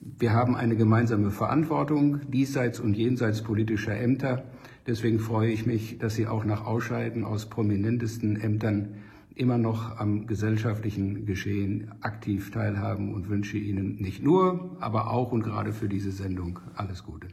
Wir 0.00 0.32
haben 0.32 0.56
eine 0.56 0.76
gemeinsame 0.76 1.30
Verantwortung 1.30 2.20
diesseits 2.30 2.80
und 2.80 2.96
jenseits 2.96 3.42
politischer 3.42 3.96
Ämter. 3.96 4.44
Deswegen 4.86 5.20
freue 5.20 5.50
ich 5.50 5.66
mich, 5.66 5.98
dass 5.98 6.14
Sie 6.14 6.26
auch 6.26 6.44
nach 6.44 6.64
Ausscheiden 6.66 7.24
aus 7.24 7.48
prominentesten 7.48 8.40
Ämtern 8.40 8.94
immer 9.40 9.58
noch 9.58 9.98
am 9.98 10.26
gesellschaftlichen 10.26 11.24
Geschehen 11.24 11.92
aktiv 12.02 12.50
teilhaben 12.50 13.14
und 13.14 13.28
wünsche 13.28 13.56
Ihnen 13.56 13.96
nicht 13.96 14.22
nur, 14.22 14.76
aber 14.80 15.10
auch 15.10 15.32
und 15.32 15.42
gerade 15.42 15.72
für 15.72 15.88
diese 15.88 16.12
Sendung 16.12 16.60
alles 16.76 17.02
Gute. 17.02 17.28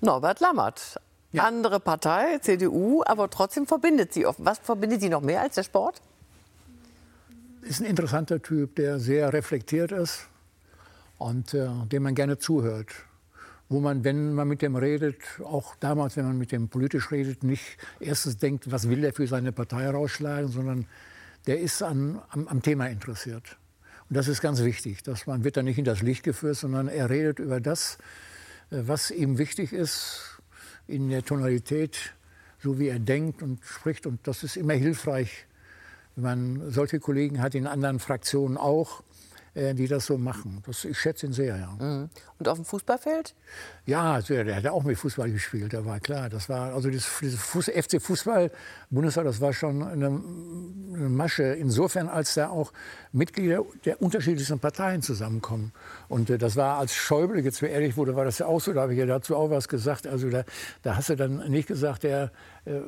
Norbert 0.00 0.38
Lammert, 0.38 1.00
ja. 1.32 1.42
andere 1.42 1.80
Partei, 1.80 2.38
CDU, 2.38 3.02
aber 3.04 3.28
trotzdem 3.28 3.66
verbindet 3.66 4.12
sie 4.12 4.24
oft. 4.24 4.38
Was 4.42 4.60
verbindet 4.60 5.00
sie 5.00 5.08
noch 5.08 5.20
mehr 5.20 5.42
als 5.42 5.56
der 5.56 5.64
Sport? 5.64 6.00
Ist 7.62 7.80
ein 7.80 7.86
interessanter 7.86 8.40
Typ, 8.40 8.76
der 8.76 9.00
sehr 9.00 9.32
reflektiert 9.32 9.90
ist, 9.90 10.28
und 11.18 11.52
äh, 11.54 11.68
dem 11.90 12.04
man 12.04 12.14
gerne 12.14 12.38
zuhört. 12.38 12.94
Wo 13.68 13.80
man, 13.80 14.02
wenn 14.02 14.32
man 14.32 14.48
mit 14.48 14.62
dem 14.62 14.76
redet, 14.76 15.20
auch 15.44 15.76
damals, 15.76 16.16
wenn 16.16 16.24
man 16.24 16.38
mit 16.38 16.52
dem 16.52 16.68
politisch 16.68 17.10
redet, 17.10 17.44
nicht 17.44 17.76
erstens 18.00 18.38
denkt, 18.38 18.70
was 18.70 18.88
will 18.88 19.04
er 19.04 19.12
für 19.12 19.26
seine 19.26 19.52
Partei 19.52 19.88
rausschlagen, 19.90 20.48
sondern 20.48 20.86
der 21.46 21.60
ist 21.60 21.82
an, 21.82 22.20
am, 22.30 22.48
am 22.48 22.62
Thema 22.62 22.86
interessiert. 22.86 23.58
Und 24.08 24.16
das 24.16 24.28
ist 24.28 24.40
ganz 24.40 24.62
wichtig, 24.62 25.02
dass 25.02 25.26
man 25.26 25.44
wird 25.44 25.56
da 25.58 25.62
nicht 25.62 25.78
in 25.78 25.84
das 25.84 26.00
Licht 26.00 26.22
geführt, 26.22 26.56
sondern 26.56 26.88
er 26.88 27.10
redet 27.10 27.38
über 27.38 27.60
das, 27.60 27.98
äh, 28.70 28.82
was 28.86 29.10
ihm 29.10 29.36
wichtig 29.36 29.72
ist, 29.72 30.40
in 30.86 31.10
der 31.10 31.22
Tonalität, 31.22 32.14
so 32.58 32.78
wie 32.78 32.88
er 32.88 32.98
denkt 32.98 33.42
und 33.42 33.62
spricht. 33.62 34.06
Und 34.06 34.26
das 34.26 34.42
ist 34.42 34.56
immer 34.56 34.74
hilfreich, 34.74 35.46
wenn 36.16 36.22
man 36.58 36.70
solche 36.70 36.98
Kollegen 36.98 37.40
hat 37.42 37.54
in 37.54 37.66
anderen 37.66 37.98
Fraktionen 37.98 38.56
auch, 38.56 39.02
äh, 39.58 39.74
die 39.74 39.88
das 39.88 40.06
so 40.06 40.16
machen. 40.16 40.62
Das, 40.66 40.84
ich 40.84 40.98
schätze 40.98 41.26
ihn 41.26 41.32
sehr, 41.32 41.56
ja. 41.56 41.76
Mhm. 41.78 42.08
Und 42.38 42.48
auf 42.48 42.58
dem 42.58 42.64
Fußballfeld? 42.64 43.34
Ja, 43.86 44.14
also, 44.14 44.34
der 44.34 44.54
hat 44.54 44.66
auch 44.68 44.84
mit 44.84 44.96
Fußball 44.96 45.30
gespielt, 45.30 45.72
da 45.72 45.84
war 45.84 45.98
klar. 45.98 46.28
Das 46.28 46.48
war, 46.48 46.74
also 46.74 46.88
das, 46.90 47.04
Fuß, 47.04 47.66
FC 47.66 48.00
Fußball 48.00 48.52
Bundesliga, 48.90 49.24
das 49.24 49.40
war 49.40 49.52
schon 49.52 49.82
eine, 49.82 50.06
eine, 50.06 51.08
Masche, 51.08 51.42
insofern, 51.42 52.08
als 52.08 52.34
da 52.34 52.48
auch 52.50 52.72
Mitglieder 53.12 53.64
der 53.84 54.00
unterschiedlichsten 54.00 54.60
Parteien 54.60 55.02
zusammenkommen. 55.02 55.72
Und 56.08 56.30
äh, 56.30 56.38
das 56.38 56.54
war, 56.54 56.78
als 56.78 56.94
Schäuble 56.94 57.40
jetzt 57.40 57.60
ehrlich 57.60 57.96
wurde, 57.96 58.14
war 58.14 58.24
das 58.24 58.38
ja 58.38 58.46
auch 58.46 58.60
so, 58.60 58.72
da 58.72 58.82
habe 58.82 58.92
ich 58.92 58.98
ja 59.00 59.06
dazu 59.06 59.34
auch 59.34 59.50
was 59.50 59.66
gesagt. 59.66 60.06
Also 60.06 60.30
da, 60.30 60.44
da 60.82 60.96
hast 60.96 61.08
du 61.08 61.16
dann 61.16 61.50
nicht 61.50 61.66
gesagt, 61.66 62.04
der 62.04 62.30
äh, 62.64 62.80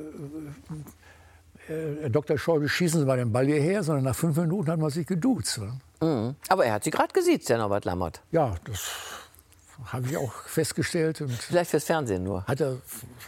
Herr 1.70 2.10
Dr. 2.10 2.36
Schäuble, 2.36 2.68
schießen 2.68 3.00
Sie 3.00 3.06
mal 3.06 3.16
den 3.16 3.32
Ball 3.32 3.46
hierher, 3.46 3.82
sondern 3.82 4.04
nach 4.04 4.16
fünf 4.16 4.36
Minuten 4.36 4.70
hat 4.70 4.80
man 4.80 4.90
sich 4.90 5.06
geduzt. 5.06 5.60
Mhm. 6.00 6.34
Aber 6.48 6.64
er 6.64 6.74
hat 6.74 6.84
Sie 6.84 6.90
gerade 6.90 7.12
gesiezt, 7.12 7.48
der 7.48 7.58
Norbert 7.58 7.84
Lammert. 7.84 8.20
Ja, 8.32 8.56
das 8.64 8.90
habe 9.86 10.08
ich 10.08 10.16
auch 10.16 10.32
festgestellt. 10.32 11.20
Und 11.20 11.32
vielleicht 11.32 11.70
fürs 11.70 11.84
Fernsehen 11.84 12.24
nur. 12.24 12.44
Hat 12.44 12.60
er 12.60 12.78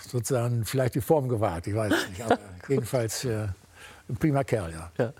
sozusagen 0.08 0.64
vielleicht 0.64 0.96
die 0.96 1.00
Form 1.00 1.28
gewahrt, 1.28 1.66
ich 1.66 1.74
weiß 1.74 1.92
nicht. 2.08 2.22
Aber 2.22 2.38
jedenfalls 2.68 3.24
äh, 3.24 3.48
ein 4.08 4.16
prima 4.16 4.44
Kerl, 4.44 4.72
ja. 4.72 4.90
ja. 4.98 5.12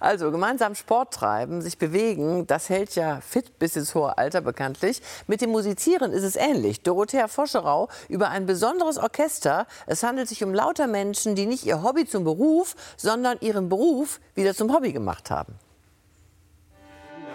Also 0.00 0.30
gemeinsam 0.30 0.74
Sport 0.74 1.14
treiben, 1.14 1.62
sich 1.62 1.78
bewegen, 1.78 2.46
das 2.46 2.68
hält 2.68 2.94
ja 2.94 3.20
fit 3.20 3.58
bis 3.58 3.76
ins 3.76 3.94
hohe 3.94 4.18
Alter 4.18 4.40
bekanntlich. 4.40 5.00
Mit 5.26 5.40
dem 5.40 5.50
Musizieren 5.50 6.12
ist 6.12 6.22
es 6.22 6.36
ähnlich. 6.36 6.82
Dorothea 6.82 7.28
Foscherau 7.28 7.88
über 8.08 8.28
ein 8.28 8.46
besonderes 8.46 8.98
Orchester. 8.98 9.66
Es 9.86 10.02
handelt 10.02 10.28
sich 10.28 10.44
um 10.44 10.52
lauter 10.52 10.86
Menschen, 10.86 11.34
die 11.34 11.46
nicht 11.46 11.64
ihr 11.64 11.82
Hobby 11.82 12.06
zum 12.06 12.24
Beruf, 12.24 12.76
sondern 12.96 13.38
ihren 13.40 13.68
Beruf 13.68 14.20
wieder 14.34 14.54
zum 14.54 14.72
Hobby 14.72 14.92
gemacht 14.92 15.30
haben. 15.30 15.54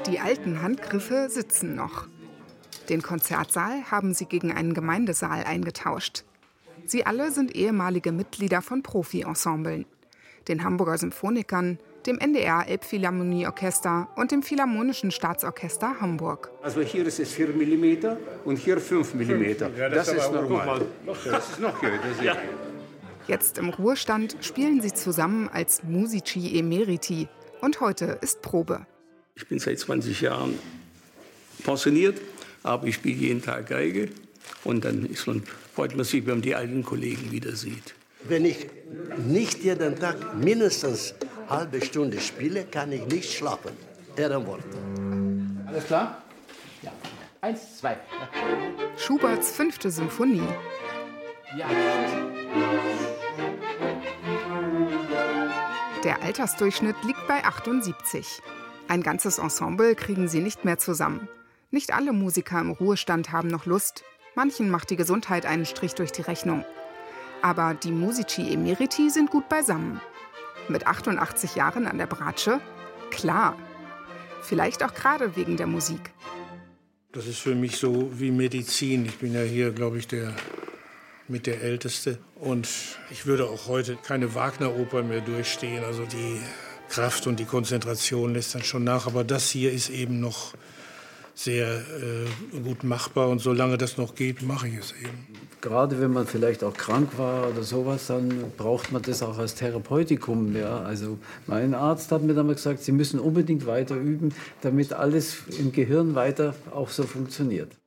Die 0.07 0.19
alten 0.19 0.61
Handgriffe 0.61 1.29
sitzen 1.29 1.75
noch. 1.75 2.07
Den 2.89 3.01
Konzertsaal 3.01 3.89
haben 3.89 4.13
sie 4.13 4.25
gegen 4.25 4.51
einen 4.51 4.73
Gemeindesaal 4.73 5.43
eingetauscht. 5.43 6.23
Sie 6.85 7.05
alle 7.05 7.31
sind 7.31 7.55
ehemalige 7.55 8.11
Mitglieder 8.11 8.61
von 8.61 8.81
Profi-Ensemblen 8.81 9.85
den 10.47 10.63
Hamburger 10.63 10.97
Symphonikern, 10.97 11.79
dem 12.05 12.17
NDR 12.17 12.67
Elbphilharmonieorchester 12.67 14.09
und 14.15 14.31
dem 14.31 14.43
Philharmonischen 14.43 15.11
Staatsorchester 15.11 16.01
Hamburg. 16.01 16.51
Also 16.61 16.81
hier 16.81 17.05
ist 17.05 17.19
es 17.19 17.31
4 17.33 17.49
mm 17.49 18.17
und 18.45 18.57
hier 18.57 18.79
5 18.79 19.13
mm. 19.13 19.43
Ja, 19.77 19.89
das, 19.89 20.07
das, 20.07 20.25
ist 20.25 20.31
normal. 20.31 20.85
Das 21.05 21.49
ist 21.49 21.59
noch 21.59 21.79
hier. 21.79 21.91
Ja. 22.23 22.37
Jetzt 23.27 23.57
im 23.57 23.69
Ruhestand 23.69 24.35
spielen 24.41 24.81
sie 24.81 24.93
zusammen 24.93 25.47
als 25.47 25.83
Musici 25.83 26.57
Emeriti 26.57 27.27
und 27.61 27.79
heute 27.79 28.17
ist 28.21 28.41
Probe. 28.41 28.85
Ich 29.35 29.47
bin 29.47 29.59
seit 29.59 29.79
20 29.79 30.21
Jahren 30.21 30.57
pensioniert, 31.63 32.19
aber 32.63 32.87
ich 32.87 32.95
spiele 32.95 33.15
jeden 33.15 33.41
Tag 33.41 33.67
Geige 33.67 34.09
und 34.63 34.83
dann 34.83 35.05
ist 35.05 35.27
man, 35.27 35.43
freut 35.75 35.95
man 35.95 36.03
sich, 36.03 36.25
wenn 36.25 36.35
man 36.35 36.41
die 36.41 36.55
alten 36.55 36.83
Kollegen 36.83 37.31
wieder 37.31 37.55
sieht. 37.55 37.93
Wenn 38.23 38.45
ich 38.45 38.67
nicht 39.17 39.63
jeden 39.63 39.97
Tag 39.99 40.35
mindestens 40.35 41.13
eine 41.21 41.49
halbe 41.49 41.81
Stunde 41.81 42.19
spiele, 42.19 42.65
kann 42.65 42.91
ich 42.91 43.05
nicht 43.07 43.33
schlafen. 43.33 43.71
Ehrenwort. 44.15 44.63
Alles 45.67 45.85
klar? 45.85 46.21
Ja. 46.81 46.91
Eins, 47.41 47.77
zwei. 47.77 47.97
Schuberts 48.97 49.51
fünfte 49.51 49.89
Symphonie. 49.89 50.47
Ja. 51.57 51.67
Der 56.03 56.21
Altersdurchschnitt 56.23 56.95
liegt 57.05 57.27
bei 57.27 57.43
78. 57.43 58.41
Ein 58.87 59.03
ganzes 59.03 59.37
Ensemble 59.37 59.95
kriegen 59.95 60.27
sie 60.27 60.39
nicht 60.39 60.65
mehr 60.65 60.77
zusammen. 60.77 61.29
Nicht 61.69 61.93
alle 61.93 62.11
Musiker 62.11 62.59
im 62.59 62.71
Ruhestand 62.71 63.31
haben 63.31 63.47
noch 63.47 63.65
Lust. 63.65 64.03
Manchen 64.35 64.69
macht 64.69 64.89
die 64.89 64.95
Gesundheit 64.95 65.45
einen 65.45 65.65
Strich 65.65 65.93
durch 65.93 66.11
die 66.11 66.21
Rechnung. 66.21 66.65
Aber 67.41 67.73
die 67.73 67.91
Musici 67.91 68.53
Emeriti 68.53 69.09
sind 69.09 69.31
gut 69.31 69.49
beisammen. 69.49 69.99
Mit 70.67 70.85
88 70.85 71.55
Jahren 71.55 71.87
an 71.87 71.97
der 71.97 72.07
Bratsche? 72.07 72.59
Klar. 73.09 73.57
Vielleicht 74.43 74.83
auch 74.83 74.93
gerade 74.93 75.35
wegen 75.35 75.57
der 75.57 75.67
Musik. 75.67 76.11
Das 77.11 77.27
ist 77.27 77.39
für 77.39 77.55
mich 77.55 77.77
so 77.77 78.09
wie 78.13 78.31
Medizin. 78.31 79.05
Ich 79.05 79.17
bin 79.17 79.33
ja 79.33 79.41
hier, 79.41 79.71
glaube 79.71 79.97
ich, 79.97 80.07
der 80.07 80.33
mit 81.27 81.47
der 81.47 81.61
Älteste. 81.61 82.19
Und 82.35 82.67
ich 83.09 83.25
würde 83.25 83.49
auch 83.49 83.67
heute 83.67 83.95
keine 83.95 84.35
Wagner-Oper 84.35 85.03
mehr 85.03 85.21
durchstehen. 85.21 85.83
Also 85.83 86.05
die 86.05 86.41
Kraft 86.89 87.27
und 87.27 87.39
die 87.39 87.45
Konzentration 87.45 88.33
lässt 88.33 88.55
dann 88.55 88.63
schon 88.63 88.83
nach. 88.83 89.07
Aber 89.07 89.23
das 89.23 89.49
hier 89.49 89.71
ist 89.71 89.89
eben 89.89 90.19
noch 90.19 90.53
sehr 91.33 91.67
äh, 91.67 92.59
gut 92.59 92.83
machbar 92.83 93.29
und 93.29 93.39
solange 93.39 93.77
das 93.77 93.97
noch 93.97 94.15
geht, 94.15 94.41
mache 94.41 94.67
ich 94.67 94.77
es 94.77 94.93
eben. 94.93 95.27
Gerade 95.61 96.01
wenn 96.01 96.11
man 96.11 96.25
vielleicht 96.25 96.63
auch 96.63 96.73
krank 96.73 97.17
war 97.17 97.49
oder 97.49 97.63
sowas, 97.63 98.07
dann 98.07 98.51
braucht 98.57 98.91
man 98.91 99.01
das 99.01 99.21
auch 99.21 99.37
als 99.37 99.55
Therapeutikum. 99.55 100.55
Ja? 100.55 100.81
Also 100.81 101.19
mein 101.45 101.75
Arzt 101.75 102.11
hat 102.11 102.23
mir 102.23 102.33
dann 102.33 102.47
mal 102.47 102.55
gesagt, 102.55 102.83
Sie 102.83 102.91
müssen 102.91 103.19
unbedingt 103.19 103.67
weiter 103.67 103.95
üben, 103.95 104.33
damit 104.61 104.93
alles 104.93 105.43
im 105.59 105.71
Gehirn 105.71 106.15
weiter 106.15 106.55
auch 106.71 106.89
so 106.89 107.03
funktioniert. 107.03 107.80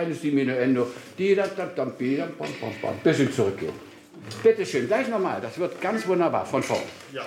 Kleines 0.00 0.20
Diminuendo. 0.20 0.86
Bisschen 3.04 3.32
zurückgehen. 3.32 3.72
Bitte 4.42 4.66
schön, 4.66 4.86
gleich 4.86 5.08
nochmal. 5.08 5.40
Das 5.40 5.58
wird 5.58 5.80
ganz 5.80 6.06
wunderbar 6.06 6.46
von 6.46 6.62
vorn. 6.62 6.82
Ja. 7.12 7.22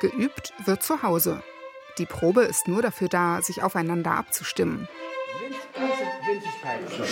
Geübt 0.00 0.52
wird 0.64 0.82
zu 0.82 1.02
Hause. 1.02 1.42
Die 1.98 2.06
Probe 2.06 2.42
ist 2.42 2.68
nur 2.68 2.82
dafür 2.82 3.08
da, 3.08 3.40
sich 3.42 3.62
aufeinander 3.62 4.12
abzustimmen. 4.12 4.88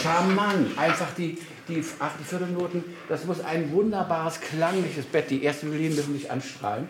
Charmant. 0.03 0.79
Einfach 0.79 1.13
die, 1.17 1.39
die 1.69 1.83
acht 1.99 2.21
Viertelnoten. 2.25 2.85
Das 3.09 3.25
muss 3.25 3.41
ein 3.41 3.73
wunderbares, 3.73 4.41
klangliches 4.41 5.07
Bett. 5.07 5.31
Die 5.31 5.45
ersten 5.45 5.73
Violinen 5.73 5.97
müssen 5.97 6.13
nicht 6.13 6.31
anstrahlen. 6.31 6.87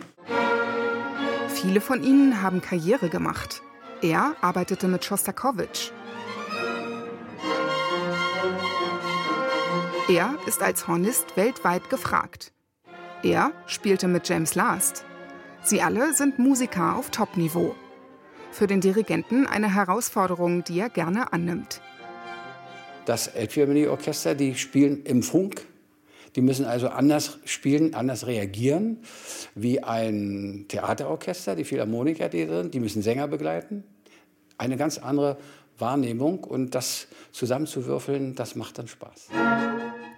Viele 1.47 1.81
von 1.81 2.03
ihnen 2.03 2.41
haben 2.41 2.61
Karriere 2.61 3.09
gemacht. 3.09 3.63
Er 4.01 4.35
arbeitete 4.41 4.87
mit 4.87 5.05
Schostakowitsch. 5.05 5.91
Er 10.09 10.35
ist 10.47 10.61
als 10.61 10.87
Hornist 10.87 11.35
weltweit 11.35 11.89
gefragt. 11.89 12.53
Er 13.23 13.51
spielte 13.65 14.07
mit 14.07 14.29
James 14.29 14.55
Last. 14.55 15.03
Sie 15.63 15.81
alle 15.81 16.13
sind 16.13 16.39
Musiker 16.39 16.95
auf 16.95 17.09
Top-Niveau. 17.09 17.75
Für 18.53 18.67
den 18.67 18.79
Dirigenten 18.79 19.45
eine 19.45 19.75
Herausforderung, 19.75 20.63
die 20.63 20.79
er 20.79 20.87
gerne 20.87 21.33
annimmt. 21.33 21.81
Das 23.05 23.27
Elbphilharmonie 23.27 23.87
Orchester, 23.87 24.33
die 24.33 24.55
spielen 24.55 25.03
im 25.03 25.23
Funk. 25.23 25.67
Die 26.37 26.41
müssen 26.41 26.63
also 26.63 26.87
anders 26.87 27.39
spielen, 27.43 27.93
anders 27.93 28.27
reagieren 28.27 28.99
wie 29.55 29.83
ein 29.83 30.67
Theaterorchester, 30.69 31.53
die 31.57 31.65
Philharmoniker, 31.65 32.29
die 32.29 32.45
drin, 32.45 32.71
die 32.71 32.79
müssen 32.79 33.01
Sänger 33.01 33.27
begleiten. 33.27 33.83
Eine 34.57 34.77
ganz 34.77 34.99
andere 34.99 35.37
Wahrnehmung 35.77 36.45
und 36.45 36.75
das 36.75 37.07
zusammenzuwürfeln, 37.33 38.35
das 38.35 38.55
macht 38.55 38.77
dann 38.77 38.87
Spaß. 38.87 39.27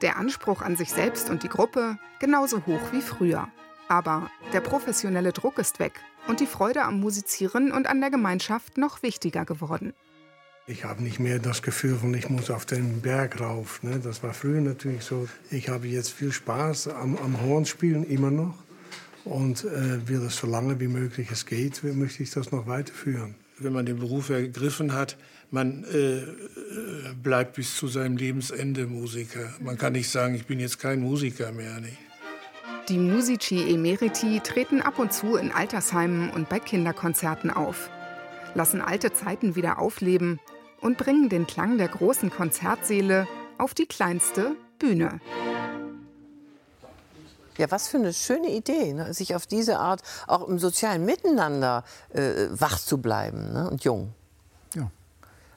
Der 0.01 0.17
Anspruch 0.17 0.61
an 0.61 0.75
sich 0.77 0.91
selbst 0.91 1.29
und 1.29 1.43
die 1.43 1.49
Gruppe 1.49 1.97
genauso 2.19 2.65
hoch 2.65 2.91
wie 2.91 3.01
früher. 3.01 3.49
Aber 3.89 4.29
der 4.53 4.61
professionelle 4.61 5.33
Druck 5.33 5.57
ist 5.57 5.79
weg 5.79 5.93
und 6.27 6.39
die 6.39 6.45
Freude 6.45 6.83
am 6.83 6.99
Musizieren 6.99 7.71
und 7.71 7.87
an 7.87 7.99
der 7.99 8.11
Gemeinschaft 8.11 8.77
noch 8.77 9.03
wichtiger 9.03 9.45
geworden. 9.45 9.93
Ich 10.67 10.85
habe 10.85 11.01
nicht 11.01 11.19
mehr 11.19 11.39
das 11.39 11.63
Gefühl 11.63 11.95
von, 11.95 12.13
ich 12.13 12.29
muss 12.29 12.51
auf 12.51 12.65
den 12.65 13.01
Berg 13.01 13.41
rauf. 13.41 13.81
Ne? 13.81 13.99
Das 13.99 14.21
war 14.21 14.33
früher 14.33 14.61
natürlich 14.61 15.03
so. 15.03 15.27
Ich 15.49 15.67
habe 15.67 15.87
jetzt 15.87 16.11
viel 16.11 16.31
Spaß 16.31 16.89
am, 16.89 17.17
am 17.17 17.41
Hornspielen 17.41 18.03
immer 18.05 18.29
noch 18.29 18.53
und 19.25 19.65
äh, 19.65 20.07
will 20.07 20.21
es 20.21 20.37
so 20.37 20.47
lange 20.47 20.79
wie 20.79 20.87
möglich 20.87 21.29
es 21.31 21.45
geht, 21.45 21.83
möchte 21.83 22.23
ich 22.23 22.29
das 22.31 22.51
noch 22.51 22.67
weiterführen. 22.67 23.35
Wenn 23.57 23.73
man 23.73 23.85
den 23.85 23.97
Beruf 23.97 24.29
ergriffen 24.29 24.93
hat, 24.93 25.17
man 25.51 25.83
äh, 25.85 27.13
bleibt 27.21 27.55
bis 27.55 27.75
zu 27.75 27.87
seinem 27.87 28.17
Lebensende 28.17 28.85
Musiker. 28.85 29.53
Man 29.59 29.77
kann 29.77 29.93
nicht 29.93 30.09
sagen, 30.09 30.35
ich 30.35 30.45
bin 30.45 30.59
jetzt 30.59 30.79
kein 30.79 30.99
Musiker 30.99 31.51
mehr. 31.51 31.79
Nicht? 31.79 31.97
Die 32.87 32.97
Musici 32.97 33.71
Emeriti 33.71 34.39
treten 34.41 34.81
ab 34.81 34.99
und 34.99 35.13
zu 35.13 35.35
in 35.35 35.51
Altersheimen 35.51 36.29
und 36.29 36.49
bei 36.49 36.59
Kinderkonzerten 36.59 37.51
auf, 37.51 37.89
lassen 38.53 38.81
alte 38.81 39.13
Zeiten 39.13 39.55
wieder 39.55 39.79
aufleben 39.79 40.39
und 40.81 40.97
bringen 40.97 41.29
den 41.29 41.45
Klang 41.45 41.77
der 41.77 41.87
großen 41.87 42.29
Konzertsäle 42.29 43.27
auf 43.57 43.73
die 43.73 43.85
kleinste 43.85 44.55
Bühne. 44.79 45.19
Ja, 47.57 47.69
was 47.71 47.89
für 47.89 47.97
eine 47.97 48.13
schöne 48.13 48.49
Idee, 48.51 48.93
ne? 48.93 49.13
sich 49.13 49.35
auf 49.35 49.45
diese 49.45 49.79
Art 49.79 50.01
auch 50.27 50.47
im 50.47 50.59
sozialen 50.59 51.03
Miteinander 51.03 51.83
äh, 52.13 52.47
wach 52.51 52.79
zu 52.79 52.99
bleiben 52.99 53.51
ne? 53.51 53.69
und 53.69 53.83
jung. 53.83 54.13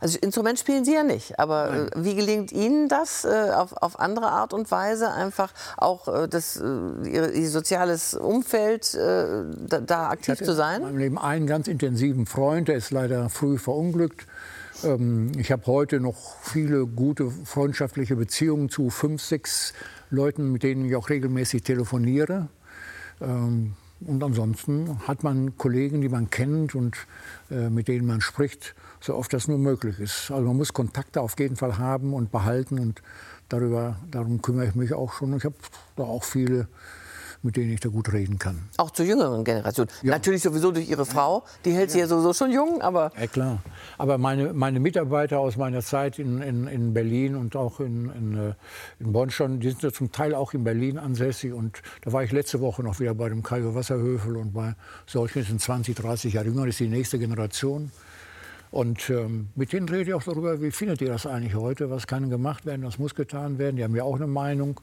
Also 0.03 0.19
Instrument 0.19 0.59
spielen 0.59 0.85
Sie 0.85 0.95
ja 0.95 1.05
nicht, 1.05 1.39
aber 1.39 1.87
äh, 1.87 1.91
wie 1.95 2.17
gelingt 2.17 2.51
Ihnen 2.51 2.89
das 2.89 3.25
äh, 3.25 3.53
auf, 3.55 3.73
auf, 3.75 4.01
andere 4.01 4.27
Art 4.27 4.53
und 4.53 4.69
Weise, 4.73 5.13
einfach 5.13 5.53
auch 5.77 6.09
äh, 6.09 6.29
das 6.29 6.57
Ihr, 6.57 7.33
Ihr, 7.33 7.49
soziales 7.49 8.15
Umfeld 8.15 8.95
da, 8.95 9.81
da, 9.81 10.09
aktiv 10.09 10.39
zu 10.39 10.55
sein? 10.55 10.81
In 10.81 10.83
meinem 10.83 10.99
Leben 10.99 11.19
einen 11.19 11.47
ganz 11.47 11.69
intensiven 11.69 12.27
Freund, 12.27 12.67
der 12.67 12.77
ist 12.77 12.91
leider 12.91 13.29
früh 13.29 13.59
verunglückt. 13.59 14.27
Ähm, 14.83 15.31
ich 15.39 15.53
habe 15.53 15.67
heute 15.67 16.01
noch 16.01 16.37
viele 16.43 16.85
gute 16.85 17.31
freundschaftliche 17.31 18.17
Beziehungen 18.17 18.71
zu 18.71 18.91
fünf, 18.91 19.23
sechs 19.23 19.73
Leuten, 20.11 20.51
mit 20.51 20.65
denen 20.65 20.85
ich 20.85 20.97
auch 20.97 21.11
regelmäßig 21.11 21.63
telefoniere. 21.63 22.49
Ähm, 23.21 23.75
und 24.05 24.25
ansonsten 24.25 24.99
hat 25.07 25.23
man 25.23 25.57
Kollegen, 25.57 26.01
die 26.01 26.09
man 26.09 26.29
kennt 26.29 26.75
und 26.75 26.97
mit 27.49 27.87
denen 27.87 28.05
man 28.05 28.21
spricht 28.21 28.75
so 29.03 29.15
oft 29.15 29.33
das 29.33 29.49
nur 29.49 29.59
möglich 29.59 29.99
ist. 29.99 30.31
Also 30.31 30.47
man 30.47 30.57
muss 30.57 30.73
Kontakte 30.73 31.21
auf 31.21 31.35
jeden 31.39 31.57
Fall 31.57 31.79
haben 31.79 32.15
und 32.15 32.31
behalten 32.31 32.79
und 32.79 33.03
darüber, 33.49 33.97
darum 34.11 34.41
kümmere 34.41 34.67
ich 34.67 34.75
mich 34.75 34.95
auch 34.95 35.13
schon. 35.13 35.37
Ich 35.37 35.45
habe 35.45 35.57
da 35.97 36.05
auch 36.05 36.25
viele 36.25 36.69
mit 37.43 37.57
denen 37.57 37.73
ich 37.73 37.81
da 37.81 37.89
gut 37.89 38.13
reden 38.13 38.39
kann. 38.39 38.69
Auch 38.77 38.91
zur 38.91 39.05
jüngeren 39.05 39.45
Generation. 39.45 39.89
Ja. 40.03 40.13
Natürlich 40.13 40.43
sowieso 40.43 40.71
durch 40.71 40.89
Ihre 40.89 41.05
Frau, 41.05 41.43
die 41.65 41.73
hält 41.73 41.91
Sie 41.91 41.99
ja 41.99 42.07
sowieso 42.07 42.33
schon 42.33 42.53
jung, 42.53 42.81
aber... 42.81 43.11
Ja, 43.19 43.27
klar. 43.27 43.63
Aber 43.99 44.17
meine, 44.17 44.53
meine 44.53 44.79
Mitarbeiter 44.79 45.41
aus 45.41 45.57
meiner 45.57 45.83
Zeit 45.83 46.19
in, 46.19 46.41
in, 46.41 46.67
in 46.69 46.95
Berlin 46.95 47.35
und 47.35 47.57
auch 47.57 47.81
in, 47.81 48.11
in, 48.11 48.39
äh, 48.39 48.55
in 49.01 49.13
Bonn 49.13 49.31
schon, 49.31 49.61
die 49.61 49.71
sind 49.71 49.83
ja 49.83 49.93
zum 49.93 50.13
Teil 50.13 50.35
auch 50.35 50.55
in 50.55 50.63
Berlin 50.63 50.99
ansässig. 50.99 51.53
Und 51.53 51.83
da 52.03 52.13
war 52.13 52.23
ich 52.23 52.31
letzte 52.31 52.61
Woche 52.61 52.83
noch 52.83 53.01
wieder 53.01 53.15
bei 53.15 53.29
dem 53.29 53.43
Kajo 53.43 53.75
Wasserhöfel 53.75 54.37
und 54.37 54.53
bei 54.53 54.75
solchen, 55.07 55.43
die 55.43 55.49
sind 55.49 55.61
20, 55.61 55.97
30 55.97 56.35
Jahre 56.35 56.47
jünger, 56.47 56.67
das 56.67 56.75
ist 56.75 56.81
die 56.81 56.89
nächste 56.89 57.19
Generation. 57.19 57.91
Und 58.73 59.11
ähm, 59.11 59.51
mit 59.55 59.73
denen 59.75 59.87
rede 59.87 60.11
ich 60.11 60.15
auch 60.15 60.23
darüber, 60.23 60.63
wie 60.63 60.71
findet 60.71 61.03
ihr 61.03 61.09
das 61.09 61.27
eigentlich 61.27 61.55
heute? 61.55 61.91
Was 61.91 62.07
kann 62.07 62.31
gemacht 62.31 62.65
werden, 62.65 62.85
was 62.85 62.99
muss 62.99 63.15
getan 63.15 63.59
werden? 63.59 63.77
Die 63.77 63.85
haben 63.85 63.95
ja 63.95 64.03
auch 64.03 64.17
eine 64.17 64.27
Meinung. 64.27 64.81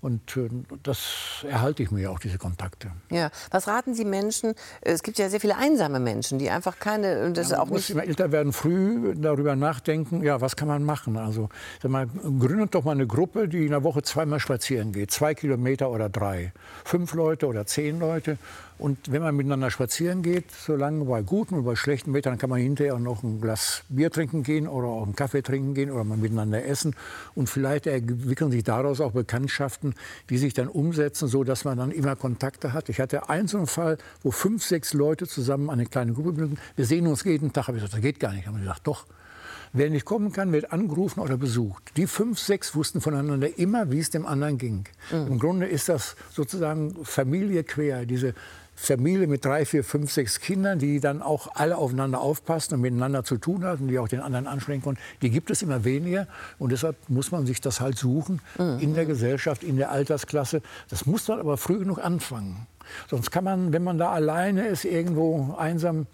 Und 0.00 0.34
äh, 0.38 0.48
das 0.82 1.44
erhalte 1.46 1.82
ich 1.82 1.90
mir 1.90 2.10
auch, 2.10 2.18
diese 2.18 2.38
Kontakte. 2.38 2.90
Ja. 3.10 3.30
Was 3.50 3.68
raten 3.68 3.94
Sie 3.94 4.06
Menschen? 4.06 4.54
Es 4.80 5.02
gibt 5.02 5.18
ja 5.18 5.28
sehr 5.28 5.40
viele 5.40 5.58
einsame 5.58 6.00
Menschen, 6.00 6.38
die 6.38 6.48
einfach 6.48 6.78
keine. 6.78 7.30
Das 7.32 7.50
ja, 7.50 7.58
man 7.58 7.66
auch 7.66 7.70
muss 7.70 7.80
nicht 7.80 7.90
immer 7.90 8.04
älter 8.04 8.32
werden, 8.32 8.54
früh 8.54 9.14
darüber 9.14 9.56
nachdenken, 9.56 10.22
ja, 10.22 10.40
was 10.40 10.56
kann 10.56 10.68
man 10.68 10.82
machen? 10.82 11.18
Also, 11.18 11.50
sag 11.82 11.90
mal, 11.90 12.06
gründet 12.06 12.74
doch 12.74 12.84
mal 12.84 12.92
eine 12.92 13.06
Gruppe, 13.06 13.46
die 13.46 13.64
in 13.64 13.72
der 13.72 13.84
Woche 13.84 14.00
zweimal 14.02 14.40
spazieren 14.40 14.92
geht. 14.92 15.10
Zwei 15.10 15.34
Kilometer 15.34 15.90
oder 15.90 16.08
drei. 16.08 16.54
Fünf 16.86 17.12
Leute 17.12 17.46
oder 17.46 17.66
zehn 17.66 17.98
Leute. 17.98 18.38
Und 18.80 19.12
wenn 19.12 19.20
man 19.20 19.36
miteinander 19.36 19.70
spazieren 19.70 20.22
geht, 20.22 20.50
solange 20.50 21.04
bei 21.04 21.20
gutem 21.20 21.58
und 21.58 21.64
bei 21.64 21.76
schlechtem 21.76 22.14
Wetter, 22.14 22.30
dann 22.30 22.38
kann 22.38 22.48
man 22.48 22.60
hinterher 22.60 22.98
noch 22.98 23.22
ein 23.22 23.38
Glas 23.38 23.84
Bier 23.90 24.10
trinken 24.10 24.42
gehen 24.42 24.66
oder 24.66 24.88
auch 24.88 25.02
einen 25.02 25.14
Kaffee 25.14 25.42
trinken 25.42 25.74
gehen 25.74 25.90
oder 25.90 26.02
mal 26.02 26.16
miteinander 26.16 26.64
essen. 26.64 26.96
Und 27.34 27.50
vielleicht 27.50 27.86
entwickeln 27.86 28.50
sich 28.50 28.64
daraus 28.64 29.02
auch 29.02 29.12
Bekanntschaften, 29.12 29.94
die 30.30 30.38
sich 30.38 30.54
dann 30.54 30.68
umsetzen, 30.68 31.28
so 31.28 31.44
dass 31.44 31.64
man 31.64 31.76
dann 31.76 31.90
immer 31.90 32.16
Kontakte 32.16 32.72
hat. 32.72 32.88
Ich 32.88 33.00
hatte 33.00 33.28
einen 33.28 33.48
so 33.48 33.58
einen 33.58 33.66
Fall, 33.66 33.98
wo 34.22 34.30
fünf, 34.30 34.64
sechs 34.64 34.94
Leute 34.94 35.28
zusammen 35.28 35.68
eine 35.68 35.84
kleine 35.84 36.14
Gruppe 36.14 36.32
bilden. 36.32 36.58
Wir 36.74 36.86
sehen 36.86 37.06
uns 37.06 37.22
jeden 37.24 37.52
Tag. 37.52 37.68
Habe 37.68 37.76
ich 37.76 37.82
gesagt, 37.82 37.94
das 37.94 38.00
geht 38.00 38.18
gar 38.18 38.32
nicht. 38.32 38.46
Haben 38.46 38.54
wir 38.54 38.62
gesagt, 38.62 38.86
doch. 38.86 39.04
Wer 39.72 39.88
nicht 39.88 40.04
kommen 40.04 40.32
kann, 40.32 40.52
wird 40.52 40.72
angerufen 40.72 41.20
oder 41.20 41.36
besucht. 41.36 41.92
Die 41.96 42.08
fünf, 42.08 42.40
sechs 42.40 42.74
wussten 42.74 43.00
voneinander 43.00 43.56
immer, 43.56 43.92
wie 43.92 44.00
es 44.00 44.10
dem 44.10 44.26
anderen 44.26 44.58
ging. 44.58 44.84
Mhm. 45.12 45.26
Im 45.28 45.38
Grunde 45.38 45.66
ist 45.66 45.88
das 45.88 46.16
sozusagen 46.32 47.04
Familie 47.04 47.62
quer, 47.62 48.04
diese 48.04 48.34
Familie 48.82 49.26
mit 49.26 49.44
drei, 49.44 49.66
vier, 49.66 49.84
fünf, 49.84 50.10
sechs 50.10 50.40
Kindern, 50.40 50.78
die 50.78 51.00
dann 51.00 51.20
auch 51.20 51.54
alle 51.54 51.76
aufeinander 51.76 52.20
aufpassen 52.20 52.74
und 52.74 52.80
miteinander 52.80 53.24
zu 53.24 53.36
tun 53.36 53.62
hatten, 53.64 53.88
die 53.88 53.98
auch 53.98 54.08
den 54.08 54.20
anderen 54.20 54.46
ansprechen 54.46 54.80
konnten, 54.80 55.02
die 55.20 55.28
gibt 55.28 55.50
es 55.50 55.60
immer 55.60 55.84
weniger. 55.84 56.26
Und 56.58 56.72
deshalb 56.72 56.96
muss 57.08 57.30
man 57.30 57.44
sich 57.44 57.60
das 57.60 57.82
halt 57.82 57.98
suchen 57.98 58.40
mhm. 58.56 58.78
in 58.80 58.94
der 58.94 59.04
Gesellschaft, 59.04 59.62
in 59.62 59.76
der 59.76 59.90
Altersklasse. 59.90 60.62
Das 60.88 61.04
muss 61.04 61.28
man 61.28 61.40
aber 61.40 61.58
früh 61.58 61.78
genug 61.78 62.02
anfangen. 62.02 62.66
Sonst 63.10 63.30
kann 63.30 63.44
man, 63.44 63.74
wenn 63.74 63.84
man 63.84 63.98
da 63.98 64.12
alleine 64.12 64.66
ist, 64.66 64.86
irgendwo 64.86 65.54
einsam, 65.58 66.06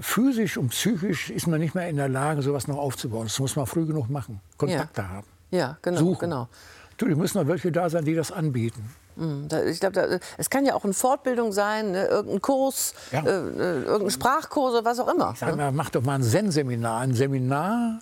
physisch 0.00 0.56
und 0.56 0.68
psychisch 0.68 1.30
ist 1.30 1.48
man 1.48 1.58
nicht 1.58 1.74
mehr 1.74 1.88
in 1.88 1.96
der 1.96 2.08
Lage, 2.08 2.40
sowas 2.42 2.68
noch 2.68 2.78
aufzubauen. 2.78 3.24
Das 3.24 3.40
muss 3.40 3.56
man 3.56 3.66
früh 3.66 3.84
genug 3.84 4.08
machen. 4.08 4.40
Kontakte 4.56 5.02
ja. 5.02 5.08
haben. 5.08 5.26
Ja, 5.50 5.78
genau. 5.82 5.98
Suchen. 5.98 6.20
genau. 6.20 6.48
Natürlich 6.92 7.16
müssen 7.16 7.38
noch 7.38 7.48
welche 7.48 7.72
da 7.72 7.90
sein, 7.90 8.04
die 8.04 8.14
das 8.14 8.30
anbieten. 8.30 8.88
Mhm, 9.16 9.48
ich 9.66 9.80
glaube, 9.80 10.20
es 10.36 10.50
kann 10.50 10.64
ja 10.64 10.74
auch 10.74 10.84
eine 10.84 10.92
Fortbildung 10.92 11.52
sein, 11.52 11.92
ne? 11.92 12.06
irgendein 12.06 12.42
Kurs, 12.42 12.94
ja. 13.12 13.20
äh, 13.20 13.30
äh 13.30 13.82
irgendein 13.82 14.10
Sprachkurs 14.10 14.74
oder 14.74 14.84
was 14.84 15.00
auch 15.00 15.08
immer. 15.08 15.32
Ich 15.32 15.40
sag 15.40 15.56
mal, 15.56 15.72
mach 15.72 15.90
doch 15.90 16.02
mal 16.02 16.16
ein 16.16 16.22
Zen-Seminar. 16.22 17.00
Ein 17.00 17.14
Seminar, 17.14 18.00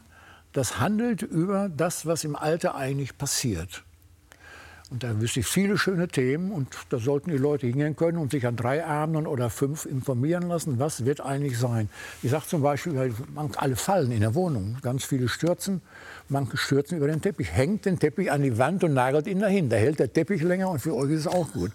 das 0.52 0.80
handelt 0.80 1.22
über 1.22 1.68
das, 1.68 2.06
was 2.06 2.24
im 2.24 2.36
Alter 2.36 2.74
eigentlich 2.74 3.16
passiert. 3.16 3.84
Und 4.90 5.02
da 5.02 5.20
wüsste 5.20 5.40
ich 5.40 5.46
viele 5.46 5.78
schöne 5.78 6.08
Themen 6.08 6.52
und 6.52 6.68
da 6.90 6.98
sollten 6.98 7.30
die 7.30 7.38
Leute 7.38 7.66
hingehen 7.66 7.96
können 7.96 8.18
und 8.18 8.30
sich 8.30 8.46
an 8.46 8.54
drei 8.54 8.84
Abenden 8.84 9.26
oder 9.26 9.48
fünf 9.50 9.86
informieren 9.86 10.48
lassen, 10.48 10.78
was 10.78 11.04
wird 11.04 11.20
eigentlich 11.20 11.58
sein. 11.58 11.88
Ich 12.22 12.30
sage 12.30 12.46
zum 12.46 12.62
Beispiel, 12.62 13.14
alle 13.56 13.76
fallen 13.76 14.12
in 14.12 14.20
der 14.20 14.34
Wohnung, 14.34 14.76
ganz 14.82 15.04
viele 15.04 15.28
stürzen. 15.28 15.80
Manche 16.29 16.57
stürzen 16.57 16.97
über 16.97 17.07
den 17.07 17.20
Teppich, 17.20 17.53
hängt 17.53 17.85
den 17.85 17.99
Teppich 17.99 18.31
an 18.31 18.43
die 18.43 18.57
Wand 18.57 18.83
und 18.83 18.95
nagelt 18.95 19.27
ihn 19.27 19.41
dahin. 19.41 19.68
Da 19.68 19.77
hält 19.77 19.99
der 19.99 20.12
Teppich 20.12 20.43
länger 20.43 20.70
und 20.70 20.79
für 20.79 20.95
euch 20.95 21.11
ist 21.11 21.20
es 21.20 21.27
auch 21.27 21.53
gut. 21.53 21.70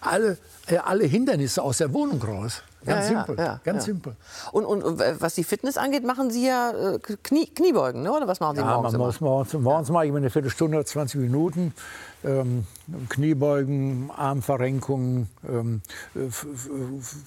Alle, 0.00 0.38
äh, 0.68 0.78
alle 0.78 1.04
Hindernisse 1.04 1.62
aus 1.62 1.78
der 1.78 1.92
Wohnung 1.92 2.22
raus. 2.22 2.62
Ganz 2.84 3.10
ja, 3.10 3.24
simpel. 3.24 3.44
Ja, 3.44 3.60
ganz 3.62 3.84
simpel. 3.84 4.16
Und, 4.52 4.64
und, 4.64 4.98
was 5.20 5.34
die 5.34 5.44
Fitness 5.44 5.76
angeht, 5.76 6.04
machen 6.04 6.30
Sie 6.30 6.46
ja 6.46 6.70
äh, 6.70 6.98
Knie, 6.98 7.46
Kniebeugen, 7.46 8.02
ne? 8.02 8.12
oder 8.12 8.26
was 8.26 8.40
machen 8.40 8.56
Sie 8.56 8.62
ja, 8.62 8.74
morgens? 8.74 8.92
Man 8.92 9.00
muss 9.02 9.20
morgens, 9.20 9.52
morgens 9.52 9.90
mache 9.90 10.06
ich 10.06 10.14
eine 10.14 10.30
Viertelstunde 10.30 10.78
oder 10.78 10.86
20 10.86 11.20
Minuten. 11.20 11.74
Ähm, 12.22 12.66
Kniebeugen, 13.08 14.10
Armverrenkungen, 14.14 15.28
ähm, 15.48 15.80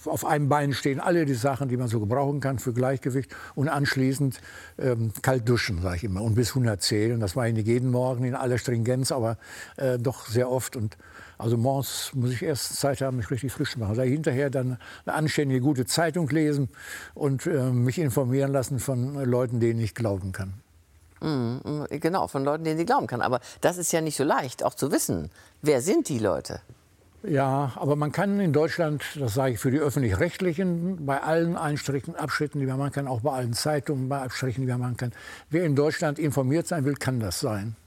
auf 0.06 0.26
einem 0.26 0.50
Bein 0.50 0.74
stehen, 0.74 1.00
alle 1.00 1.26
die 1.26 1.34
Sachen, 1.34 1.68
die 1.68 1.78
man 1.78 1.88
so 1.88 2.00
gebrauchen 2.00 2.40
kann 2.40 2.60
für 2.60 2.74
Gleichgewicht. 2.74 3.36
Und 3.56 3.70
anschließend 3.70 4.40
ähm, 4.78 5.12
kalt 5.22 5.48
duschen, 5.48 5.82
sage 5.82 5.98
ich 5.98 6.04
immer, 6.04 6.22
und 6.22 6.36
bis 6.36 6.50
100 6.50 6.82
zählen. 6.82 7.20
Das 7.20 7.36
mache 7.36 7.50
ich 7.50 7.54
nicht 7.54 7.68
jeden 7.68 7.92
Morgen 7.92 8.24
in 8.24 8.36
aller 8.36 8.58
Stringenz, 8.58 9.12
aber 9.12 9.38
äh, 9.78 9.98
doch 10.00 10.28
sehr 10.28 10.50
oft. 10.50 10.76
Und 10.76 10.98
also 11.38 11.58
morgens 11.58 12.12
muss 12.14 12.32
ich 12.32 12.44
erst 12.44 12.78
Zeit 12.78 13.02
haben, 13.02 13.18
mich 13.18 13.30
richtig 13.32 13.52
frisch 13.52 13.72
zu 13.74 13.80
machen. 13.80 13.92
Also 13.92 14.02
hinterher 14.04 14.50
dann 14.50 14.78
eine 15.06 15.16
anständige, 15.16 15.62
gute 15.62 15.86
Zeitung 15.86 16.30
lesen 16.30 16.70
und 17.14 17.46
äh, 17.46 17.72
mich 17.72 18.00
informieren 18.00 18.52
lassen 18.52 18.80
von 18.80 19.16
Leuten, 19.24 19.60
denen 19.60 19.80
ich 19.80 19.96
glauben 19.96 20.32
kann. 20.32 20.54
Mhm, 21.22 21.88
genau, 21.90 22.28
von 22.28 22.44
Leuten, 22.44 22.66
denen 22.66 22.78
sie 22.78 22.86
glauben 22.86 23.08
kann. 23.08 23.22
Aber 23.22 23.40
das 23.62 23.78
ist 23.78 23.92
ja 23.94 24.02
nicht 24.02 24.18
so 24.18 24.24
leicht, 24.24 24.64
auch 24.64 24.74
zu 24.74 24.92
wissen. 24.92 25.30
Wer 25.62 25.82
sind 25.82 26.10
die 26.10 26.20
Leute? 26.20 26.60
Ja, 27.26 27.72
aber 27.78 27.96
man 27.96 28.12
kann 28.12 28.42
in 28.42 28.52
Deutschland, 28.52 29.02
das 29.18 29.34
sage 29.34 29.54
ich 29.54 29.60
für 29.60 29.72
die 29.72 29.80
öffentlich-rechtlichen, 29.80 31.06
bei 31.06 31.22
allen 31.22 31.56
Einstrichen, 31.56 32.18
Abschritten, 32.18 32.60
die 32.60 32.66
man 32.66 32.78
machen 32.78 32.92
kann, 32.92 33.08
auch 33.08 33.22
bei 33.22 33.32
allen 33.32 33.54
Zeitungen, 33.54 34.10
bei 34.10 34.22
Abstrichen, 34.22 34.66
die 34.66 34.68
man 34.68 34.82
machen 34.82 34.98
kann, 34.98 35.14
wer 35.50 35.64
in 35.64 35.74
Deutschland 35.74 36.20
informiert 36.20 36.68
sein 36.68 36.84
will, 36.84 36.96
kann 36.96 37.22
das 37.22 37.40
sein. 37.40 37.78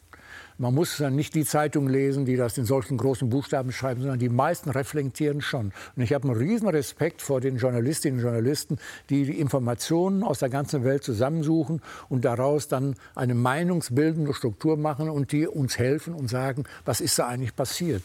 Man 0.59 0.75
muss 0.75 0.97
dann 0.97 1.15
nicht 1.15 1.35
die 1.35 1.45
Zeitung 1.45 1.87
lesen, 1.87 2.25
die 2.25 2.37
das 2.37 2.57
in 2.57 2.65
solchen 2.65 2.97
großen 2.97 3.29
Buchstaben 3.29 3.73
schreiben, 3.73 4.01
sondern 4.01 4.19
die 4.19 4.31
meisten 4.31 4.71
reflektieren 4.71 5.43
schon. 5.43 5.73
Und 5.95 6.03
ich 6.03 6.15
habe 6.15 6.29
einen 6.29 6.39
riesen 6.39 6.69
Respekt 6.69 7.21
vor 7.21 7.43
den 7.43 7.59
Journalistinnen 7.59 8.21
und 8.21 8.25
Journalisten, 8.25 8.79
die 9.11 9.25
die 9.25 9.39
Informationen 9.39 10.23
aus 10.23 10.39
der 10.39 10.49
ganzen 10.49 10.83
Welt 10.83 11.05
zusammensuchen 11.05 11.83
und 12.09 12.25
daraus 12.25 12.69
dann 12.69 12.95
eine 13.15 13.35
meinungsbildende 13.35 14.33
Struktur 14.33 14.79
machen 14.79 15.11
und 15.11 15.31
die 15.33 15.47
uns 15.47 15.79
helfen 15.79 16.15
und 16.15 16.29
sagen, 16.31 16.65
was 16.87 17.03
ist 17.03 17.19
da 17.19 17.27
eigentlich 17.27 17.55
passiert. 17.55 18.03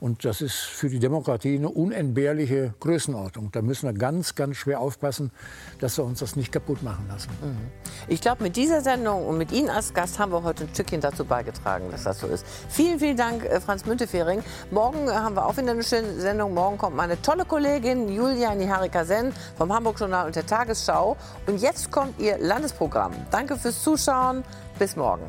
Und 0.00 0.24
das 0.24 0.40
ist 0.40 0.54
für 0.54 0.88
die 0.88 0.98
Demokratie 0.98 1.56
eine 1.56 1.68
unentbehrliche 1.68 2.74
Größenordnung. 2.80 3.50
Da 3.52 3.60
müssen 3.60 3.86
wir 3.86 3.92
ganz, 3.92 4.34
ganz 4.34 4.56
schwer 4.56 4.80
aufpassen, 4.80 5.30
dass 5.78 5.98
wir 5.98 6.04
uns 6.04 6.20
das 6.20 6.36
nicht 6.36 6.50
kaputt 6.50 6.82
machen 6.82 7.06
lassen. 7.08 7.28
Mhm. 7.42 7.70
Ich 8.08 8.22
glaube, 8.22 8.42
mit 8.42 8.56
dieser 8.56 8.80
Sendung 8.80 9.26
und 9.26 9.36
mit 9.36 9.52
Ihnen 9.52 9.68
als 9.68 9.92
Gast 9.92 10.18
haben 10.18 10.32
wir 10.32 10.42
heute 10.42 10.64
ein 10.64 10.70
Stückchen 10.70 11.02
dazu 11.02 11.24
beigetragen, 11.26 11.90
dass 11.90 12.04
das 12.04 12.20
so 12.20 12.26
ist. 12.28 12.46
Vielen, 12.70 12.98
vielen 12.98 13.16
Dank, 13.16 13.44
äh, 13.44 13.60
Franz 13.60 13.84
Müntefering. 13.84 14.42
Morgen 14.70 15.06
äh, 15.06 15.12
haben 15.12 15.36
wir 15.36 15.44
auch 15.44 15.56
wieder 15.58 15.72
eine 15.72 15.82
schöne 15.82 16.14
Sendung. 16.18 16.54
Morgen 16.54 16.78
kommt 16.78 16.96
meine 16.96 17.20
tolle 17.20 17.44
Kollegin 17.44 18.08
Julia 18.08 18.54
Niharika-Sen 18.54 19.34
vom 19.58 19.72
Hamburg 19.72 20.00
Journal 20.00 20.26
und 20.26 20.34
der 20.34 20.46
Tagesschau. 20.46 21.16
Und 21.46 21.60
jetzt 21.60 21.90
kommt 21.90 22.18
Ihr 22.18 22.38
Landesprogramm. 22.38 23.12
Danke 23.30 23.56
fürs 23.56 23.82
Zuschauen. 23.82 24.44
Bis 24.78 24.96
morgen. 24.96 25.24